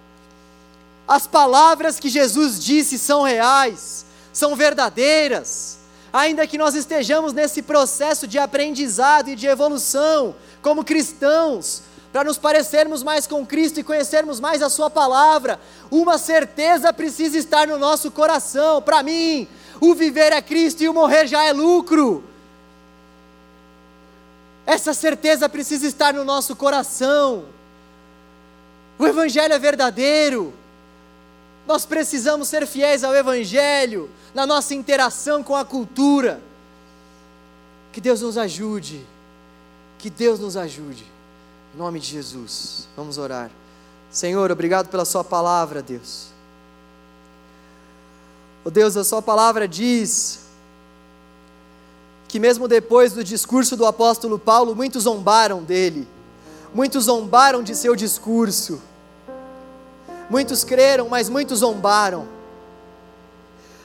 as 1.06 1.26
palavras 1.26 2.00
que 2.00 2.08
Jesus 2.08 2.62
disse 2.62 2.98
são 2.98 3.22
reais, 3.22 4.04
são 4.32 4.56
verdadeiras, 4.56 5.78
ainda 6.12 6.46
que 6.46 6.58
nós 6.58 6.74
estejamos 6.74 7.32
nesse 7.32 7.62
processo 7.62 8.26
de 8.26 8.38
aprendizado 8.38 9.28
e 9.28 9.36
de 9.36 9.46
evolução 9.46 10.34
como 10.60 10.84
cristãos, 10.84 11.82
para 12.16 12.24
nos 12.24 12.38
parecermos 12.38 13.02
mais 13.02 13.26
com 13.26 13.44
Cristo 13.44 13.78
e 13.78 13.84
conhecermos 13.84 14.40
mais 14.40 14.62
a 14.62 14.70
Sua 14.70 14.88
palavra, 14.88 15.60
uma 15.90 16.16
certeza 16.16 16.90
precisa 16.90 17.36
estar 17.36 17.66
no 17.66 17.76
nosso 17.76 18.10
coração. 18.10 18.80
Para 18.80 19.02
mim, 19.02 19.46
o 19.82 19.94
viver 19.94 20.32
é 20.32 20.40
Cristo 20.40 20.82
e 20.82 20.88
o 20.88 20.94
morrer 20.94 21.26
já 21.26 21.44
é 21.44 21.52
lucro. 21.52 22.24
Essa 24.64 24.94
certeza 24.94 25.46
precisa 25.46 25.86
estar 25.86 26.14
no 26.14 26.24
nosso 26.24 26.56
coração. 26.56 27.44
O 28.98 29.06
Evangelho 29.06 29.52
é 29.52 29.58
verdadeiro. 29.58 30.54
Nós 31.66 31.84
precisamos 31.84 32.48
ser 32.48 32.66
fiéis 32.66 33.04
ao 33.04 33.14
Evangelho 33.14 34.08
na 34.32 34.46
nossa 34.46 34.74
interação 34.74 35.42
com 35.42 35.54
a 35.54 35.66
cultura. 35.66 36.40
Que 37.92 38.00
Deus 38.00 38.22
nos 38.22 38.38
ajude. 38.38 39.06
Que 39.98 40.08
Deus 40.08 40.40
nos 40.40 40.56
ajude. 40.56 41.15
Em 41.76 41.78
nome 41.78 42.00
de 42.00 42.06
Jesus. 42.06 42.88
Vamos 42.96 43.18
orar. 43.18 43.50
Senhor, 44.10 44.50
obrigado 44.50 44.88
pela 44.88 45.04
Sua 45.04 45.22
palavra, 45.22 45.82
Deus. 45.82 46.28
Oh 48.64 48.70
Deus, 48.70 48.96
a 48.96 49.04
Sua 49.04 49.20
palavra 49.20 49.68
diz 49.68 50.46
que, 52.28 52.40
mesmo 52.40 52.66
depois 52.66 53.12
do 53.12 53.22
discurso 53.22 53.76
do 53.76 53.84
apóstolo 53.84 54.38
Paulo, 54.38 54.74
muitos 54.74 55.02
zombaram 55.02 55.62
dele, 55.62 56.08
muitos 56.74 57.04
zombaram 57.04 57.62
de 57.62 57.74
seu 57.74 57.94
discurso, 57.94 58.80
muitos 60.30 60.64
creram, 60.64 61.10
mas 61.10 61.28
muitos 61.28 61.58
zombaram. 61.58 62.26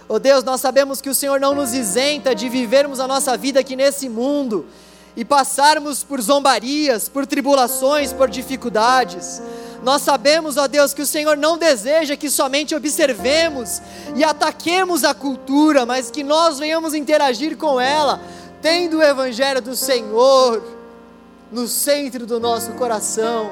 Oh 0.08 0.18
Deus, 0.18 0.46
nós 0.46 0.62
sabemos 0.62 1.02
que 1.02 1.10
o 1.10 1.16
Senhor 1.16 1.42
não 1.42 1.54
nos 1.54 1.74
isenta 1.74 2.34
de 2.34 2.48
vivermos 2.48 3.02
a 3.02 3.08
nossa 3.08 3.36
vida 3.36 3.60
aqui 3.60 3.76
nesse 3.76 4.08
mundo 4.08 4.66
e 5.16 5.26
passarmos 5.26 6.04
por 6.04 6.22
zombarias, 6.22 7.10
por 7.10 7.26
tribulações, 7.26 8.14
por 8.14 8.30
dificuldades. 8.30 9.42
Nós 9.84 10.04
sabemos, 10.04 10.58
ó 10.58 10.68
Deus, 10.68 10.94
que 10.94 11.02
o 11.02 11.08
Senhor 11.08 11.36
não 11.36 11.58
deseja 11.58 12.16
que 12.16 12.30
somente 12.30 12.76
observemos 12.76 13.82
e 14.16 14.24
ataquemos 14.24 15.04
a 15.04 15.14
cultura, 15.14 15.86
mas 15.86 16.12
que 16.12 16.24
nós 16.24 16.60
venhamos 16.60 16.94
interagir 16.94 17.58
com 17.58 17.80
ela, 17.80 18.22
tendo 18.62 18.98
o 18.98 19.04
Evangelho 19.04 19.62
do 19.62 19.76
Senhor 19.76 20.64
no 21.52 21.68
centro 21.68 22.26
do 22.26 22.40
nosso 22.40 22.72
coração. 22.74 23.52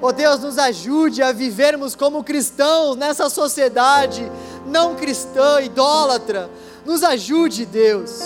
Ó 0.00 0.12
Deus, 0.12 0.40
nos 0.40 0.58
ajude 0.58 1.22
a 1.22 1.32
vivermos 1.32 1.96
como 1.96 2.22
cristãos 2.22 2.96
nessa 2.96 3.28
sociedade 3.28 4.30
não 4.64 4.94
cristã, 4.94 5.60
idólatra. 5.60 6.48
Nos 6.86 7.02
ajude, 7.02 7.66
Deus 7.66 8.22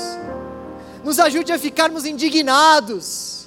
nos 1.05 1.19
ajude 1.19 1.53
a 1.53 1.59
ficarmos 1.59 2.05
indignados, 2.05 3.47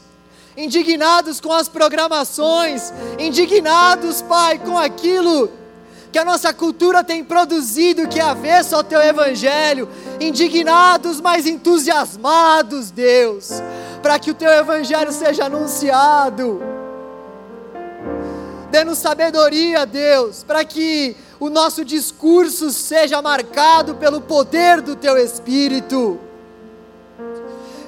indignados 0.58 1.39
com 1.39 1.51
as 1.51 1.68
programações, 1.68 2.93
indignados, 3.18 4.22
Pai, 4.22 4.60
com 4.60 4.78
aquilo 4.78 5.49
que 6.12 6.20
a 6.20 6.26
nossa 6.26 6.53
cultura 6.53 7.03
tem 7.03 7.24
produzido, 7.24 8.08
que 8.08 8.20
é 8.20 8.24
avesso 8.24 8.76
ao 8.76 8.84
Teu 8.84 9.01
Evangelho, 9.01 9.89
indignados, 10.20 11.20
mas 11.20 11.45
entusiasmados, 11.45 12.89
Deus, 12.89 13.49
para 14.01 14.18
que 14.18 14.32
o 14.32 14.34
Teu 14.34 14.49
Evangelho 14.49 15.12
seja 15.12 15.45
anunciado. 15.45 16.62
Dê-nos 18.72 18.97
sabedoria, 18.97 19.86
Deus, 19.86 20.43
para 20.43 20.64
que 20.64 21.16
o 21.39 21.49
nosso 21.49 21.84
discurso 21.84 22.72
seja 22.72 23.22
marcado 23.22 23.95
pelo 23.95 24.22
poder 24.22 24.82
do 24.82 24.95
Teu 24.95 25.18
Espírito 25.18 26.20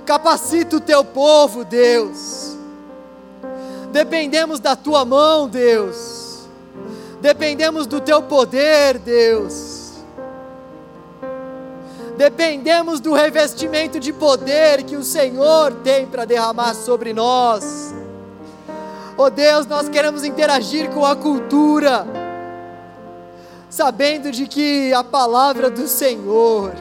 Capacita 0.08 0.78
o 0.78 0.80
teu 0.80 1.04
povo, 1.04 1.66
Deus. 1.66 2.56
Dependemos 3.92 4.58
da 4.58 4.74
tua 4.74 5.04
mão, 5.04 5.50
Deus. 5.50 6.48
Dependemos 7.20 7.86
do 7.86 8.00
teu 8.00 8.22
poder, 8.22 9.00
Deus. 9.00 9.96
Dependemos 12.16 13.02
do 13.02 13.12
revestimento 13.12 14.00
de 14.00 14.14
poder 14.14 14.84
que 14.84 14.96
o 14.96 15.04
Senhor 15.04 15.74
tem 15.84 16.06
para 16.06 16.24
derramar 16.24 16.74
sobre 16.74 17.12
nós. 17.12 17.94
Oh 19.18 19.30
Deus, 19.30 19.66
nós 19.66 19.90
queremos 19.90 20.24
interagir 20.24 20.90
com 20.92 21.04
a 21.04 21.18
cultura, 21.18 22.08
sabendo 23.70 24.32
de 24.32 24.48
que 24.48 24.94
a 24.94 25.04
palavra 25.04 25.70
do 25.70 25.86
Senhor 25.86 26.72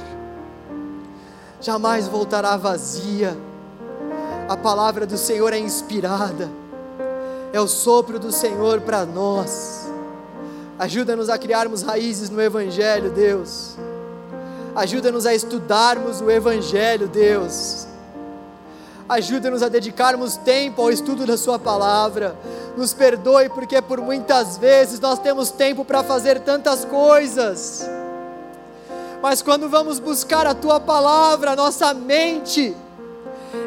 jamais 1.67 2.07
voltará 2.07 2.57
vazia. 2.57 3.37
A 4.49 4.57
palavra 4.57 5.05
do 5.05 5.19
Senhor 5.19 5.53
é 5.53 5.59
inspirada, 5.59 6.49
é 7.53 7.61
o 7.61 7.67
sopro 7.67 8.21
do 8.21 8.31
Senhor 8.31 8.83
para 8.83 9.05
nós. 9.05 9.91
Ajuda-nos 10.79 11.29
a 11.29 11.37
criarmos 11.37 11.83
raízes 11.83 12.31
no 12.31 12.41
Evangelho, 12.41 13.11
Deus. 13.11 13.75
Ajuda-nos 14.77 15.27
a 15.27 15.35
estudarmos 15.35 16.21
o 16.21 16.31
Evangelho, 16.31 17.09
Deus. 17.09 17.89
Ajuda-nos 19.09 19.61
a 19.61 19.69
dedicarmos 19.69 20.37
tempo 20.37 20.83
ao 20.83 20.93
estudo 20.93 21.27
da 21.27 21.37
Sua 21.37 21.59
palavra. 21.59 22.37
Nos 22.77 22.95
perdoe, 22.95 23.49
porque 23.49 23.83
por 23.83 24.01
muitas 24.01 24.57
vezes 24.57 25.01
nós 25.01 25.19
temos 25.19 25.51
tempo 25.51 25.85
para 25.85 26.05
fazer 26.05 26.39
tantas 26.43 26.85
coisas 26.85 27.85
mas 29.23 29.43
quando 29.43 29.69
vamos 29.69 29.99
buscar 29.99 30.47
a 30.47 30.55
tua 30.55 30.79
palavra, 30.79 31.57
nossa 31.57 31.93
mente 31.95 32.75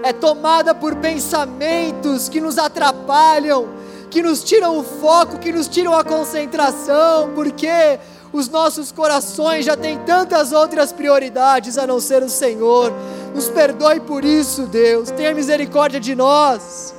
é 0.04 0.14
tomada 0.14 0.74
por 0.74 0.96
pensamentos 0.96 2.30
que 2.30 2.40
nos 2.40 2.58
atrapalham, 2.58 3.68
que 4.10 4.22
nos 4.22 4.44
tiram 4.44 4.78
o 4.78 4.84
foco, 4.84 5.40
que 5.40 5.52
nos 5.52 5.68
tiram 5.68 5.94
a 5.94 6.04
concentração, 6.04 7.32
porque 7.34 8.00
os 8.32 8.48
nossos 8.48 8.92
corações 8.92 9.66
já 9.66 9.76
têm 9.76 9.98
tantas 10.00 10.52
outras 10.52 10.92
prioridades 10.92 11.78
a 11.78 11.88
não 11.88 12.00
ser 12.00 12.22
o 12.22 12.30
Senhor. 12.30 12.94
Nos 13.34 13.50
perdoe 13.50 14.00
por 14.00 14.24
isso, 14.24 14.64
Deus. 14.68 15.10
Tenha 15.12 15.34
misericórdia 15.34 16.00
de 16.00 16.16
nós. 16.16 16.94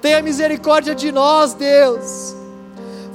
Tenha 0.00 0.22
misericórdia 0.22 0.94
de 0.94 1.10
nós, 1.10 1.54
Deus. 1.54 2.34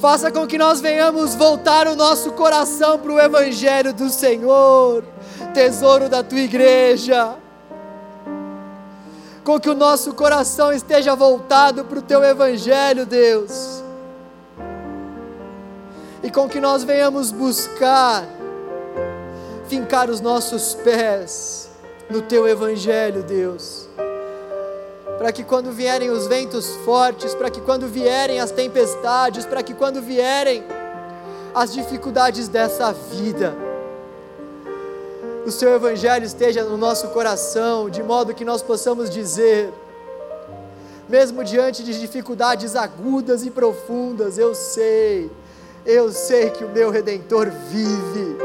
Faça 0.02 0.32
com 0.32 0.48
que 0.48 0.58
nós 0.58 0.82
venhamos 0.82 1.36
voltar 1.36 1.88
o 1.88 1.96
nosso 1.96 2.32
coração 2.32 2.98
para 2.98 3.12
o 3.12 3.20
Evangelho 3.20 3.94
do 3.94 4.10
Senhor, 4.10 5.04
tesouro 5.54 6.10
da 6.10 6.24
tua 6.24 6.40
igreja. 6.40 7.36
Com 9.44 9.60
que 9.60 9.70
o 9.70 9.76
nosso 9.76 10.16
coração 10.16 10.74
esteja 10.74 11.16
voltado 11.16 11.86
para 11.86 12.00
o 12.00 12.02
teu 12.02 12.24
Evangelho, 12.24 13.06
Deus. 13.06 13.84
E 16.24 16.32
com 16.32 16.50
que 16.50 16.60
nós 16.60 16.84
venhamos 16.84 17.32
buscar, 17.32 18.26
fincar 19.68 20.10
os 20.10 20.20
nossos 20.20 20.74
pés 20.74 21.70
no 22.10 22.24
teu 22.24 22.48
Evangelho, 22.48 23.22
Deus 23.22 23.88
para 25.22 25.32
que 25.32 25.44
quando 25.44 25.72
vierem 25.72 26.10
os 26.10 26.26
ventos 26.26 26.76
fortes, 26.78 27.36
para 27.36 27.48
que 27.48 27.62
quando 27.62 27.88
vierem 27.88 28.40
as 28.40 28.50
tempestades, 28.50 29.46
para 29.46 29.62
que 29.62 29.72
quando 29.72 30.02
vierem 30.02 30.64
as 31.54 31.72
dificuldades 31.72 32.48
dessa 32.48 32.92
vida, 32.92 33.54
o 35.46 35.52
Seu 35.52 35.76
Evangelho 35.76 36.26
esteja 36.26 36.64
no 36.64 36.76
nosso 36.76 37.10
coração, 37.10 37.88
de 37.88 38.02
modo 38.02 38.34
que 38.34 38.44
nós 38.44 38.64
possamos 38.64 39.12
dizer, 39.12 39.72
mesmo 41.08 41.44
diante 41.44 41.84
de 41.84 42.00
dificuldades 42.00 42.76
agudas 42.76 43.46
e 43.46 43.52
profundas, 43.52 44.40
eu 44.40 44.56
sei, 44.56 45.30
eu 45.86 46.12
sei 46.12 46.50
que 46.50 46.64
o 46.64 46.70
meu 46.70 46.90
Redentor 46.90 47.48
vive 47.70 48.38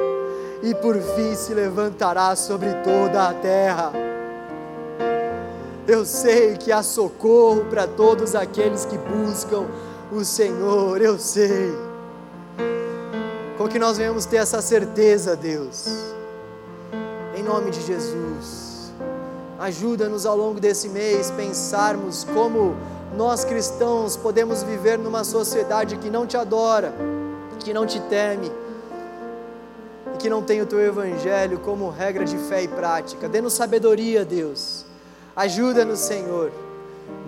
e 0.62 0.74
por 0.74 0.94
fim 1.00 1.34
se 1.34 1.54
levantará 1.54 2.36
sobre 2.36 2.68
toda 2.84 3.30
a 3.30 3.32
terra. 3.32 4.15
Eu 5.88 6.04
sei 6.04 6.56
que 6.56 6.72
há 6.72 6.82
socorro 6.82 7.66
para 7.66 7.86
todos 7.86 8.34
aqueles 8.34 8.84
que 8.84 8.98
buscam 8.98 9.66
o 10.10 10.24
Senhor, 10.24 11.00
eu 11.00 11.16
sei. 11.16 11.72
Com 13.56 13.68
que 13.68 13.78
nós 13.78 13.96
venhamos 13.96 14.26
ter 14.26 14.38
essa 14.38 14.60
certeza, 14.60 15.36
Deus, 15.36 15.86
em 17.36 17.42
nome 17.42 17.70
de 17.70 17.80
Jesus. 17.82 18.92
Ajuda-nos 19.60 20.26
ao 20.26 20.36
longo 20.36 20.58
desse 20.58 20.88
mês 20.88 21.30
pensarmos 21.30 22.24
como 22.34 22.74
nós 23.16 23.44
cristãos 23.44 24.16
podemos 24.16 24.64
viver 24.64 24.98
numa 24.98 25.22
sociedade 25.22 25.98
que 25.98 26.10
não 26.10 26.26
te 26.26 26.36
adora, 26.36 26.92
que 27.60 27.72
não 27.72 27.86
te 27.86 28.00
teme 28.00 28.50
e 30.12 30.18
que 30.18 30.28
não 30.28 30.42
tem 30.42 30.60
o 30.60 30.66
teu 30.66 30.80
evangelho 30.80 31.60
como 31.60 31.88
regra 31.90 32.24
de 32.24 32.36
fé 32.36 32.64
e 32.64 32.68
prática. 32.68 33.28
Dê-nos 33.28 33.52
sabedoria, 33.52 34.24
Deus 34.24 34.75
Ajuda-nos, 35.36 36.00
Senhor. 36.00 36.50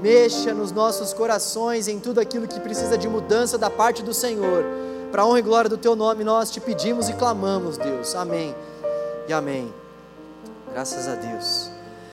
Mexa 0.00 0.54
nos 0.54 0.72
nossos 0.72 1.12
corações 1.12 1.88
em 1.88 2.00
tudo 2.00 2.20
aquilo 2.20 2.48
que 2.48 2.58
precisa 2.58 2.96
de 2.96 3.06
mudança 3.06 3.58
da 3.58 3.68
parte 3.68 4.02
do 4.02 4.14
Senhor. 4.14 4.64
Para 5.12 5.26
honra 5.26 5.38
e 5.38 5.42
glória 5.42 5.68
do 5.68 5.76
Teu 5.76 5.94
nome, 5.94 6.24
nós 6.24 6.50
te 6.50 6.60
pedimos 6.60 7.08
e 7.08 7.12
clamamos, 7.12 7.76
Deus. 7.76 8.14
Amém 8.14 8.54
e 9.28 9.32
amém. 9.32 9.72
Graças 10.72 11.06
a 11.06 11.14
Deus. 11.14 11.77